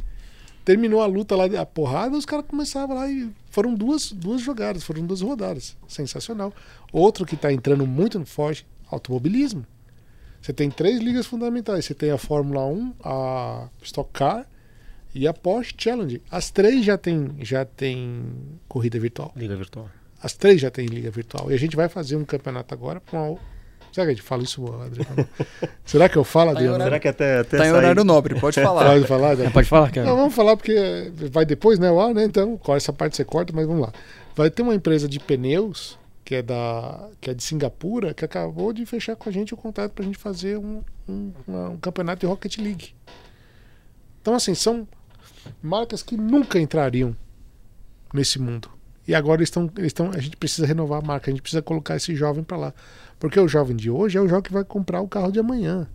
[0.63, 4.83] Terminou a luta lá, a porrada, os caras começavam lá e foram duas, duas jogadas,
[4.83, 5.77] foram duas rodadas.
[5.87, 6.51] Sensacional.
[6.91, 9.63] Outro que está entrando muito no forte, automobilismo.
[10.41, 11.85] Você tem três ligas fundamentais.
[11.85, 14.47] Você tem a Fórmula 1, a Stock Car
[15.13, 16.19] e a Porsche Challenge.
[16.31, 18.25] As três já tem, já tem
[18.67, 19.31] corrida virtual.
[19.35, 19.87] Liga virtual.
[20.19, 21.51] As três já tem liga virtual.
[21.51, 23.52] E a gente vai fazer um campeonato agora com a.
[23.93, 25.29] Será que a gente fala isso, Adriano?
[25.85, 26.73] Será que eu falo, Adriano?
[26.73, 28.85] horário- Será que até, até Tá em sair- horário nobre, pode falar.
[28.91, 29.51] Pode falar, Adriano?
[29.53, 30.07] Pode falar, cara.
[30.07, 31.91] Não, vamos falar porque vai depois, né?
[31.91, 32.23] O ar, né?
[32.25, 33.93] Então, com essa parte você corta, mas vamos lá.
[34.35, 38.71] Vai ter uma empresa de pneus que é da que é de Singapura que acabou
[38.73, 41.77] de fechar com a gente o contrato para a gente fazer um, um, uma- um
[41.77, 42.95] campeonato de Rocket League.
[44.21, 44.87] Então, assim, são
[45.61, 47.15] marcas que nunca entrariam
[48.13, 48.69] nesse mundo.
[49.05, 51.61] E agora eles estão, eles estão, a gente precisa renovar a marca, a gente precisa
[51.61, 52.73] colocar esse jovem para lá.
[53.23, 55.87] Porque o jovem de hoje é o jovem que vai comprar o carro de amanhã.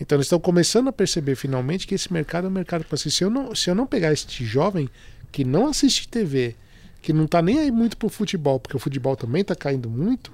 [0.00, 3.22] Então eles estão começando a perceber finalmente que esse mercado é um mercado para se
[3.22, 4.90] eu não se eu não pegar este jovem
[5.30, 6.56] que não assiste TV,
[7.00, 10.32] que não tá nem aí muito pro futebol, porque o futebol também tá caindo muito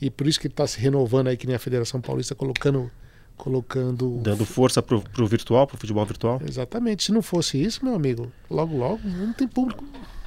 [0.00, 2.90] e por isso que ele tá se renovando aí que nem a Federação Paulista colocando
[3.36, 6.42] colocando Dando força pro, pro virtual, pro futebol virtual.
[6.44, 7.04] Exatamente.
[7.04, 9.84] Se não fosse isso, meu amigo, logo logo não tem público.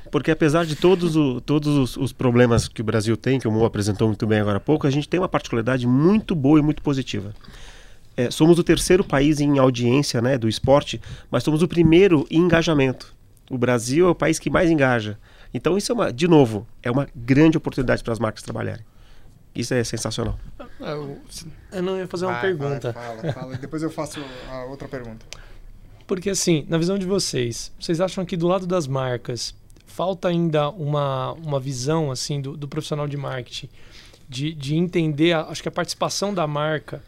[0.08, 3.52] Porque apesar de todos, o- todos os, os problemas que o Brasil tem, que o
[3.52, 6.62] Mo apresentou muito bem agora há pouco, a gente tem uma particularidade muito boa e
[6.62, 7.34] muito positiva.
[8.16, 11.00] É, somos o terceiro país em audiência né, do esporte,
[11.30, 13.14] mas somos o primeiro em engajamento.
[13.50, 15.18] O Brasil é o país que mais engaja.
[15.54, 18.84] Então isso é uma, de novo, é uma grande oportunidade para as marcas trabalharem.
[19.56, 20.38] Isso é sensacional.
[21.72, 22.92] Eu não ia fazer uma Vai, pergunta.
[22.92, 23.54] vai, fala, fala.
[23.56, 25.26] E depois eu faço a outra pergunta.
[26.06, 29.54] Porque assim, na visão de vocês, vocês acham que do lado das marcas
[29.88, 33.70] falta ainda uma, uma visão assim do, do profissional de marketing
[34.30, 37.02] de, de entender, a- acho que a participação da marca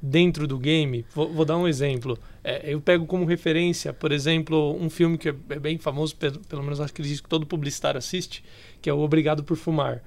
[0.00, 1.04] dentro do game.
[1.14, 2.18] Vou, vou dar um exemplo.
[2.42, 6.38] É, eu pego como referência, por exemplo, um filme que é é bem famoso, pelo,
[6.40, 8.44] pelo menos acho que todo publicitário assiste,
[8.80, 10.02] que é o Obrigado por Fumar.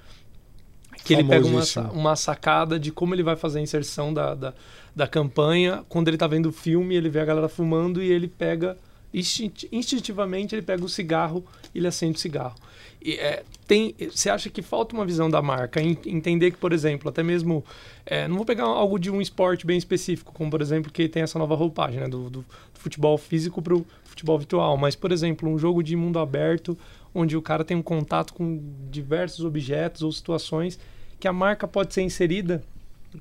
[1.03, 4.53] Que ele pega uma, uma sacada de como ele vai fazer a inserção da, da,
[4.95, 5.83] da campanha.
[5.87, 8.77] Quando ele tá vendo o filme, ele vê a galera fumando e ele pega.
[9.19, 11.43] Instinti- Instintivamente ele pega o cigarro
[11.73, 12.55] e ele acende o cigarro.
[13.01, 15.81] E, é, tem, você acha que falta uma visão da marca?
[15.81, 17.63] entender que, por exemplo, até mesmo.
[18.05, 21.23] é, não vou pegar algo de um esporte bem específico, como por exemplo, que tem
[21.23, 22.07] essa nova roupagem, né?
[22.07, 24.77] Do, do futebol físico para o futebol virtual.
[24.77, 26.77] Mas, por exemplo, um jogo de mundo aberto,
[27.13, 30.79] onde o cara tem um contato com diversos objetos ou situações
[31.19, 32.63] que a marca pode ser inserida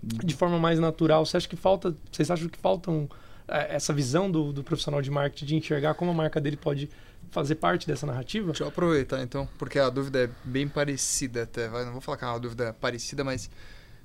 [0.02, 1.24] de forma mais natural.
[1.24, 1.94] Você acha que falta.
[2.10, 3.10] Vocês acham que faltam é,
[3.48, 6.88] essa visão do, do profissional de marketing de enxergar como a marca dele pode
[7.30, 8.46] fazer parte dessa narrativa?
[8.46, 11.68] Deixa eu aproveitar então, porque a dúvida é bem parecida até.
[11.68, 13.50] Não vou falar que é uma dúvida parecida, mas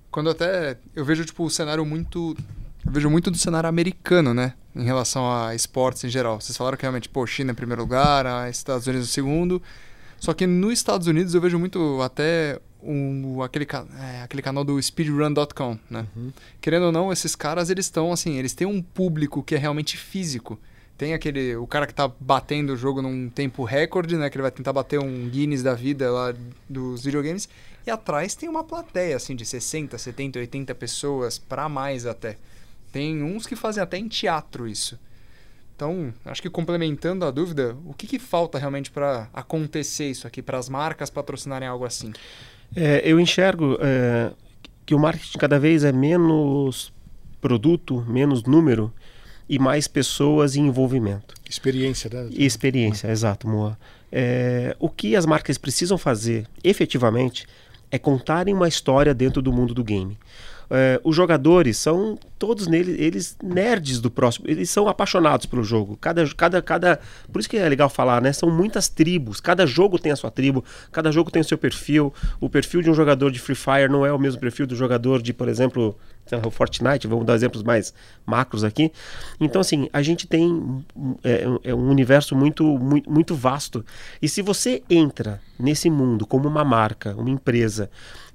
[0.10, 2.36] quando até eu vejo tipo o cenário muito
[2.86, 6.42] eu vejo muito do cenário americano, né, em relação a esportes em geral.
[6.42, 9.62] Vocês falaram que realmente, pô, China em primeiro lugar, Estados Unidos em segundo.
[10.18, 13.68] Só que nos Estados Unidos eu vejo muito até um, aquele,
[14.00, 16.06] é, aquele canal do speedrun.com, né?
[16.60, 19.98] Querendo ou não, esses caras, eles estão assim, eles têm um público que é realmente
[19.98, 20.60] físico.
[20.98, 24.30] Tem aquele, o cara que tá batendo o jogo num tempo recorde, né?
[24.30, 26.34] Que ele vai tentar bater um Guinness da vida lá
[26.70, 27.50] dos videogames.
[27.86, 32.38] E atrás tem uma plateia, assim, de 60, 70, 80 pessoas, pra mais até.
[32.92, 35.00] Tem uns que fazem até em teatro isso.
[35.76, 40.40] Então, acho que complementando a dúvida, o que, que falta realmente para acontecer isso aqui,
[40.40, 42.14] para as marcas patrocinarem algo assim?
[42.76, 44.32] É, eu enxergo é,
[44.86, 46.94] que o marketing cada vez é menos
[47.40, 48.94] produto, menos número
[49.50, 51.36] e mais pessoas e envolvimento.
[51.50, 52.30] Experiência, né?
[52.32, 53.78] E experiência, exato, Moa.
[54.12, 57.46] É, o que as marcas precisam fazer efetivamente
[57.90, 60.18] é contarem uma história dentro do mundo do game.
[60.74, 65.98] É, os jogadores são todos neles, eles nerds do próximo, eles são apaixonados pelo jogo.
[66.00, 67.00] Cada, cada, cada,
[67.30, 68.32] por isso que é legal falar, né?
[68.32, 69.42] São muitas tribos.
[69.42, 72.14] Cada jogo tem a sua tribo, cada jogo tem o seu perfil.
[72.40, 75.22] O perfil de um jogador de Free Fire não é o mesmo perfil do jogador
[75.22, 75.98] de, por exemplo,
[76.46, 77.06] o Fortnite.
[77.06, 77.94] Vamos dar exemplos mais
[78.26, 78.94] macros aqui.
[79.42, 80.86] Então, assim, a gente tem
[81.22, 83.86] é, é um universo muito, muito, muito vasto.
[84.22, 87.90] E se você entra nesse mundo como uma marca, uma empresa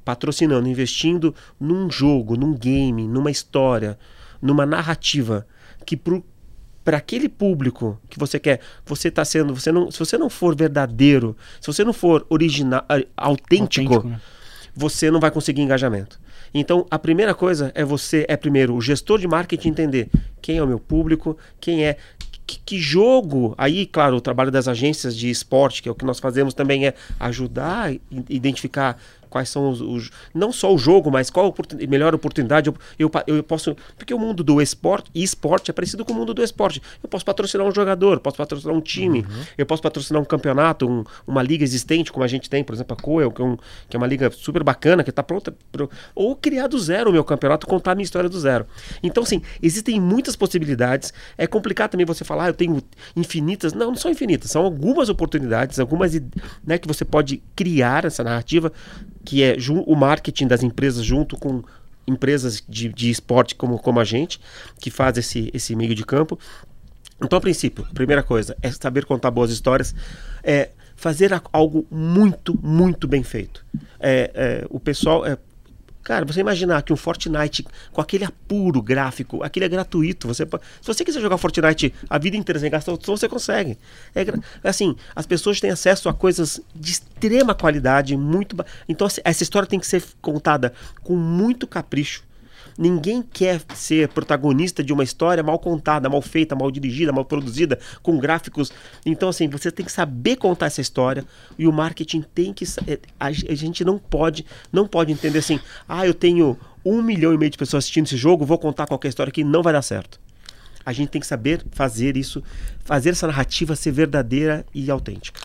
[0.07, 3.99] patrocinando, investindo num jogo, num game, numa história,
[4.41, 5.45] numa narrativa
[5.85, 6.01] que
[6.85, 10.55] para aquele público que você quer, você está sendo, você não, se você não for
[10.55, 12.85] verdadeiro, se você não for original,
[13.16, 14.20] autêntico, autêntico né?
[14.77, 16.20] você não vai conseguir engajamento.
[16.55, 20.09] Então, a primeira coisa é você, é primeiro o gestor de marketing entender
[20.41, 21.97] quem é o meu público, quem é
[22.47, 23.55] que, que, jogo.
[23.59, 26.87] Aí, claro, o trabalho das agências de esporte, que é o que nós fazemos também,
[26.87, 27.97] é ajudar a
[28.28, 28.97] identificar
[29.28, 33.11] quais são os, os, não só o jogo, mas qual a melhor oportunidade eu, eu,
[33.27, 36.43] eu posso, porque o mundo do esporte e esporte é parecido com o mundo do
[36.43, 36.81] esporte.
[37.03, 39.44] Eu posso patrocinar um jogador, posso patrocinar um time, uhum.
[39.59, 42.97] eu posso patrocinar um campeonato, um, uma liga existente como a gente tem, por exemplo,
[42.98, 43.57] a Coel, que é, um,
[43.89, 47.12] que é uma liga super bacana, que está pronta, pro, ou criar do zero o
[47.12, 48.66] meu campeonato, contar a minha história do zero.
[49.03, 51.12] Então, assim, existem muitas possibilidades.
[51.36, 52.82] É complicado também você falar, ah, eu tenho
[53.15, 53.73] infinitas.
[53.73, 56.12] Não, não são infinitas, são algumas oportunidades, algumas
[56.65, 58.73] né, que você pode criar essa narrativa
[59.27, 61.62] que é o marketing das empresas junto com
[62.07, 64.40] empresas de, de esporte como, como a gente,
[64.81, 66.39] que faz esse, esse meio de campo.
[67.20, 69.94] Então, a princípio, a primeira coisa é saber contar boas histórias,
[70.44, 73.66] é fazer algo muito, muito bem feito.
[73.98, 75.36] É, é, o pessoal, é,
[76.07, 80.28] Cara, você imaginar que um Fortnite com aquele apuro gráfico, aquele é gratuito.
[80.28, 83.77] Você, se você quiser jogar Fortnite a vida inteira sem gastar você consegue.
[84.15, 84.24] É,
[84.62, 88.57] assim, as pessoas têm acesso a coisas de extrema qualidade, muito.
[88.89, 90.73] Então, essa história tem que ser contada
[91.03, 92.23] com muito capricho
[92.78, 97.78] Ninguém quer ser protagonista de uma história mal contada, mal feita, mal dirigida, mal produzida,
[98.03, 98.73] com gráficos.
[99.05, 101.24] Então, assim, você tem que saber contar essa história
[101.59, 102.65] e o marketing tem que.
[102.86, 105.59] É, a gente não pode, não pode entender assim,
[105.89, 109.09] ah, eu tenho um milhão e meio de pessoas assistindo esse jogo, vou contar qualquer
[109.09, 110.20] história que não vai dar certo.
[110.85, 112.43] A gente tem que saber fazer isso,
[112.85, 115.40] fazer essa narrativa ser verdadeira e autêntica.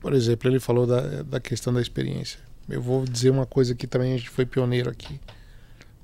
[0.00, 2.38] Por exemplo, ele falou da, da questão da experiência.
[2.68, 5.18] Eu vou dizer uma coisa que também a gente foi pioneiro aqui.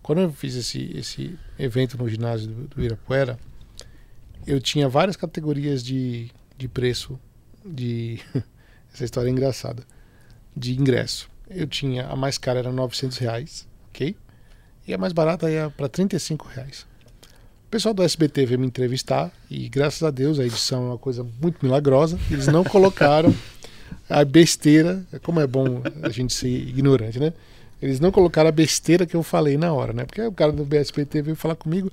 [0.03, 3.39] Quando eu fiz esse, esse evento no ginásio do, do Irapuera,
[4.47, 7.19] eu tinha várias categorias de, de preço
[7.65, 8.21] de.
[8.93, 9.85] Essa história é engraçada.
[10.57, 11.31] De ingresso.
[11.49, 12.07] Eu tinha.
[12.07, 14.17] A mais cara era 900 reais, ok?
[14.87, 16.87] E a mais barata ia para 35 reais.
[17.67, 20.99] O pessoal do SBT veio me entrevistar e, graças a Deus, a edição é uma
[20.99, 22.19] coisa muito milagrosa.
[22.29, 23.33] Eles não colocaram
[24.11, 25.05] a besteira.
[25.23, 27.33] Como é bom a gente ser ignorante, né?
[27.81, 30.05] Eles não colocaram a besteira que eu falei na hora, né?
[30.05, 31.91] Porque o cara do BSPT veio falar comigo.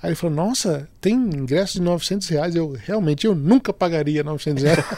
[0.00, 2.54] Aí ele falou: Nossa, tem ingresso de 900 reais.
[2.54, 4.84] Eu realmente eu nunca pagaria 900 reais.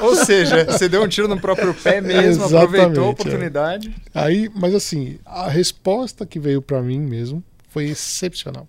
[0.00, 3.10] Ou seja, você deu um tiro no próprio pé mesmo, Exatamente, aproveitou a é.
[3.10, 3.94] oportunidade.
[4.14, 4.20] É.
[4.20, 8.68] Aí, mas assim, a resposta que veio para mim mesmo foi excepcional.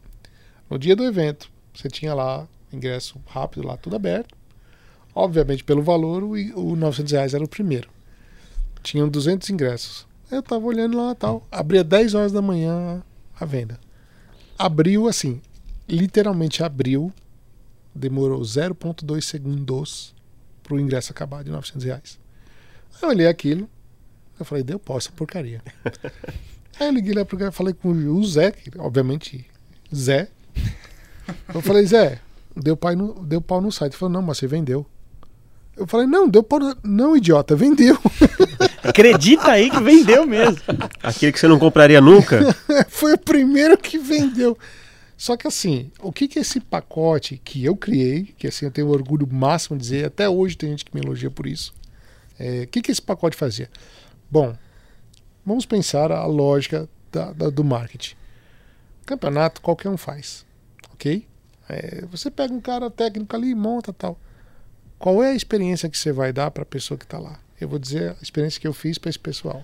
[0.69, 4.38] No dia do evento, você tinha lá ingresso rápido, lá tudo aberto.
[5.14, 7.89] Obviamente, pelo valor, o, o 900 reais era o primeiro.
[8.81, 10.07] Tinham 200 ingressos.
[10.31, 11.47] Eu tava olhando lá tal.
[11.51, 13.03] Abria 10 horas da manhã
[13.39, 13.80] a venda.
[14.57, 15.41] Abriu assim,
[15.88, 17.11] literalmente abriu.
[17.93, 20.14] Demorou 0,2 segundos
[20.64, 22.19] para o ingresso acabar de 900 reais.
[23.01, 23.68] Eu olhei aquilo.
[24.39, 25.61] Eu falei, deu pau essa porcaria.
[26.80, 29.45] Aí eu liguei lá pro cara, falei com o Zé, que, obviamente,
[29.93, 30.30] Zé.
[31.53, 32.22] Eu falei, Zé,
[32.56, 33.91] deu, pai no, deu pau no site.
[33.91, 34.85] Ele falou, não, mas você vendeu.
[35.76, 36.60] Eu falei, não, deu pau.
[36.84, 37.97] Não, idiota, vendeu.
[38.84, 40.60] Acredita aí que vendeu mesmo.
[41.01, 42.39] Aquele que você não compraria nunca?
[42.89, 44.57] Foi o primeiro que vendeu.
[45.18, 48.88] Só que assim, o que que esse pacote que eu criei, que assim eu tenho
[48.88, 51.73] orgulho máximo de dizer, até hoje tem gente que me elogia por isso.
[52.39, 53.69] É, o que que esse pacote fazia?
[54.31, 54.56] Bom,
[55.45, 58.15] vamos pensar a lógica da, da, do marketing.
[59.06, 60.45] Campeonato qualquer um faz,
[60.93, 61.27] ok?
[61.68, 64.18] É, você pega um cara técnico ali, monta tal.
[64.97, 67.39] Qual é a experiência que você vai dar para a pessoa que está lá?
[67.60, 69.64] Eu vou dizer a experiência que eu fiz para esse pessoal.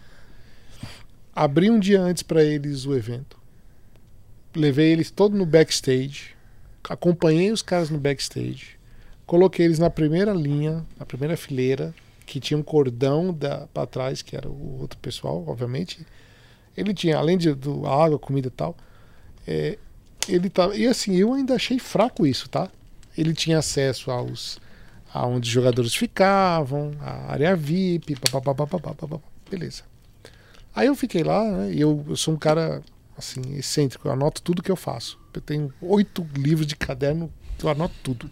[1.34, 3.38] Abri um dia antes para eles o evento.
[4.56, 6.36] Levei eles todo no backstage.
[6.88, 8.78] Acompanhei os caras no backstage.
[9.26, 11.94] Coloquei eles na primeira linha, na primeira fileira,
[12.26, 13.38] que tinha um cordão
[13.74, 16.06] para trás, que era o outro pessoal, obviamente.
[16.76, 18.76] Ele tinha, além de do, água, comida e tal,
[19.48, 19.78] é,
[20.28, 22.70] ele tá, e assim, eu ainda achei fraco isso, tá?
[23.18, 24.60] Ele tinha acesso aos
[25.16, 28.68] aonde os jogadores ficavam, a área VIP, papapá,
[29.50, 29.84] beleza.
[30.76, 32.82] Aí eu fiquei lá, né, e eu, eu sou um cara,
[33.18, 35.18] assim, excêntrico, eu anoto tudo que eu faço.
[35.34, 37.32] Eu tenho oito livros de caderno,
[37.64, 38.30] eu anoto tudo.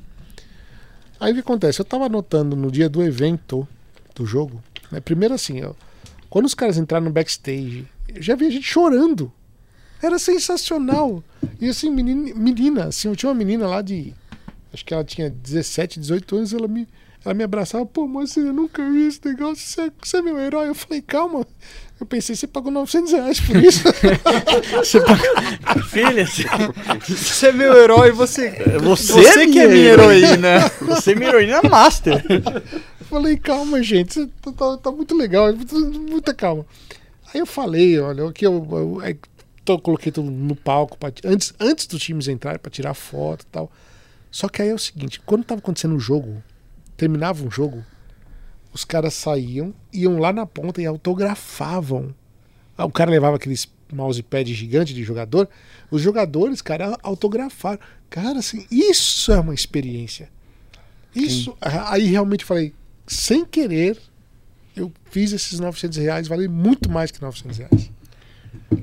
[1.18, 1.80] Aí o que acontece?
[1.80, 3.66] Eu tava anotando no dia do evento
[4.14, 4.62] do jogo,
[4.92, 5.74] né, primeiro assim, ó,
[6.30, 9.32] quando os caras entraram no backstage, eu já vi a gente chorando.
[10.02, 11.24] Era sensacional.
[11.62, 14.14] E assim, menina, menina assim, eu tinha uma menina lá de.
[14.74, 16.88] Acho que ela tinha 17, 18 anos, ela me,
[17.24, 20.38] ela me abraçava, pô, mas eu nunca vi esse negócio, você, é, você é meu
[20.40, 20.68] herói.
[20.70, 21.46] Eu falei, calma.
[22.00, 23.84] Eu pensei, você pagou 900 reais por isso.
[24.84, 25.26] Você pagou...
[25.88, 26.44] Filha, você...
[27.08, 28.50] Você é meu herói, você.
[28.82, 30.70] Você, Você que é minha heroína.
[30.82, 32.22] Você é minha heroína master.
[32.30, 35.48] Eu falei, calma, gente, você tá, tá- tá muito legal,
[36.10, 36.66] muita calma.
[37.34, 39.16] Aí eu falei, olha, o que eu, eu, aí
[39.64, 43.48] tô- coloquei tudo no palco pra, antes, antes dos times entrarem pra tirar foto e
[43.52, 43.72] tal.
[44.34, 46.42] Só que aí é o seguinte, quando tava acontecendo o jogo,
[46.98, 47.86] terminava um jogo,
[48.74, 52.16] os caras saíam, iam lá na ponta e autografavam.
[52.76, 55.48] Ah, O cara levava aqueles mousepad gigante de jogador,
[55.92, 57.78] os jogadores, cara, autografaram.
[58.10, 60.32] Cara, assim, isso é uma experiência.
[61.16, 62.74] Isso, aí realmente falei,
[63.06, 64.00] sem querer,
[64.76, 67.92] eu fiz esses 900 reais valer muito mais que 900 reais.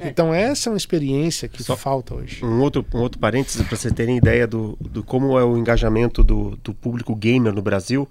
[0.04, 2.44] Então essa é uma experiência que Só- falta hoje.
[2.44, 6.22] Um outro, um outro parênteses para vocês terem ideia do, do como é o engajamento
[6.24, 8.08] do, do público gamer no Brasil.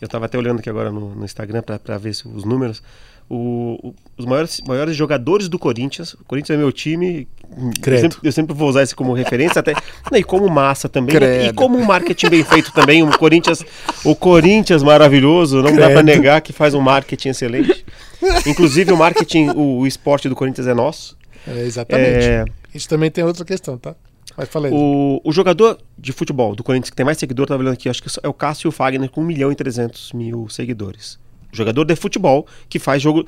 [0.00, 2.82] Eu estava até olhando aqui agora no, no Instagram para ver se- os números.
[3.30, 8.00] O- o- os maiores, maiores jogadores do Corinthians, o Corinthians é meu time, eu Credo.
[8.00, 9.74] sempre, eu sempre vou usar esse como referência, até
[10.14, 11.36] e como massa também, né?
[11.36, 11.54] e Credo.
[11.54, 13.02] como um marketing bem feito também.
[13.02, 13.62] O Corinthians,
[14.02, 16.06] o Corinthians maravilhoso, não dá para Credo.
[16.06, 17.84] negar que faz um marketing excelente.
[18.46, 21.16] Inclusive o marketing, o, o esporte do Corinthians é nosso.
[21.46, 22.26] É, exatamente.
[22.26, 23.94] É, Isso também tem outra questão, tá?
[24.36, 24.70] Mas falei.
[24.72, 28.02] o, o jogador de futebol do Corinthians que tem mais seguidor, tava olhando aqui, acho
[28.02, 31.18] que é o Cássio Fagner com 1 milhão e 300 mil seguidores.
[31.52, 33.26] O jogador de futebol que faz jogo.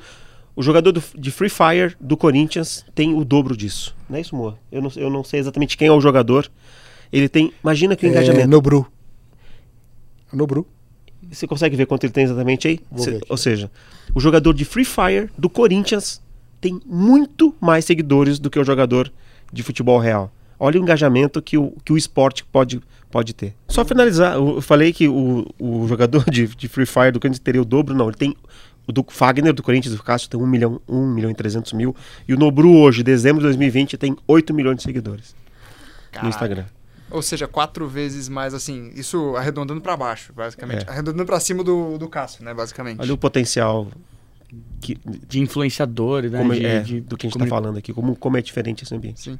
[0.55, 3.95] O jogador do- de Free Fire do Corinthians tem o dobro disso.
[4.09, 4.57] Não é isso, Moa?
[4.71, 6.49] Eu não, eu não sei exatamente quem é o jogador.
[7.11, 7.53] Ele tem.
[7.63, 8.47] Imagina que o É, engajamento.
[8.49, 8.85] Nobru.
[10.31, 10.67] Nobru.
[11.31, 12.79] Você consegue ver quanto ele tem exatamente aí?
[12.91, 13.25] Vou Cê- ver aqui.
[13.29, 13.71] ou seja,
[14.13, 16.21] o jogador de Free Fire do Corinthians
[16.59, 19.11] tem muito mais seguidores do que o jogador
[19.51, 20.31] de futebol real.
[20.59, 22.79] Olha o engajamento que o, que o esporte pode,
[23.09, 23.55] pode ter.
[23.67, 27.61] Só finalizar, eu falei que o, o jogador de, de Free Fire do Corinthians teria
[27.61, 28.07] o dobro, não.
[28.07, 28.35] Ele tem.
[28.87, 31.95] O do Fagner do Corinthians, do Cássio, tem 1 milhão, 1 milhão e 300 mil.
[32.27, 36.29] E o Nobru hoje, dezembro de 2020, tem 8 milhões de seguidores no Caralho.
[36.29, 36.65] Instagram.
[37.11, 38.91] Ou seja, quatro vezes mais assim.
[38.95, 40.85] Isso arredondando pra baixo, basicamente.
[40.87, 40.89] É.
[40.91, 42.53] Arredondando pra cima do, do Cássio, né?
[42.53, 42.99] Basicamente.
[43.01, 43.87] Olha o potencial
[44.79, 44.97] que,
[45.27, 46.37] De influenciador, né?
[46.37, 48.41] como de, é, de- do que a gente como- está falando aqui, como, como é
[48.41, 49.39] diferente esse ambiente.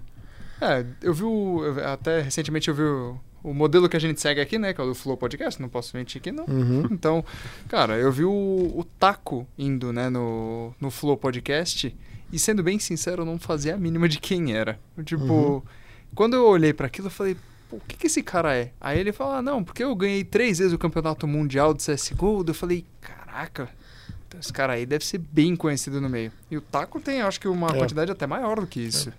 [0.59, 1.61] É, eu vi o.
[1.91, 4.73] até recentemente eu vi o, o modelo que a gente segue aqui, né?
[4.73, 5.59] Que é o do Flow Podcast.
[5.61, 6.45] Não posso mentir aqui, não.
[6.45, 6.87] Uhum.
[6.91, 7.25] Então,
[7.67, 11.95] cara, eu vi o, o Taco indo, né, no, no Flow Podcast.
[12.31, 14.79] E sendo bem sincero, eu não fazia a mínima de quem era.
[15.03, 15.61] Tipo, Uhum.
[16.15, 17.35] quando eu olhei pra aquilo, eu falei,
[17.71, 18.71] o que, que esse cara é?
[18.79, 22.43] Aí ele falou, ah, não, porque eu ganhei três vezes o campeonato mundial de CSGO.
[22.47, 23.69] Eu falei, caraca,
[24.27, 26.31] então esse cara aí deve ser bem conhecido no meio.
[26.49, 27.77] E o Taco tem, acho que, uma É.
[27.79, 29.09] quantidade até maior do que isso.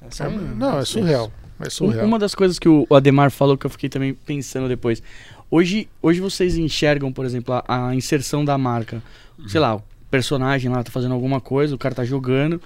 [0.00, 1.32] É É, um- não, é surreal.
[1.60, 2.06] É surreal.
[2.06, 5.02] Uma das coisas que o Ademar falou que eu fiquei também pensando depois.
[5.50, 9.02] Hoje, hoje vocês enxergam, por exemplo, a, a inserção da marca.
[9.48, 12.60] Sei lá, o personagem lá tá fazendo alguma coisa, o cara tá jogando,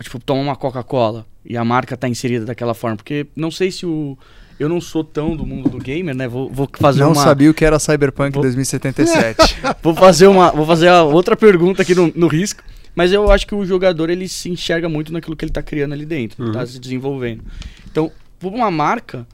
[0.00, 2.96] tipo, toma uma Coca-Cola e a marca tá inserida daquela forma.
[2.96, 4.16] Porque não sei se o.
[4.60, 6.28] Eu não sou tão do mundo do gamer, né?
[6.28, 7.22] Vou, vou fazer Não uma.
[7.24, 9.56] sabia o que era Cyberpunk Vou- 2077.
[9.82, 12.62] Vou fazer uma, vou fazer a outra pergunta aqui no, no risco.
[12.94, 15.92] Mas eu acho que o jogador ele se enxerga muito naquilo que ele tá criando
[15.94, 16.52] ali dentro, Uhum.
[16.52, 17.42] tá se desenvolvendo.
[17.90, 19.26] Então, pra uma marca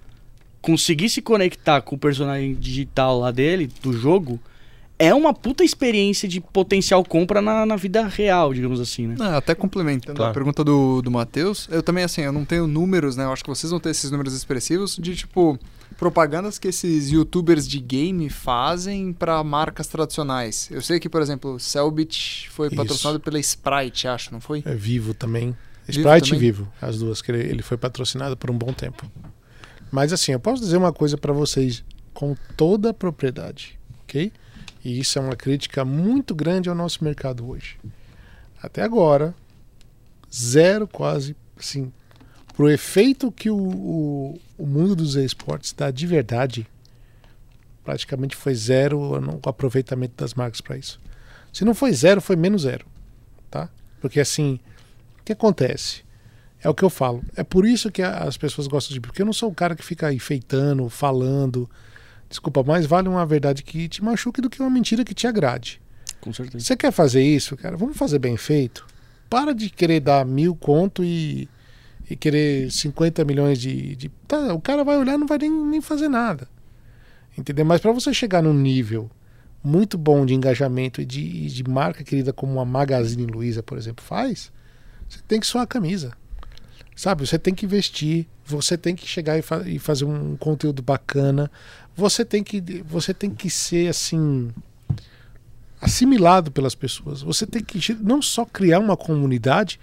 [0.63, 4.39] conseguir se conectar com o personagem digital lá dele, do jogo,
[4.99, 9.15] é uma puta experiência de potencial compra na, na vida real, digamos assim, né?
[9.19, 10.31] Não, até complementando Claro.
[10.31, 13.25] a pergunta do, do Matheus, eu também, assim, eu não tenho números, né?
[13.25, 15.59] Eu acho que vocês vão ter esses números expressivos de, tipo,
[15.99, 20.69] propagandas que esses youtubers de game fazem pra marcas tradicionais.
[20.71, 22.77] Eu sei que, por exemplo, Selbit foi Isso.
[22.77, 24.63] patrocinado pela Sprite, acho, não foi?
[24.65, 25.55] É vivo também.
[25.87, 26.39] Vivo Sprite também?
[26.49, 29.05] e Vivo, as duas, que ele, ele foi patrocinado por um bom tempo.
[29.93, 34.33] Mas assim, eu posso dizer uma coisa pra vocês com toda a propriedade, ok?
[34.87, 37.77] E isso é uma crítica muito grande ao nosso mercado hoje.
[38.63, 39.35] Até agora,
[40.33, 41.93] zero quase, assim,
[42.55, 46.69] pro efeito que o, o, o mundo dos esportes dá de verdade,
[47.85, 51.01] praticamente foi zero o o aproveitamento das marcas para isso.
[51.53, 52.87] Se não foi zero, foi menos zero,
[53.51, 53.69] tá?
[54.01, 54.61] Porque assim,
[55.19, 56.05] o que acontece?
[56.63, 57.25] É o que eu falo.
[57.35, 59.01] É por isso que as pessoas gostam de.
[59.01, 61.69] Porque eu não sou o cara que fica enfeitando, falando.
[62.29, 65.81] Desculpa, mais vale uma verdade que te machuque do que uma mentira que te agrade.
[66.21, 66.65] Com certeza.
[66.65, 67.77] Você quer fazer isso, cara?
[67.77, 68.87] Vamos fazer bem feito.
[69.31, 71.49] para de querer dar mil conto e,
[72.11, 73.95] e querer 50 milhões de.
[73.97, 76.49] de tá, o cara vai olhar e não vai nem, nem fazer nada.
[77.37, 77.65] Entendeu?
[77.65, 79.11] Mas para você chegar num nível
[79.63, 84.05] muito bom de engajamento e de, de marca querida como a Magazine Luiza, por exemplo,
[84.05, 84.53] faz,
[85.09, 86.13] você tem que suar a camisa.
[86.95, 87.27] Sabe?
[87.27, 91.51] Você tem que investir, você tem que chegar e, fa e fazer um conteúdo bacana,
[91.97, 94.51] você tem que, você tem que ser assim
[95.81, 97.23] assimilado pelas pessoas.
[97.23, 99.81] Você tem que não só criar uma comunidade,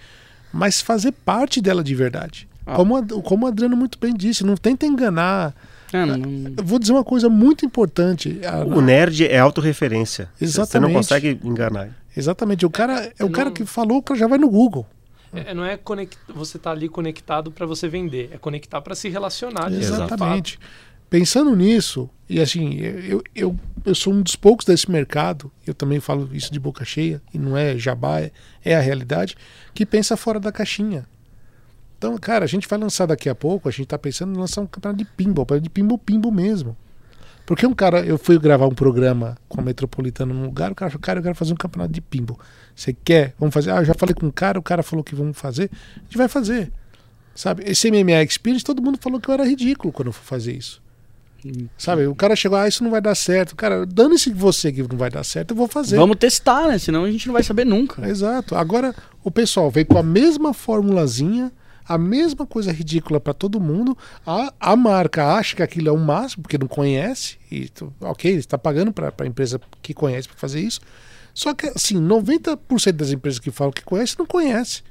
[0.51, 2.47] mas fazer parte dela de verdade.
[2.65, 2.75] Ah.
[2.75, 5.53] Como, como o Adriano muito bem disse, não tenta enganar.
[5.91, 6.53] Ah, não...
[6.63, 8.39] Vou dizer uma coisa muito importante.
[8.67, 10.29] O nerd é autorreferência.
[10.39, 10.71] Exatamente.
[10.71, 11.89] Você não consegue enganar.
[12.15, 12.65] Exatamente.
[12.65, 13.31] O cara é o não...
[13.31, 14.85] cara que falou, o cara já vai no Google.
[15.33, 16.17] É, não é conect...
[16.33, 19.71] você tá ali conectado para você vender, é conectar para se relacionar.
[19.71, 20.59] Exatamente.
[21.13, 25.99] Pensando nisso, e assim, eu, eu, eu sou um dos poucos desse mercado, eu também
[25.99, 28.31] falo isso de boca cheia, e não é jabá, é,
[28.65, 29.37] é a realidade,
[29.75, 31.05] que pensa fora da caixinha.
[31.95, 34.61] Então, cara, a gente vai lançar daqui a pouco, a gente está pensando em lançar
[34.61, 36.75] um campeonato de pinball, de pinball, pinball mesmo.
[37.45, 40.89] Porque um cara, eu fui gravar um programa com a Metropolitana num lugar, o cara
[40.89, 42.39] falou, cara, eu quero fazer um campeonato de pinball.
[42.75, 43.35] Você quer?
[43.37, 43.69] Vamos fazer?
[43.69, 45.69] Ah, eu já falei com um cara, o cara falou que vamos fazer.
[45.95, 46.71] A gente vai fazer.
[47.35, 47.61] Sabe?
[47.67, 50.81] Esse MMA Experience, todo mundo falou que eu era ridículo quando eu fui fazer isso.
[51.77, 52.07] Sabe?
[52.07, 53.55] O cara chegou, ah, isso não vai dar certo.
[53.55, 55.97] Cara, dane-se você que não vai dar certo, eu vou fazer.
[55.97, 56.77] Vamos testar, né?
[56.77, 58.07] Senão a gente não vai saber nunca.
[58.07, 58.55] Exato.
[58.55, 61.51] Agora, o pessoal veio com a mesma formulazinha,
[61.85, 63.97] a mesma coisa ridícula para todo mundo.
[64.25, 67.37] A, a marca acha que aquilo é o máximo, porque não conhece.
[67.51, 67.69] E,
[68.01, 70.79] ok, está pagando para a empresa que conhece para fazer isso.
[71.33, 74.83] Só que, assim, 90% das empresas que falam que conhece não conhece.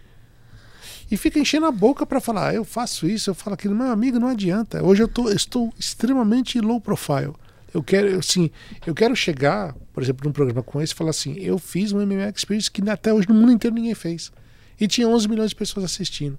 [1.13, 3.75] E fica enchendo a boca para falar, ah, eu faço isso, eu falo aquilo.
[3.75, 4.83] Meu amigo, não adianta.
[4.83, 7.35] Hoje eu tô, estou extremamente low profile.
[7.75, 8.51] Eu quero, assim,
[8.87, 11.99] eu quero chegar, por exemplo, num programa com esse e falar assim: eu fiz um
[11.99, 14.33] MMA Experience que até hoje no mundo inteiro ninguém fez.
[14.81, 16.39] E tinha 11 milhões de pessoas assistindo.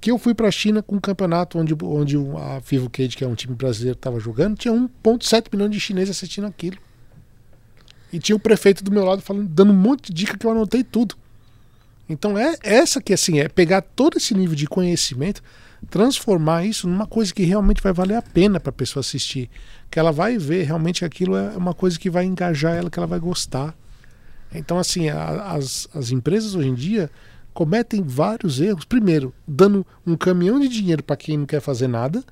[0.00, 3.22] Que eu fui para a China com um campeonato onde, onde a Vivo Cage, que
[3.22, 6.78] é um time brasileiro, estava jogando, tinha 1,7 milhões de chineses assistindo aquilo.
[8.10, 10.52] E tinha o prefeito do meu lado falando, dando um monte de dica que eu
[10.52, 11.16] anotei tudo.
[12.08, 15.42] Então é essa que assim é pegar todo esse nível de conhecimento,
[15.90, 19.50] transformar isso numa coisa que realmente vai valer a pena para a pessoa assistir,
[19.90, 23.06] que ela vai ver realmente aquilo é uma coisa que vai engajar ela, que ela
[23.06, 23.74] vai gostar.
[24.52, 27.10] Então assim a, as, as empresas hoje em dia
[27.52, 28.84] cometem vários erros.
[28.84, 32.24] Primeiro, dando um caminhão de dinheiro para quem não quer fazer nada,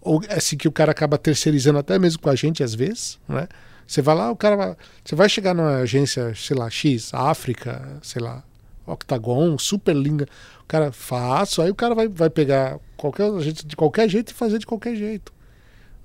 [0.00, 3.48] ou assim que o cara acaba terceirizando até mesmo com a gente às vezes, né?
[3.86, 7.98] Você vai lá, o cara vai, você vai chegar numa agência, sei lá, X, África,
[8.02, 8.42] sei lá,
[8.86, 10.26] Octagon, Superliga,
[10.62, 14.58] o cara faço, aí o cara vai, vai pegar qualquer de qualquer jeito e fazer
[14.58, 15.32] de qualquer jeito.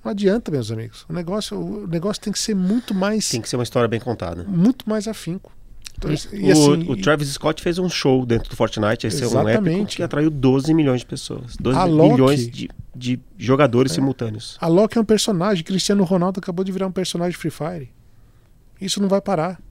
[0.04, 1.06] Não adianta, meus amigos.
[1.08, 3.30] O negócio, o negócio tem que ser muito mais.
[3.30, 4.44] Tem que ser uma história bem contada.
[4.44, 5.52] Muito mais afinco.
[5.98, 9.58] Então, e, o, assim, o, Travis Scott fez um show dentro do Fortnite, esse exatamente.
[9.58, 11.56] é um épico que atraiu 12 milhões de pessoas.
[11.58, 13.96] 12 a milhões Loki, de, de jogadores é.
[13.96, 14.58] simultâneos.
[14.60, 15.64] A Loki é um personagem.
[15.64, 17.90] Cristiano Ronaldo acabou de virar um personagem Free Fire.
[18.80, 19.62] Isso não vai parar.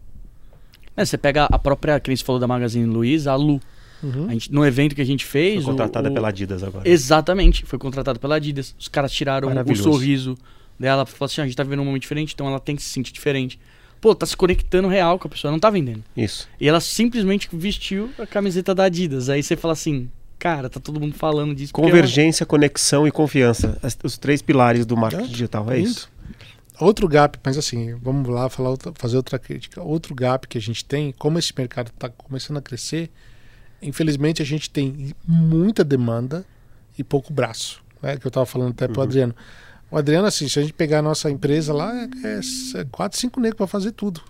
[0.97, 3.61] É, você pega a própria, que você falou da Magazine Luiza, a Lu.
[4.03, 4.27] Uhum.
[4.29, 5.65] A gente, no evento que a gente fez.
[5.65, 6.15] Foi contratada o, o...
[6.15, 6.89] pela Adidas agora.
[6.89, 8.75] Exatamente, foi contratada pela Adidas.
[8.79, 10.37] Os caras tiraram o sorriso
[10.79, 12.83] dela, falaram assim: ah, a gente tá vivendo um momento diferente, então ela tem que
[12.83, 13.59] se sentir diferente
[14.01, 16.03] pô, tá se conectando real com a pessoa, não tá vendendo.
[16.17, 16.49] Isso.
[16.61, 19.29] E ela simplesmente vestiu a camiseta da Adidas.
[19.29, 20.09] Aí você fala assim,
[20.39, 21.73] cara, tá todo mundo falando disso.
[21.73, 22.49] Convergência, ela...
[22.49, 23.79] conexão e confiança.
[24.03, 26.11] Os três pilares do marketing é, digital, é isso.
[26.81, 29.83] Outro gap, mas assim, vamos lá falar outra, fazer outra crítica.
[29.83, 33.11] Outro gap que a gente tem, como esse mercado está começando a crescer,
[33.83, 36.45] infelizmente a gente tem muita demanda
[36.97, 37.83] e pouco braço.
[38.01, 38.17] Né?
[38.17, 39.05] Que eu estava falando até para o uhum.
[39.05, 39.37] Adriano.
[39.91, 43.19] O Adriano, assim, se a gente pegar a nossa empresa lá, é, é, é quatro,
[43.19, 44.23] cinco negros para fazer tudo.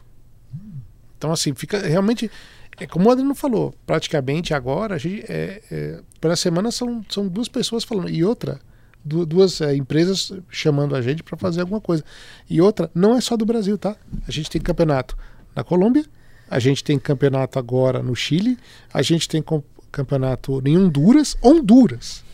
[1.16, 2.30] Então, assim, fica realmente.
[2.78, 7.28] É como o Adriano falou, praticamente agora, a gente, é, é, pela semana são, são
[7.28, 8.08] duas pessoas falando.
[8.08, 8.58] E outra,
[9.04, 12.04] duas é, empresas chamando a gente para fazer alguma coisa.
[12.48, 13.96] E outra, não é só do Brasil, tá?
[14.26, 15.16] A gente tem campeonato
[15.54, 16.04] na Colômbia,
[16.48, 18.58] a gente tem campeonato agora no Chile,
[18.92, 19.42] a gente tem
[19.90, 21.36] campeonato em Honduras.
[21.42, 22.24] Honduras!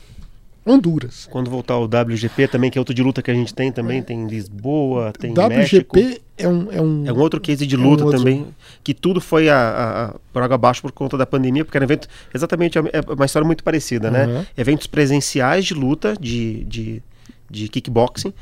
[0.67, 1.29] Honduras.
[1.31, 4.03] Quando voltar o WGP também, que é outro de luta que a gente tem também,
[4.03, 5.97] tem Lisboa, tem WGP México.
[6.37, 7.07] É um, é um.
[7.07, 8.55] É um outro case de luta é um também, outro...
[8.83, 11.85] que tudo foi a, a, a, por água abaixo por conta da pandemia, porque era
[11.85, 12.09] um evento.
[12.35, 14.13] Exatamente, é, é uma história muito parecida, uhum.
[14.13, 14.47] né?
[14.57, 17.03] Eventos presenciais de luta, de, de,
[17.49, 18.35] de kickboxing,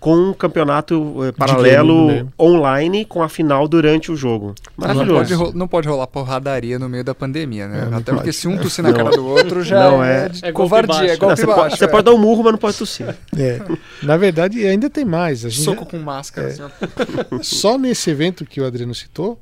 [0.00, 4.54] com um campeonato eh, paralelo online com a final durante o jogo.
[4.74, 5.30] Maravilhoso.
[5.30, 7.90] Não pode, não pode rolar porradaria no meio da pandemia, né?
[7.92, 10.52] É, Até porque se um tossir na cara do outro já não é, é, é
[10.52, 11.76] covardia, é golpe não, baixo.
[11.76, 13.14] Você, pode, você pode dar um murro, mas não pode tossir.
[13.36, 13.60] É.
[14.02, 15.40] Na verdade, ainda tem mais.
[15.40, 16.48] Soco já, com máscara.
[16.48, 16.52] É.
[16.52, 19.38] Assim, Só nesse evento que o Adriano citou,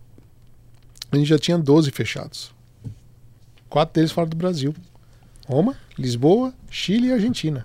[1.12, 2.52] a gente já tinha 12 fechados.
[3.70, 4.74] quatro deles fora do Brasil.
[5.46, 7.64] Roma, Lisboa, Chile e Argentina.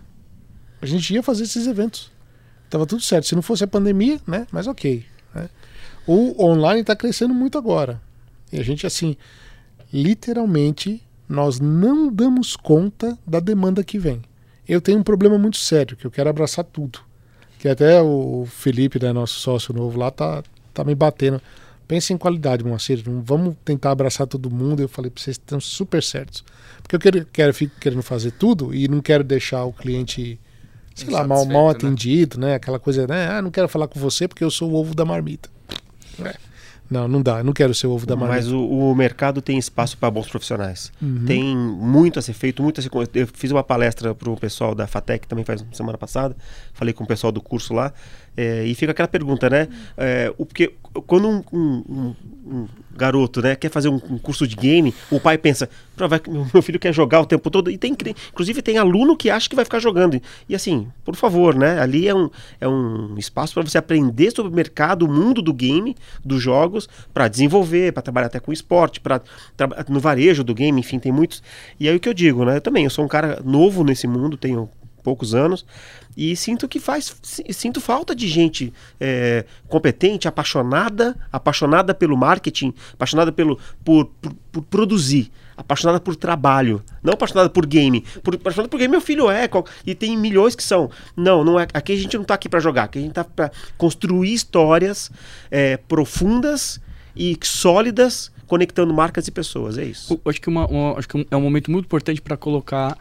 [0.80, 2.12] A gente ia fazer esses eventos.
[2.74, 3.28] Tava tudo certo.
[3.28, 4.48] Se não fosse a pandemia, né?
[4.52, 5.06] Mas ok.
[5.36, 5.48] Né?
[6.08, 8.02] O online está crescendo muito agora.
[8.52, 9.16] E a gente, assim,
[9.94, 14.24] literalmente, nós não damos conta da demanda que vem.
[14.68, 16.98] Eu tenho um problema muito sério, que eu quero abraçar tudo.
[17.60, 20.41] Que até o Felipe, né, nosso sócio novo lá, tá,
[20.74, 21.40] tá me batendo.
[21.88, 23.04] Pensa em qualidade, Moacir.
[23.06, 24.82] Vamos tentar abraçar todo mundo.
[24.82, 26.44] Eu falei, vocês estão super certos.
[26.82, 30.40] Porque eu quero, quero, fico querendo fazer tudo e não quero deixar o cliente,
[30.94, 31.72] sei lá, mal, mal né?
[31.72, 32.56] atendido, né?
[32.56, 33.28] Aquela coisa, né?
[33.30, 35.49] Ah, não quero falar com você porque eu sou o ovo da marmita.
[36.24, 36.36] É.
[36.90, 37.44] Não, não dá.
[37.44, 38.41] Não quero ser o ovo da marmita.
[38.41, 40.91] Mas o, o mercado tem espaço para bons profissionais.
[41.02, 41.26] Uhum.
[41.26, 42.91] Tem muito a ser feito, muito a ser.
[43.15, 46.36] Eu fiz uma palestra para o pessoal da FATEC também faz semana passada.
[46.74, 47.91] Falei com o pessoal do curso lá.
[48.35, 49.68] É, e fica aquela pergunta, né?
[49.97, 50.73] É, o, porque
[51.07, 52.15] quando um, um- um-
[52.45, 56.19] um garoto né, quer fazer um, curso de game, o pai pensa, "Pô, vai,
[56.53, 57.72] meu filho quer jogar o tempo todo.
[57.72, 57.95] E tem,
[58.31, 60.22] inclusive tem aluno que acha que vai ficar jogando.
[60.47, 61.80] E assim, por favor, né?
[61.80, 62.30] Ali é um,
[62.60, 66.88] é um espaço para você aprender sobre o mercado, o mundo do game, dos jogos,
[67.14, 69.22] para desenvolver, para trabalhar até com esporte, para
[69.88, 71.41] no varejo do game, enfim, tem muitos.
[71.80, 72.57] E aí o que eu digo, né?
[72.57, 74.69] Eu também, eu sou um cara novo nesse mundo, tenho
[75.04, 75.66] poucos anos
[76.16, 82.74] e sinto que faz si- sinto falta de gente é, competente apaixonada apaixonada pelo marketing
[82.94, 88.02] apaixonada pelo por, por, por produzir apaixonada por trabalho não apaixonada por game.
[88.24, 90.90] Por, apaixonada por game meu filho é qual- e tem milhões que são.
[91.16, 93.24] Não não é aqui a gente não tá aqui para jogar aqui a gente tá
[93.24, 95.12] para construir histórias
[95.52, 96.80] é, profundas
[97.16, 100.14] e sólidas conectando marcas e pessoas é isso.
[100.26, 102.98] Eu acho que, uma, uma- acho que é um momento muito importante para colocar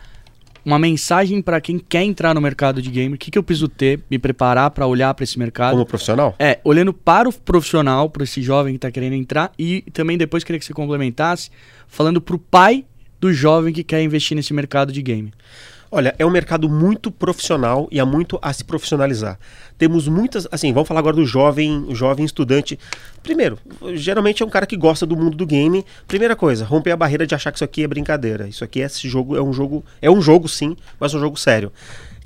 [0.65, 3.15] uma mensagem para quem quer entrar no mercado de game.
[3.15, 5.73] O que, que eu preciso ter, me preparar para olhar para esse mercado?
[5.73, 9.83] como profissional É, olhando para o profissional, para esse jovem que está querendo entrar, e
[9.93, 11.51] também depois queria que você complementasse,
[11.89, 12.85] falando para o pai
[13.21, 15.33] do jovem que quer investir nesse mercado de game.
[15.95, 19.39] Olha, é um mercado muito profissional e há muito a se profissionalizar.
[19.77, 22.79] Temos muitas, assim, vamos falar agora do jovem, jovem estudante.
[23.23, 23.59] Primeiro,
[23.93, 25.85] geralmente é um cara que gosta do mundo do game.
[26.09, 28.49] Primeira coisa, romper a barreira de achar que isso aqui é brincadeira.
[28.49, 31.39] Isso aqui é esse jogo, é um jogo, é um jogo sim, mas um jogo
[31.39, 31.71] sério.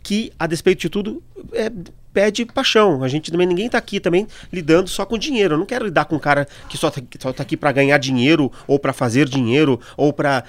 [0.01, 1.20] Que a despeito de tudo
[1.52, 1.68] é,
[2.16, 3.05] pede paixão.
[3.05, 5.52] A gente também ninguém tá aqui também lidando só com dinheiro.
[5.52, 7.98] Eu não quero lidar com um cara que só tá, só tá aqui para ganhar
[7.98, 10.43] dinheiro ou para fazer dinheiro ou para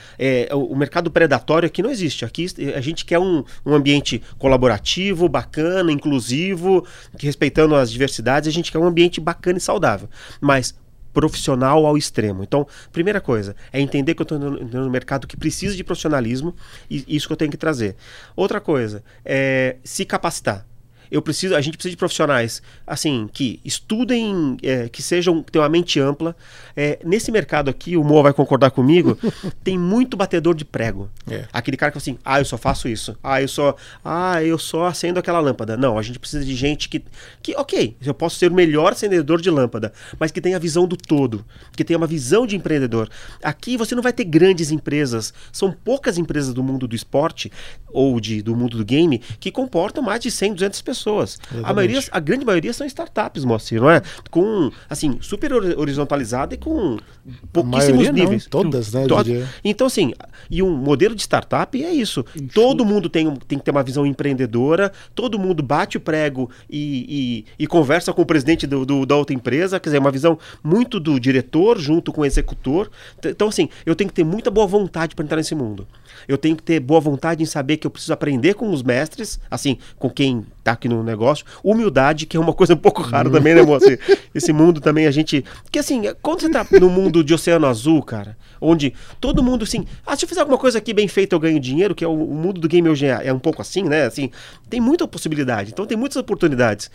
[0.54, 2.24] o, o mercado predatório aqui não existe.
[2.24, 6.88] Aqui a gente quer um, um ambiente colaborativo, bacana, inclusivo,
[7.18, 8.48] que respeitando as diversidades.
[8.48, 10.08] A gente quer um ambiente bacana e saudável.
[10.40, 10.74] Mas
[11.14, 12.44] profissional ao extremo.
[12.44, 16.56] Então, primeira coisa é entender que eu estou no mercado que precisa de profissionalismo
[16.90, 17.98] e isso que eu tenho que trazer.
[18.38, 20.66] Outra coisa é se capacitar.
[21.12, 25.64] Eu preciso, a gente precisa de profissionais assim que estudem, é, que sejam que tenham
[25.64, 26.36] uma mente ampla.
[26.76, 29.18] É, nesse mercado aqui, o Moa vai concordar comigo,
[29.64, 31.10] tem muito batedor de prego.
[31.30, 31.46] É.
[31.52, 33.18] Aquele cara que fala assim, ah, eu só faço isso.
[33.24, 35.78] Ah, eu só, ah, eu só acendo aquela lâmpada.
[35.78, 37.04] Não, a gente precisa de gente que,
[37.42, 40.88] que, ok, eu posso ser o melhor acendedor de lâmpada, mas que tenha a visão
[40.88, 43.10] do todo, que tenha uma visão de empreendedor.
[43.42, 47.52] Aqui você não vai ter grandes empresas, são poucas empresas do mundo do esporte
[47.88, 50.97] ou de, do mundo do game que comportam mais de 100, 200 pessoas.
[50.98, 51.74] A, Exatamente.
[51.76, 54.02] maioria, a grande maioria são startups, Moacir, não é?
[54.32, 58.46] Com, assim, super hor- horizontalizada e com A pouquíssimos maioria não, níveis.
[58.46, 59.06] todas, né?
[59.08, 59.48] Todas.
[59.64, 60.14] Então, assim,
[60.50, 62.24] e um modelo de startup é isso.
[62.54, 67.44] Todo mundo tem, tem que ter uma visão empreendedora, todo mundo bate o prego e,
[67.60, 70.38] e- e conversa com o presidente do- do- da outra empresa, quer dizer, uma visão
[70.64, 72.90] muito do diretor junto com o executor.
[73.26, 75.88] Então, assim, eu tenho que ter muita boa vontade para entrar nesse mundo.
[76.28, 79.40] Eu tenho que ter boa vontade em saber que eu preciso aprender com os mestres,
[79.50, 81.46] assim, com quem tá aqui no negócio.
[81.64, 83.98] Humildade, que é uma coisa um pouco rara também, né, moça?
[84.34, 85.44] Esse mundo também a gente.
[85.64, 89.86] Porque assim, quando você tá no mundo de oceano azul, cara, onde todo mundo assim,
[90.06, 92.12] ah, se eu fizer alguma coisa aqui bem feita, eu ganho dinheiro, que é o,
[92.12, 94.06] o mundo do game hoje é, é um pouco assim, né?
[94.06, 94.32] Assim,
[94.70, 96.90] tem muita possibilidade, então tem muitas oportunidades.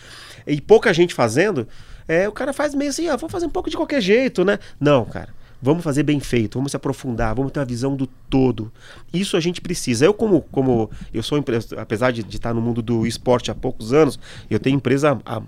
[0.46, 1.66] E pouca gente fazendo,
[2.08, 4.58] é, o cara faz meio assim, ah, vou fazer um pouco de qualquer jeito, né?
[4.80, 5.28] Não, cara.
[5.64, 8.72] Vamos fazer bem feito, vamos se aprofundar, vamos ter uma visão do todo.
[9.14, 10.04] Isso a gente precisa.
[10.04, 13.54] Eu, como, como eu sou empresa, apesar de, de estar no mundo do esporte há
[13.54, 14.18] poucos anos,
[14.50, 15.42] eu tenho empresa há, há-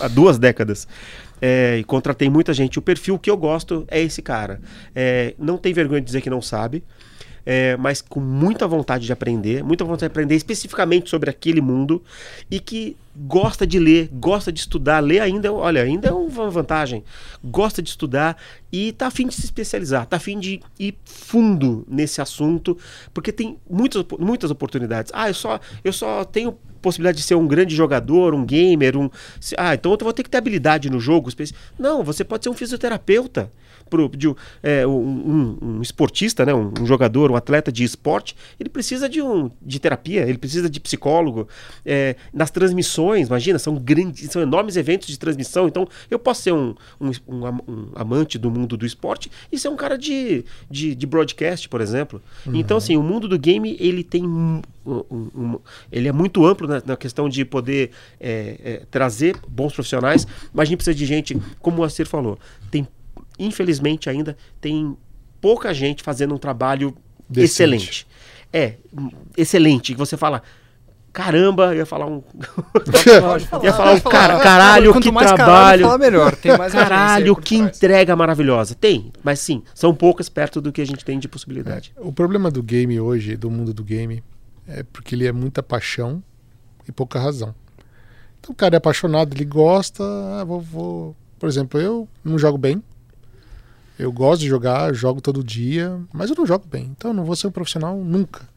[0.00, 0.88] há duas décadas.
[1.40, 2.80] É, e contratei muita gente.
[2.80, 4.60] O perfil que eu gosto é esse cara.
[4.92, 6.82] É, não tem vergonha de dizer que não sabe.
[7.50, 12.04] É, mas com muita vontade de aprender, muita vontade de aprender especificamente sobre aquele mundo
[12.50, 17.02] e que gosta de ler, gosta de estudar, ler ainda, olha, ainda é uma vantagem.
[17.42, 18.36] Gosta de estudar
[18.70, 22.76] e tá afim de se especializar, tá afim de ir fundo nesse assunto,
[23.14, 25.10] porque tem muitas, muitas oportunidades.
[25.14, 26.52] Ah, eu só, eu só tenho
[26.82, 29.08] possibilidade de ser um grande jogador, um gamer, um.
[29.56, 31.30] Ah, então eu vou ter que ter habilidade no jogo.
[31.78, 33.50] Não, você pode ser um fisioterapeuta
[33.88, 34.32] pro, de,
[34.62, 39.08] é, um, um, um, esportista, né, um, um, jogador, um atleta de esporte, ele precisa
[39.08, 41.48] de, um, de terapia, ele precisa de psicólogo.
[41.84, 45.66] É, nas transmissões, imagina, são grandes, são enormes eventos de transmissão.
[45.66, 49.96] Então, eu posso ser um, um, amante do mundo do esporte e ser um cara
[49.96, 52.22] de, de, de broadcast, por exemplo.
[52.46, 52.56] Uhum.
[52.56, 54.24] Então, assim, o mundo do game, ele tem
[55.92, 57.90] ele é muito amplo na, na questão de poder
[58.20, 62.38] é, é, trazer bons profissionais, mas a gente precisa de gente, como o Acer falou,
[62.70, 62.86] tem
[63.38, 64.96] infelizmente ainda tem
[65.40, 66.94] pouca gente fazendo um trabalho
[67.28, 67.44] Decente.
[67.44, 68.06] excelente.
[68.52, 68.74] É,
[69.36, 69.92] excelente.
[69.92, 70.42] Que você fala,
[71.12, 72.22] caramba, ia falar um.
[73.62, 75.82] ia falar um car caralho, Quanto que mais trabalho.
[75.82, 76.36] Caralho, melhor.
[76.36, 78.74] Tem mais caralho, que entrega maravilhosa.
[78.74, 81.92] Tem, mas sim, são poucas perto do que a gente tem de possibilidade.
[81.96, 84.22] É, o problema do game hoje, do mundo do game,
[84.66, 86.22] é porque ele é muita paixão
[86.88, 87.54] e pouca razão.
[88.40, 90.02] Então o cara é apaixonado, ele gosta,
[90.40, 91.16] ah, vou, vou.
[91.38, 92.82] Por exemplo, eu não jogo bem,
[93.98, 96.94] eu gosto de jogar, jogo todo dia, mas eu não jogo bem.
[96.96, 98.48] Então eu não vou ser um profissional nunca.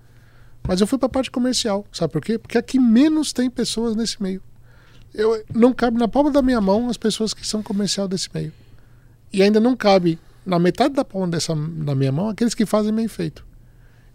[0.68, 2.38] Mas eu fui para a parte comercial, sabe por quê?
[2.38, 4.42] Porque aqui menos tem pessoas nesse meio.
[5.14, 8.54] Eu não cabe na palma da minha mão as pessoas que são comercial desse meio.
[9.34, 12.94] E ainda não cabe na metade da palma dessa da minha mão aqueles que fazem
[12.94, 13.44] bem feito.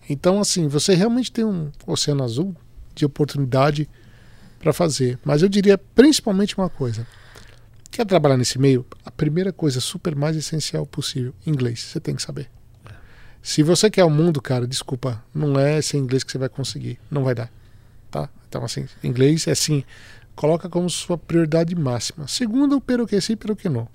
[0.09, 2.55] Então assim, você realmente tem um oceano azul
[2.95, 3.89] de oportunidade
[4.61, 5.19] para fazer.
[5.25, 7.07] Mas eu diria principalmente uma coisa:
[7.91, 8.85] Quer trabalhar nesse meio?
[9.05, 11.81] A primeira coisa super mais essencial possível, inglês.
[11.81, 12.51] Você tem que saber.
[13.43, 16.99] Se você quer o mundo, cara, desculpa, não é sem inglês que você vai conseguir.
[17.11, 17.51] Não vai dar.
[18.11, 18.29] Tá?
[18.49, 19.85] Então, assim, inglês é assim,
[20.35, 22.27] coloca como sua prioridade máxima.
[22.27, 23.89] Segundo, pero que sim, pero que não.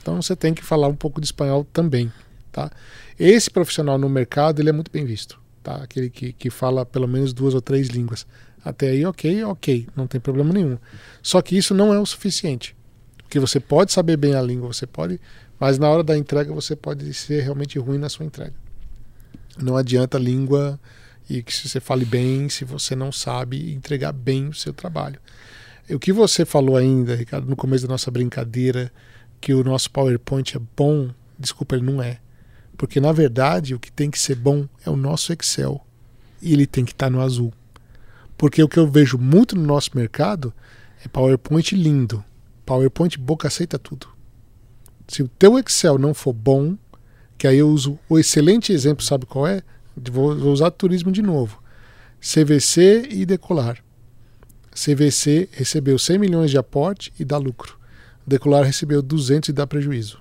[0.00, 2.12] Então, você tem que falar um pouco de espanhol também,
[2.52, 2.70] tá?
[3.18, 5.76] Esse profissional no mercado, ele é muito bem visto, tá?
[5.76, 8.26] Aquele que, que fala pelo menos duas ou três línguas.
[8.64, 10.78] Até aí, ok, ok, não tem problema nenhum.
[11.22, 12.76] Só que isso não é o suficiente.
[13.26, 15.20] Porque você pode saber bem a língua, você pode,
[15.58, 18.54] mas na hora da entrega você pode ser realmente ruim na sua entrega.
[19.60, 20.78] Não adianta a língua
[21.28, 25.18] e que se você fale bem, se você não sabe entregar bem o seu trabalho.
[25.90, 28.92] O que você falou ainda, Ricardo, no começo da nossa brincadeira,
[29.40, 32.20] que o nosso PowerPoint é bom, desculpa, ele não é.
[32.76, 35.84] Porque na verdade o que tem que ser bom é o nosso Excel.
[36.40, 37.52] E ele tem que estar no azul.
[38.38, 40.54] Porque o que eu vejo muito no nosso mercado
[41.04, 42.24] é PowerPoint lindo,
[42.66, 44.08] PowerPoint boca aceita tudo.
[45.08, 46.76] Se o teu Excel não for bom,
[47.38, 49.62] que aí eu uso o excelente exemplo, sabe qual é?
[50.10, 51.62] Vou, vou usar turismo de novo.
[52.20, 53.82] CVC e Decolar.
[54.72, 57.78] CVC recebeu 100 milhões de aporte e dá lucro.
[58.26, 60.20] Decolar recebeu 200 e dá prejuízo.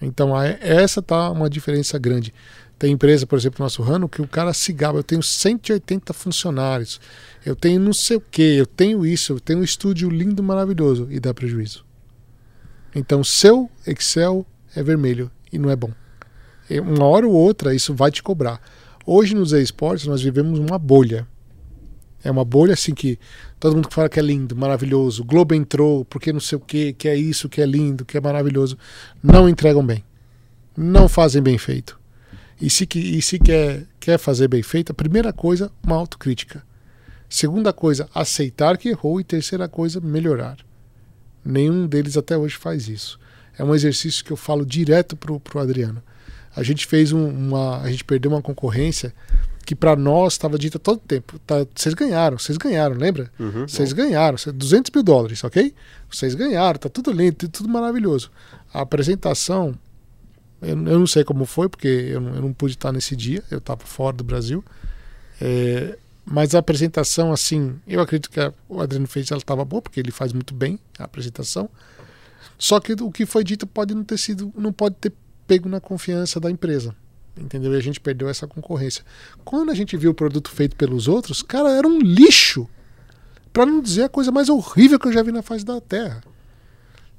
[0.00, 2.32] Então essa tá uma diferença grande.
[2.80, 6.14] Tem empresa, por exemplo, no nosso ramo, que o cara se gaba, eu tenho 180
[6.14, 6.98] funcionários,
[7.44, 11.06] eu tenho não sei o que, eu tenho isso, eu tenho um estúdio lindo, maravilhoso,
[11.10, 11.84] e dá prejuízo.
[12.94, 15.90] Então, seu Excel é vermelho e não é bom.
[16.70, 18.58] Uma hora ou outra, isso vai te cobrar.
[19.04, 21.28] Hoje nos esportes nós vivemos uma bolha.
[22.24, 23.18] É uma bolha assim que
[23.58, 25.22] todo mundo fala que é lindo, maravilhoso.
[25.22, 28.20] Globo entrou, porque não sei o que, que é isso, que é lindo, que é
[28.22, 28.78] maravilhoso.
[29.22, 30.02] Não entregam bem.
[30.74, 31.99] Não fazem bem feito.
[32.60, 36.62] E se, e se quer, quer fazer bem feito, a primeira coisa, uma autocrítica.
[37.28, 39.20] Segunda coisa, aceitar que errou.
[39.20, 40.58] E terceira coisa, melhorar.
[41.44, 43.18] Nenhum deles até hoje faz isso.
[43.56, 46.02] É um exercício que eu falo direto pro, pro Adriano.
[46.54, 47.80] A gente fez um, uma.
[47.80, 49.14] A gente perdeu uma concorrência
[49.64, 51.38] que para nós estava dita todo tempo.
[51.46, 53.30] Tá, vocês ganharam, vocês ganharam, lembra?
[53.38, 54.02] Uhum, vocês bom.
[54.02, 55.72] ganharam, 200 mil dólares, ok?
[56.10, 58.30] Vocês ganharam, tá tudo lindo, tudo maravilhoso.
[58.74, 59.78] A apresentação
[60.62, 63.58] eu, eu não sei como foi, porque eu eu não pude estar nesse dia, eu
[63.58, 64.64] estava fora do Brasil.
[65.40, 69.82] É, mas a apresentação, assim, eu acredito que a, o Adriano fez, ela estava boa,
[69.82, 71.68] porque ele faz muito bem a apresentação.
[72.58, 75.12] Só que o que foi dito pode não ter sido, não pode ter
[75.46, 76.94] pego na confiança da empresa.
[77.36, 77.72] Entendeu?
[77.72, 79.02] E a gente perdeu essa concorrência.
[79.44, 82.68] Quando a gente viu o produto feito pelos outros, cara, era um lixo.
[83.52, 86.22] Para não dizer a coisa mais horrível que eu já vi na face da Terra.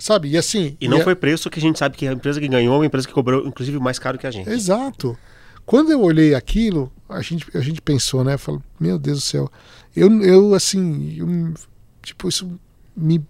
[0.01, 0.29] Sabe?
[0.29, 0.75] E assim.
[0.81, 2.77] E não e foi preço que a gente sabe que a empresa que ganhou é
[2.79, 4.49] uma empresa que cobrou, inclusive, mais caro que a gente.
[4.49, 5.15] Exato.
[5.63, 8.35] Quando eu olhei aquilo, a gente, a gente pensou, né?
[8.35, 9.51] Falou, meu Deus do céu.
[9.95, 11.53] Eu, eu assim, eu,
[12.01, 12.59] tipo, isso
[12.97, 13.23] me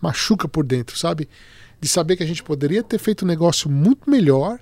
[0.00, 1.28] machuca por dentro, sabe?
[1.80, 4.58] De saber que a gente poderia ter feito um negócio muito melhor,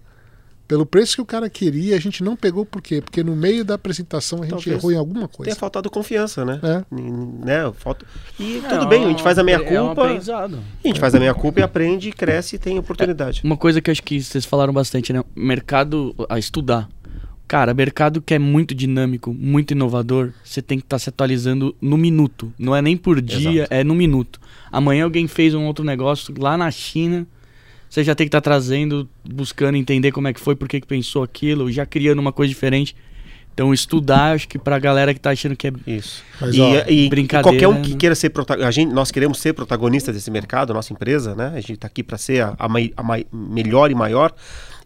[0.66, 3.02] Pelo preço que o cara queria, a gente não pegou por quê?
[3.02, 5.54] Porque no meio da apresentação a gente Talvez errou em alguma Tem coisa.
[5.56, 6.58] faltado confiança, né?
[6.62, 6.94] É.
[6.94, 7.72] Né?
[7.76, 8.06] Falta...
[8.40, 10.06] E É, tudo bem, a gente faz a meia é um culpa.
[10.06, 13.42] a gente faz a meia culpa e aprende, cresce e tem oportunidade.
[13.44, 15.22] Uma coisa que eu acho que vocês falaram bastante, né?
[15.36, 16.88] Mercado a estudar.
[17.46, 21.98] Cara, mercado que é muito dinâmico, muito inovador, você tem que estar se atualizando no
[21.98, 22.52] minuto.
[22.58, 24.40] Não é nem por dia, é no minuto.
[24.72, 27.26] Amanhã alguém fez um outro negócio lá na China,
[27.94, 30.86] você já tem que estar trazendo, buscando entender como é que foi, por que que
[30.86, 32.96] pensou aquilo, já criando uma coisa diferente.
[33.54, 36.24] Então estudar, acho que pra galera que tá achando que é Isso.
[36.40, 37.96] Mas, e, ó, e- e brincadeira, qualquer um que né?
[37.96, 41.52] queira ser protagonista, nós queremos ser protagonistas desse mercado, a nossa empresa, né?
[41.54, 44.32] A gente está aqui para ser a, a mai- a mai- melhor e maior.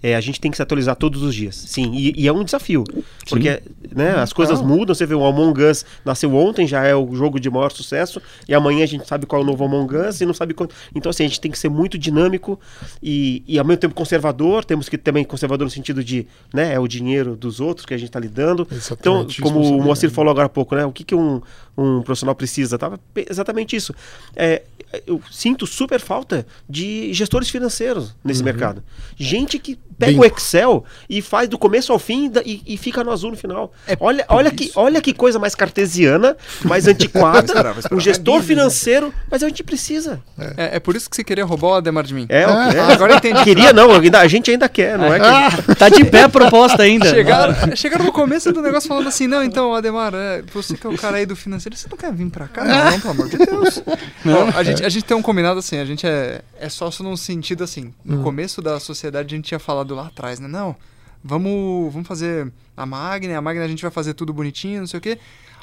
[0.03, 1.57] É, a gente tem que se atualizar todos os dias.
[1.57, 2.85] Sim, e, e é um desafio.
[3.29, 3.63] Porque
[3.95, 4.95] né, as coisas mudam.
[4.95, 8.55] Você vê o Among Us nasceu ontem, já é o jogo de maior sucesso, e
[8.55, 10.73] amanhã a gente sabe qual é o novo Among Us e não sabe quando.
[10.95, 12.59] Então, assim, a gente tem que ser muito dinâmico
[13.03, 14.65] e, e ao mesmo tempo conservador.
[14.65, 17.99] Temos que também conservador no sentido de, né, é o dinheiro dos outros que a
[17.99, 18.67] gente está lidando.
[18.71, 19.83] Então, Exatamente, como o.
[19.83, 20.85] Moacir falou agora há pouco, né?
[20.85, 21.41] O que, que um,
[21.77, 22.79] um profissional precisa?
[22.79, 23.95] Tava exatamente isso.
[24.37, 24.63] É,
[25.07, 28.83] eu sinto super falta de gestores financeiros nesse mercado.
[29.17, 33.03] Gente que pega Bem- o Excel e faz do começo ao fim e, e fica
[33.03, 33.73] no azul no final.
[33.87, 37.47] É olha, olha, que, olha que coisa mais cartesiana, mais antiquada.
[37.47, 37.97] esperar, vou esperar.
[37.97, 40.23] um gestor financeiro, mas a gente precisa.
[40.57, 42.27] É, é por isso que você queria roubar o Ademar de mim.
[42.29, 42.93] É, é.
[42.93, 43.43] Agora entendi.
[43.45, 45.19] Queria não, ainda, a gente ainda quer, não é?
[45.19, 47.09] que- Tá de pé a proposta ainda.
[47.09, 50.91] Chegaram, chegaram no começo do negócio falando assim, não, então, Ademar, é, você que é
[50.91, 52.65] o cara aí do financeiro, você não quer vir pra cá?
[52.65, 53.83] Não, não pelo amor de Deus.
[54.27, 57.17] Ó, a, gente, a gente tem um combinado assim, a gente é, é sócio num
[57.17, 60.49] sentido assim, no começo da sociedade a gente tinha falado lá atrás, né?
[60.49, 60.77] Não,
[61.23, 64.99] vamos, vamos fazer a Magna, a Magna a gente vai fazer tudo bonitinho, não sei
[64.99, 65.19] o quê.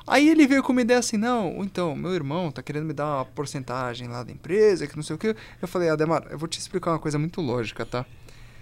[0.07, 3.18] Aí ele veio com uma ideia assim, não, então, meu irmão tá querendo me dar
[3.18, 5.35] uma porcentagem lá da empresa, que não sei o quê.
[5.60, 8.06] Eu falei, Ademar, eu vou te explicar uma coisa muito lógica, tá?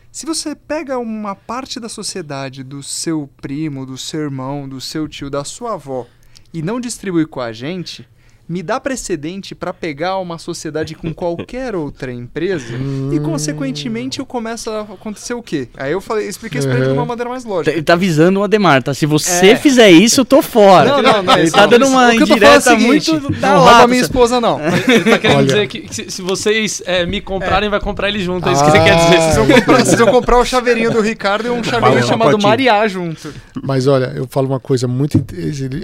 [0.10, 5.08] Se você pega uma parte da sociedade do seu primo, do seu irmão, do seu
[5.08, 6.08] tio, da sua avó
[6.54, 8.08] e não distribui com a gente,
[8.54, 12.76] me dá precedente para pegar uma sociedade com qualquer outra empresa
[13.12, 15.68] e consequentemente eu começo a acontecer o quê?
[15.76, 17.72] Aí eu falei, expliquei isso pra ele de uma maneira mais lógica.
[17.76, 18.94] Ele tá visando o Ademar, tá?
[18.94, 19.56] Se você É.
[19.56, 20.88] fizer isso, eu tô fora.
[20.92, 21.38] Não, não, não.
[21.38, 21.68] Ele tá não.
[21.70, 23.88] dando uma O que eu tô falando é o indireta seguinte, muito da Não rouba
[23.88, 24.60] minha esposa, não.
[24.88, 25.46] Ele tá querendo Olha.
[25.48, 28.48] dizer que, que se, se vocês é, me comprarem, vai comprar ele junto.
[28.48, 28.84] É isso que você Ah.
[28.84, 29.18] quer dizer.
[29.18, 32.38] Vocês vão comprar, vocês vão comprar o chaveirinho do Ricardo e um chaveirinho Fala, chamado.
[32.40, 33.34] Mariá junto.
[33.64, 35.24] Mas olha, eu falo uma coisa muito.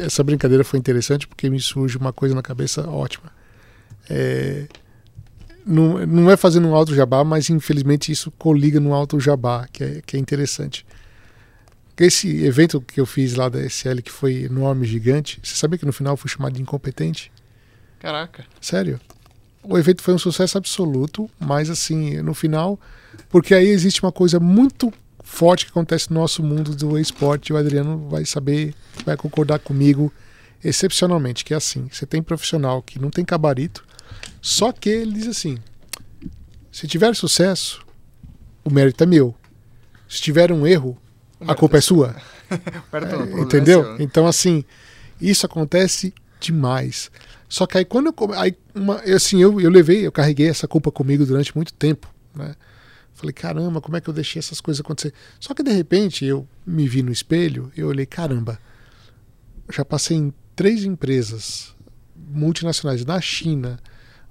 [0.06, 3.32] Essa brincadeira foi interessante porque me surge uma coisa na cabeça ótima.
[4.10, 4.68] É,
[5.66, 9.84] não, não é fazendo um alto jabá, mas infelizmente isso coliga no alto jabá, que
[9.84, 10.86] é, que é interessante.
[11.98, 15.86] Esse evento que eu fiz lá da SL, que foi enorme, gigante, você sabia que
[15.86, 17.32] no final eu fui chamado de incompetente?
[18.00, 18.46] Caraca.
[18.62, 19.00] Sério.
[19.62, 22.80] O evento foi um sucesso absoluto, mas assim, no final,
[23.30, 27.58] porque aí existe uma coisa muito forte que acontece no nosso mundo do esporte, o
[27.58, 28.74] Adriano vai saber,
[29.06, 30.12] vai concordar comigo
[30.64, 33.86] excepcionalmente, que é assim, você tem profissional que não tem gabarito,
[34.42, 35.58] só que ele diz assim,
[36.72, 37.86] se tiver sucesso,
[38.64, 39.36] o mérito é meu.
[40.08, 40.98] Se tiver um erro,
[41.42, 42.16] a culpa é sua.
[42.50, 43.84] Não, o problema é Entendeu?
[43.94, 43.98] né?
[44.00, 44.64] Então, assim,
[45.20, 47.12] isso acontece demais.
[47.48, 48.34] Só que aí quando eu.
[48.34, 52.08] Aí, uma, assim, eu, eu levei, eu carreguei essa culpa comigo durante muito tempo.
[52.34, 52.56] Né?
[53.14, 55.14] Falei, caramba, como é que eu deixei essas coisas acontecer?
[55.40, 58.60] Só que de repente eu me vi no espelho eu olhei, caramba,
[59.70, 61.74] já passei em três empresas
[62.14, 63.80] multinacionais na China,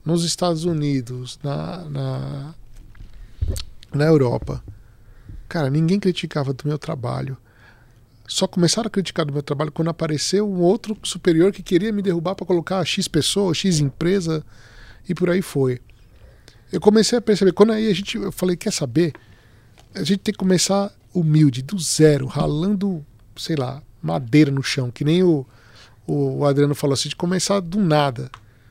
[0.04, 2.54] nos Estados Unidos, na, na,
[3.94, 4.62] na Europa.
[5.48, 7.34] Cara, ninguém criticava do meu trabalho.
[8.26, 12.02] Só começaram a criticar do meu trabalho quando apareceu um outro superior que queria me
[12.02, 14.44] derrubar para colocar X pessoa, X empresa
[15.08, 15.80] e por aí foi.
[16.70, 19.14] Eu comecei a perceber, quando aí a gente, eu falei, quer saber?
[19.94, 23.02] A gente tem que começar humilde, do zero, ralando,
[23.34, 25.46] sei lá, madeira no chão, que nem o,
[26.08, 28.30] o Adriano falou assim, de começar do nada.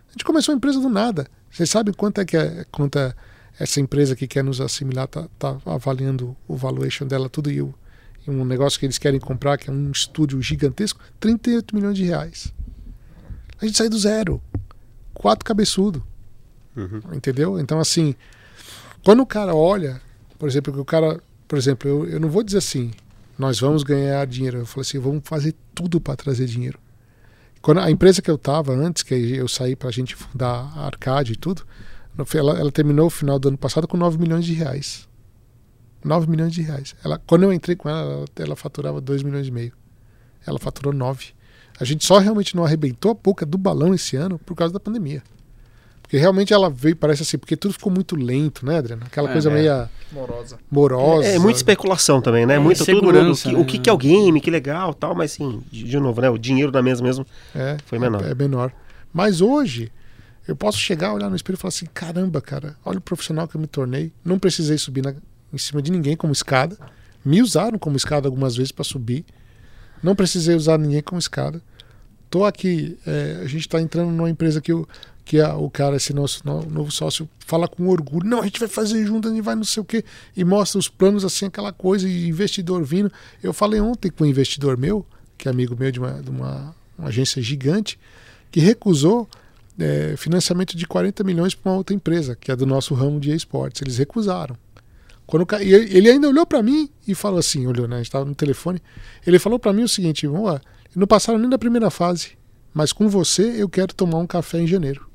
[0.10, 1.28] A gente começou a empresa do nada.
[1.52, 3.14] Vocês sabem quanto é que é, quanto é
[3.60, 7.74] essa empresa que quer nos assimilar tá, tá avaliando o valuation dela tudo e o,
[8.26, 12.04] e um negócio que eles querem comprar, que é um estúdio gigantesco, 38 milhões de
[12.04, 12.54] reais.
[13.62, 14.42] A gente sai do zero.
[15.14, 16.04] Quatro cabeçudo.
[17.16, 17.60] Entendeu?
[17.60, 18.16] Então, assim,
[19.04, 20.02] quando o cara olha,
[20.38, 22.92] por exemplo, que o cara, por exemplo, eu, eu não vou dizer assim,
[23.38, 24.60] nós vamos ganhar dinheiro.
[24.60, 26.80] Eu falo assim, vamos fazer tudo para trazer dinheiro.
[27.68, 30.86] Quando a empresa que eu estava antes, que eu saí para a gente fundar a
[30.86, 31.68] Arcade e tudo,
[32.34, 35.06] ela, ela terminou o final do ano passado com 9 milhões de reais.
[36.02, 36.96] 9 milhões de reais.
[37.04, 39.74] Ela, quando eu entrei com ela, ela, ela faturava 2 milhões e meio.
[40.46, 41.34] Ela faturou 9.
[41.78, 44.80] A gente só realmente não arrebentou a boca do balão esse ano por causa da
[44.80, 45.22] pandemia.
[46.08, 49.04] Porque realmente ela veio, parece assim, porque tudo ficou muito lento, né, Adriano?
[49.06, 49.54] Aquela É, coisa é.
[49.54, 50.58] meio Morosa.
[50.72, 51.28] morosa.
[51.28, 52.56] É, muita especulação também, né?
[52.56, 53.00] É, Muito todo mundo.
[53.02, 53.62] segurança, que- né?
[53.62, 56.30] O que, que é o game, que legal tal, mas sim, de, de novo, né?
[56.30, 58.24] O dinheiro da mesa mesmo É, foi menor.
[58.26, 58.72] É menor.
[59.14, 59.92] Mas hoje,
[60.48, 63.58] eu posso chegar, olhar no espelho e falar assim: caramba, cara, olha o profissional que
[63.58, 64.14] eu me tornei.
[64.24, 65.14] Não precisei subir na-
[65.52, 66.78] em cima de ninguém como escada.
[67.26, 69.26] Me usaram como escada algumas vezes para subir.
[70.02, 71.62] Não precisei usar ninguém como escada.
[72.30, 74.88] Tô aqui, é, a gente está entrando numa empresa que, o
[75.28, 78.26] que a- o cara, esse nosso no- novo sócio, fala com orgulho.
[78.26, 80.06] Não, a gente vai fazer junto, a gente vai não sei o quê.
[80.36, 83.12] E mostra os planos assim, aquela coisa, e investidor vindo.
[83.44, 85.06] Eu falei ontem com um investidor meu,
[85.38, 88.00] que é amigo meu de uma, de uma, uma agência gigante,
[88.50, 89.28] que recusou
[89.78, 93.32] é, financiamento de 40 milhões para uma outra empresa, que é do nosso ramo de
[93.36, 93.82] esportes.
[93.82, 94.56] Eles recusaram.
[95.26, 97.96] Quando ele ainda olhou para mim e falou assim, olhou, né?
[97.96, 98.82] A gente estava no telefone.
[99.26, 100.62] Ele falou para mim o seguinte, vamos lá,
[100.96, 102.30] não passaram nem da primeira fase,
[102.74, 105.06] mas com você eu quero tomar um café em janeiro.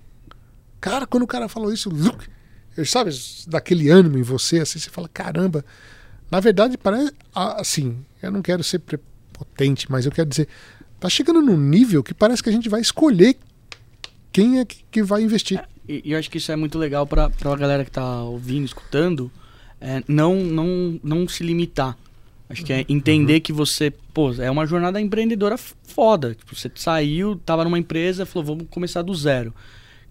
[0.82, 1.88] Cara, quando o cara falou isso,
[2.84, 3.12] sabe,
[3.46, 5.64] daquele ânimo em você, assim, você fala, caramba.
[6.28, 10.48] Na verdade, parece, assim, eu não quero ser prepotente, mas eu quero dizer,
[10.98, 13.36] tá chegando num nível que parece que a gente vai escolher
[14.32, 15.62] quem é que, vai investir.
[15.88, 18.64] E, e eu acho que isso é muito legal pra, pra galera que tá ouvindo,
[18.64, 19.30] escutando,
[19.80, 21.96] é, não, não, não se limitar.
[22.50, 26.34] Acho que é entender que você, pô, é uma jornada empreendedora foda.
[26.34, 29.54] Tipo, você saiu, tava numa empresa, falou, vamos começar do zero.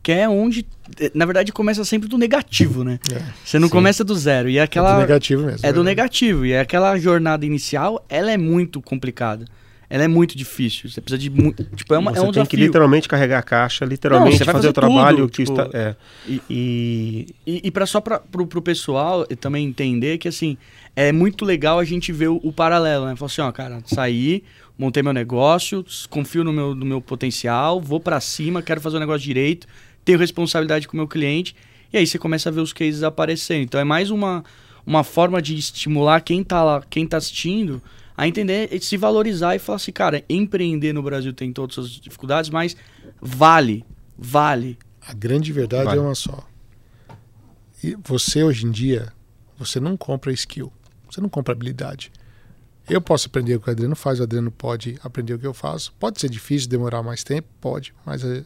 [0.04, 0.66] Que é onde,
[1.14, 3.00] na verdade, começa sempre do negativo, né?
[3.14, 3.72] É, Você não Sim.
[3.74, 4.50] começa do zero.
[4.50, 4.96] E é aquela.
[4.96, 5.60] do negativo mesmo.
[5.68, 5.92] É do né?
[5.92, 6.46] negativo.
[6.46, 9.46] E aquela jornada inicial, ela é muito complicada.
[9.88, 10.90] Ela é muito difícil.
[10.90, 11.64] Você precisa de muito.
[11.76, 12.50] Tipo, é, uma, você é um tem desafio.
[12.50, 15.62] que literalmente carregar a caixa, literalmente você vai fazer, fazer o trabalho tudo, que tipo,
[15.62, 15.78] está.
[15.78, 15.96] É.
[16.28, 20.58] e- E, E, e para só para pro, pro pessoal e também entender que assim
[20.96, 23.16] é muito legal a gente ver o, o paralelo, né?
[23.18, 24.44] Falar assim, ó, cara, saí,
[24.78, 29.00] montei meu negócio, confio no meu, no meu potencial, vou para cima, quero fazer o
[29.00, 29.68] negócio direito,
[30.04, 31.56] tenho responsabilidade com o meu cliente.
[31.92, 33.64] E aí você começa a ver os cases aparecendo.
[33.64, 34.44] Então é mais uma,
[34.86, 37.82] uma forma de estimular quem tá lá, quem tá assistindo
[38.16, 41.90] a entender, e se valorizar e falar assim, cara, empreender no Brasil tem todas as
[41.90, 42.76] dificuldades, mas
[43.20, 43.84] vale,
[44.18, 44.78] vale.
[45.08, 45.98] A grande verdade Vai.
[45.98, 46.48] é uma só.
[47.84, 49.12] E você hoje em dia,
[49.58, 50.72] você não compra skill,
[51.10, 52.12] você não compra habilidade.
[52.88, 55.54] Eu posso aprender o que o Adriano faz, o Adriano pode aprender o que eu
[55.54, 55.94] faço.
[56.00, 58.44] Pode ser difícil, demorar mais tempo, pode, mas é,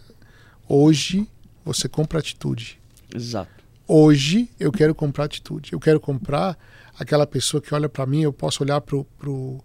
[0.70, 1.28] hoje
[1.66, 2.80] você compra atitude.
[3.14, 3.50] Exato.
[3.88, 5.74] Hoje eu quero comprar atitude.
[5.74, 6.58] Eu quero comprar
[6.98, 9.64] aquela pessoa que olha para mim, eu posso olhar pro, pro,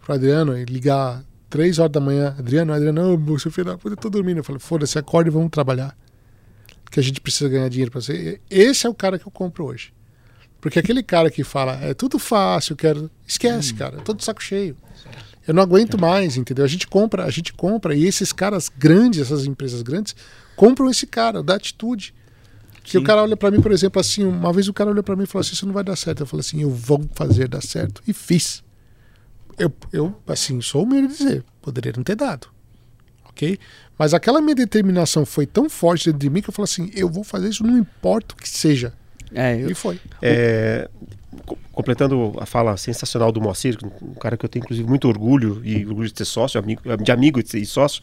[0.00, 2.34] pro Adriano e ligar três horas da manhã.
[2.38, 4.38] Adriano, Adriano, não, seu filho da puta, eu tô dormindo.
[4.38, 5.96] Eu falei, foda-se, acorde e vamos trabalhar.
[6.90, 8.40] Que a gente precisa ganhar dinheiro para você.
[8.50, 9.92] Esse é o cara que eu compro hoje.
[10.60, 13.10] Porque aquele cara que fala, é tudo fácil, eu quero.
[13.26, 14.76] Esquece, cara, eu tô de saco cheio.
[15.46, 16.64] Eu não aguento mais, entendeu?
[16.64, 20.14] A gente compra, a gente compra, e esses caras grandes, essas empresas grandes,
[20.62, 22.14] compram esse cara, da atitude.
[22.84, 25.16] Que o cara olha pra mim, por exemplo, assim, uma vez o cara olhou pra
[25.16, 26.20] mim e falou assim, isso não vai dar certo.
[26.20, 28.00] Eu falei assim, eu vou fazer dar certo.
[28.06, 28.62] E fiz.
[29.58, 32.46] Eu, eu assim, sou humilde de dizer, poderia não ter dado.
[33.24, 33.58] Ok?
[33.98, 37.08] Mas aquela minha determinação foi tão forte dentro de mim que eu falei assim, eu
[37.08, 38.92] vou fazer isso, não importa o que seja.
[39.34, 40.00] É, eu, E foi.
[40.20, 40.88] É,
[41.72, 45.84] completando a fala sensacional do Moacir, um cara que eu tenho inclusive muito orgulho e
[45.86, 48.02] orgulho de ser sócio, amigo, de amigo e e sócio,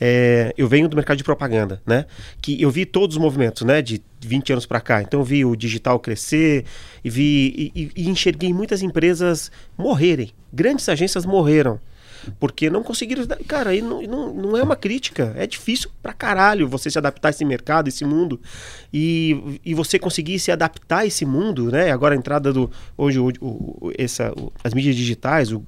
[0.00, 2.06] é, eu venho do mercado de propaganda, né?
[2.40, 3.82] Que eu vi todos os movimentos, né?
[3.82, 5.02] De 20 anos para cá.
[5.02, 6.64] Então eu vi o digital crescer
[7.04, 11.80] e vi e, e- e enxerguei muitas empresas morrerem, grandes agências morreram.
[12.38, 13.26] Porque não conseguiram.
[13.46, 15.32] Cara, aí não, não, não é uma crítica.
[15.36, 18.40] É difícil pra caralho você se adaptar a esse mercado, esse mundo.
[18.92, 21.90] E, e você conseguir se adaptar a esse mundo, né?
[21.90, 22.70] Agora a entrada do.
[22.96, 25.62] Hoje, o, o- essa, o- as mídias digitais, o,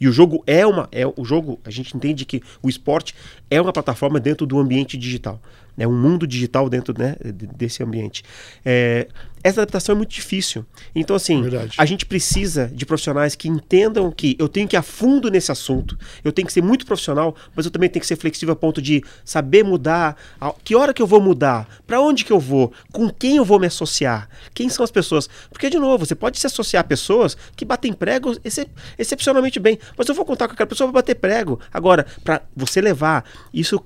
[0.00, 0.88] e o jogo é uma.
[0.92, 3.14] É, o jogo, a gente entende que o esporte
[3.50, 5.40] é uma plataforma dentro do ambiente digital.
[5.78, 8.22] É um mundo digital dentro né, de- desse ambiente.
[8.64, 9.08] É,
[9.42, 10.64] essa adaptação é muito difícil.
[10.94, 11.74] Então, assim, Verdade.
[11.78, 15.50] a gente precisa de profissionais que entendam que eu tenho que ir a fundo nesse
[15.50, 18.56] assunto, eu tenho que ser muito profissional, mas eu também tenho que ser flexível a
[18.56, 22.38] ponto de saber mudar, a- que hora que eu vou mudar, para onde que eu
[22.40, 25.28] vou, com quem eu vou me associar, quem são as pessoas.
[25.50, 29.78] Porque, de novo, você pode se associar a pessoas que batem prego excep- excepcionalmente bem,
[29.96, 31.58] mas eu vou contar com aquela pessoa para bater prego.
[31.72, 33.82] Agora, para você levar isso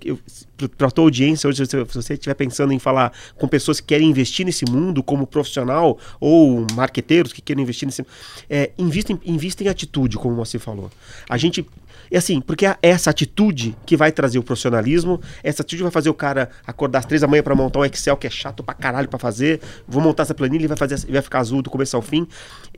[0.77, 4.09] para a tua audiência, hoje, se você estiver pensando em falar com pessoas que querem
[4.09, 8.05] investir nesse mundo como profissional ou marqueteiros que querem investir nesse
[8.49, 10.91] é, investem, em atitude, como você falou.
[11.29, 11.67] A gente
[12.11, 16.09] é assim, porque é essa atitude que vai trazer o profissionalismo, essa atitude vai fazer
[16.09, 18.75] o cara acordar às três da manhã para montar um Excel que é chato pra
[18.75, 21.97] caralho para fazer, vou montar essa planilha e vai fazer, vai ficar azul do começo
[21.97, 22.27] ao fim.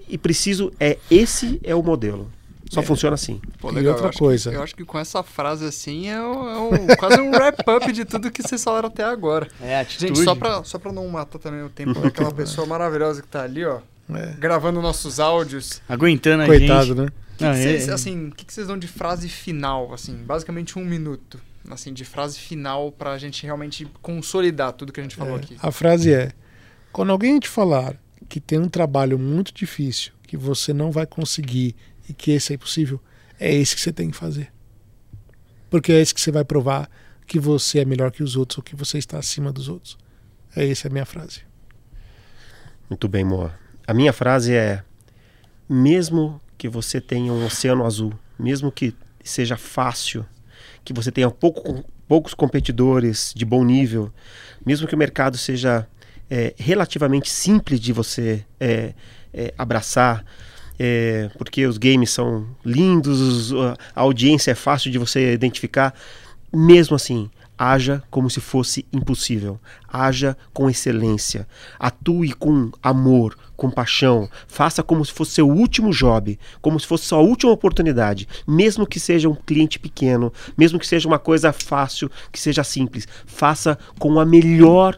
[0.09, 2.31] E preciso é esse é o modelo.
[2.71, 3.41] Só funciona assim.
[3.59, 3.93] Pô, E legal.
[3.93, 4.51] outra eu acho coisa.
[4.51, 7.91] Que, eu acho que com essa frase assim é, um- é um- quase um wrap-up
[7.93, 9.49] de tudo que vocês falaram até agora.
[9.61, 10.09] É, atitude.
[10.15, 13.43] Gente, só pra, só pra não matar também o tempo daquela pessoa maravilhosa que tá
[13.43, 13.81] ali, ó,
[14.15, 14.35] É.
[14.39, 15.81] gravando nossos áudios.
[15.89, 16.97] Aguentando a Coitado, gente.
[16.97, 17.09] né?
[17.41, 20.79] Não, Que é- vocês, assim, o que, que vocês dão de frase final, assim, basicamente
[20.79, 21.41] um minuto,
[21.71, 25.57] assim, de frase final pra gente realmente consolidar tudo que a gente falou É, aqui.
[25.63, 26.33] A frase é:
[26.93, 27.95] quando alguém te falar
[28.29, 31.75] que tem um trabalho muito difícil, que você não vai conseguir
[32.09, 33.01] e que esse é impossível,
[33.39, 34.53] é esse que você tem que fazer.
[35.71, 36.89] Porque é esse que você vai provar
[37.27, 39.99] que você é melhor que os outros ou que você está acima dos outros.
[40.57, 41.43] É essa a minha frase.
[42.89, 43.55] Muito bem, Moa.
[43.87, 44.83] A minha frase é:
[45.69, 50.25] mesmo que você tenha um oceano azul, mesmo que seja fácil,
[50.83, 54.11] que você tenha pouco- poucos competidores de bom nível,
[54.65, 55.87] mesmo que o mercado seja
[56.31, 58.95] é, relativamente simples de você é,
[59.33, 60.25] é, abraçar,
[60.79, 63.53] é, porque os games são lindos, os-
[63.95, 65.95] a audiência é fácil de você identificar,
[66.53, 69.59] mesmo assim, haja como se fosse impossível.
[69.93, 71.47] Haja com excelência.
[71.79, 74.31] Atue com amor, com paixão.
[74.47, 78.29] Faça como se fosse seu último job, como se fosse sua última oportunidade.
[78.47, 83.09] Mesmo que seja um cliente pequeno, mesmo que seja uma coisa fácil, que seja simples.
[83.27, 84.97] Faça com a melhor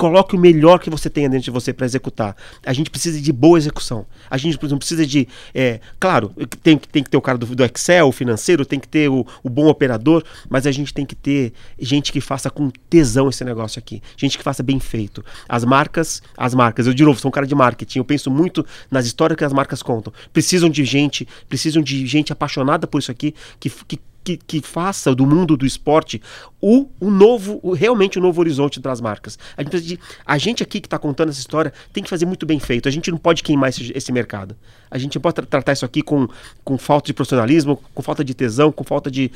[0.00, 2.34] coloque o melhor que você tenha dentro de você para executar.
[2.64, 4.06] A gente precisa de boa execução.
[4.30, 5.28] A gente não precisa de.
[5.54, 6.32] é, claro,
[6.62, 9.10] tem, que- tem que ter o cara do, do Excel, o financeiro, tem que ter
[9.10, 13.28] o, o bom operador, mas a gente tem que ter gente que faça com tesão
[13.28, 14.00] esse negócio aqui.
[14.16, 15.22] Gente que faça bem feito.
[15.46, 18.64] As marcas, as marcas, eu de novo, sou um cara de marketing, eu penso muito
[18.90, 20.10] nas histórias que as marcas contam.
[20.32, 25.14] Precisam de gente, precisam de gente apaixonada por isso aqui, que, que que, que faça
[25.14, 26.20] do mundo do esporte
[26.60, 29.38] o, o novo, o, realmente o novo horizonte das marcas.
[29.56, 32.44] A gente, de- a gente aqui que está contando essa história tem que fazer muito
[32.44, 32.86] bem feito.
[32.86, 34.54] A gente não pode queimar esse, esse mercado.
[34.90, 36.28] A gente não pode tra- tratar isso aqui com,
[36.62, 39.30] com falta de profissionalismo, com falta de tesão, com falta de.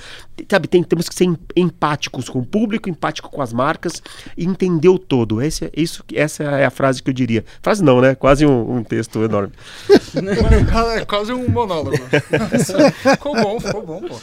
[0.50, 4.02] Sabe, tem- temos que ser em- empáticos com o público, empático com as marcas
[4.36, 5.40] e entender o todo.
[5.40, 7.42] Esse, é- isso, essa é a frase que eu diria.
[7.62, 8.14] Frase não, né?
[8.14, 9.52] Quase um, um texto enorme.
[11.00, 11.96] É quase um monólogo.
[13.12, 14.20] ficou bom, ficou bom, pô.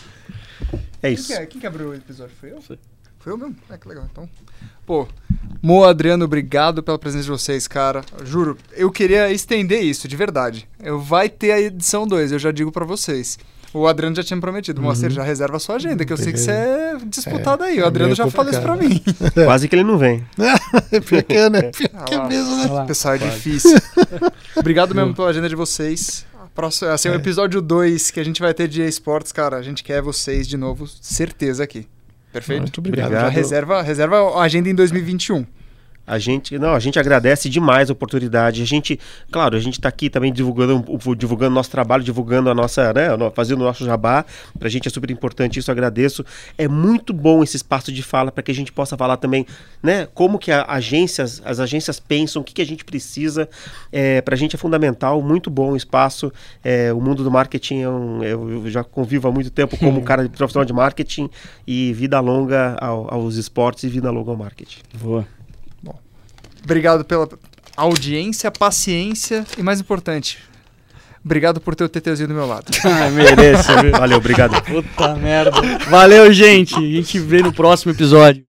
[1.01, 1.27] É Quem isso.
[1.27, 1.45] que, é?
[1.45, 2.33] Quem que abriu o episódio?
[2.39, 2.61] Foi eu?
[2.61, 2.77] Foi.
[3.19, 3.55] Foi eu mesmo?
[3.69, 4.07] É que legal.
[4.11, 4.27] Então,
[4.85, 5.07] pô,
[5.61, 8.03] Mo, Adriano, obrigado pela presença de vocês, cara.
[8.23, 10.67] Juro, eu queria estender isso, de verdade.
[10.81, 13.37] Eu vai ter a edição 2, eu já digo pra vocês.
[13.73, 14.81] O Adriano já tinha me prometido.
[14.81, 17.79] Moacir, já reserva a sua agenda, que eu sei que você é disputado aí.
[17.79, 19.01] O é Adriano meio já falou isso pra mim.
[19.45, 20.25] Quase que ele não vem.
[21.07, 21.61] Pior que é, né?
[21.71, 22.27] Pior Ah que é lá.
[22.27, 22.85] mesmo, né?
[22.85, 23.77] Pessoal, é difícil.
[24.57, 26.25] Obrigado mesmo pela agenda de vocês.
[26.51, 29.61] A Próximo, assim, o episódio 2 que a gente vai ter de esportes, cara, a
[29.61, 31.87] gente quer vocês de novo, certeza aqui.
[32.31, 32.61] Perfeito?
[32.61, 33.11] Muito obrigado.
[33.11, 33.33] Já Obrigado.
[33.33, 35.45] reserva, reserva a agenda em 2021.
[36.05, 38.61] A gente, não, a gente agradece demais a oportunidade.
[38.61, 38.99] A gente,
[39.31, 43.07] claro, a gente está aqui também divulgando, o- divulgando nosso trabalho, divulgando a nossa, né,
[43.33, 44.25] fazendo o nosso jabá.
[44.59, 46.25] Pra gente é super importante isso, agradeço.
[46.57, 49.45] É muito bom esse espaço de fala para que a gente possa falar também,
[49.81, 53.47] né, como que a agências, as agências pensam, o que, que a gente precisa.
[53.91, 56.31] É, pra gente é fundamental, muito bom o espaço.
[56.63, 60.01] É, o mundo do marketing, é um- eu, eu já convivo há muito tempo como
[60.03, 61.29] cara de profissional de marketing
[61.65, 64.79] e vida longa ao- aos esportes e vida longa ao marketing.
[65.01, 65.25] Boa.
[66.63, 67.27] Obrigado pela
[67.75, 70.37] audiência, paciência e, mais importante,
[71.23, 72.65] obrigado por ter o TTzinho do meu lado.
[72.85, 73.91] Ah, mereço, viu?
[73.91, 74.61] Valeu, obrigado.
[74.61, 75.59] Puta merda.
[75.89, 76.75] Valeu, gente.
[76.75, 78.39] A gente vê no próximo episódio.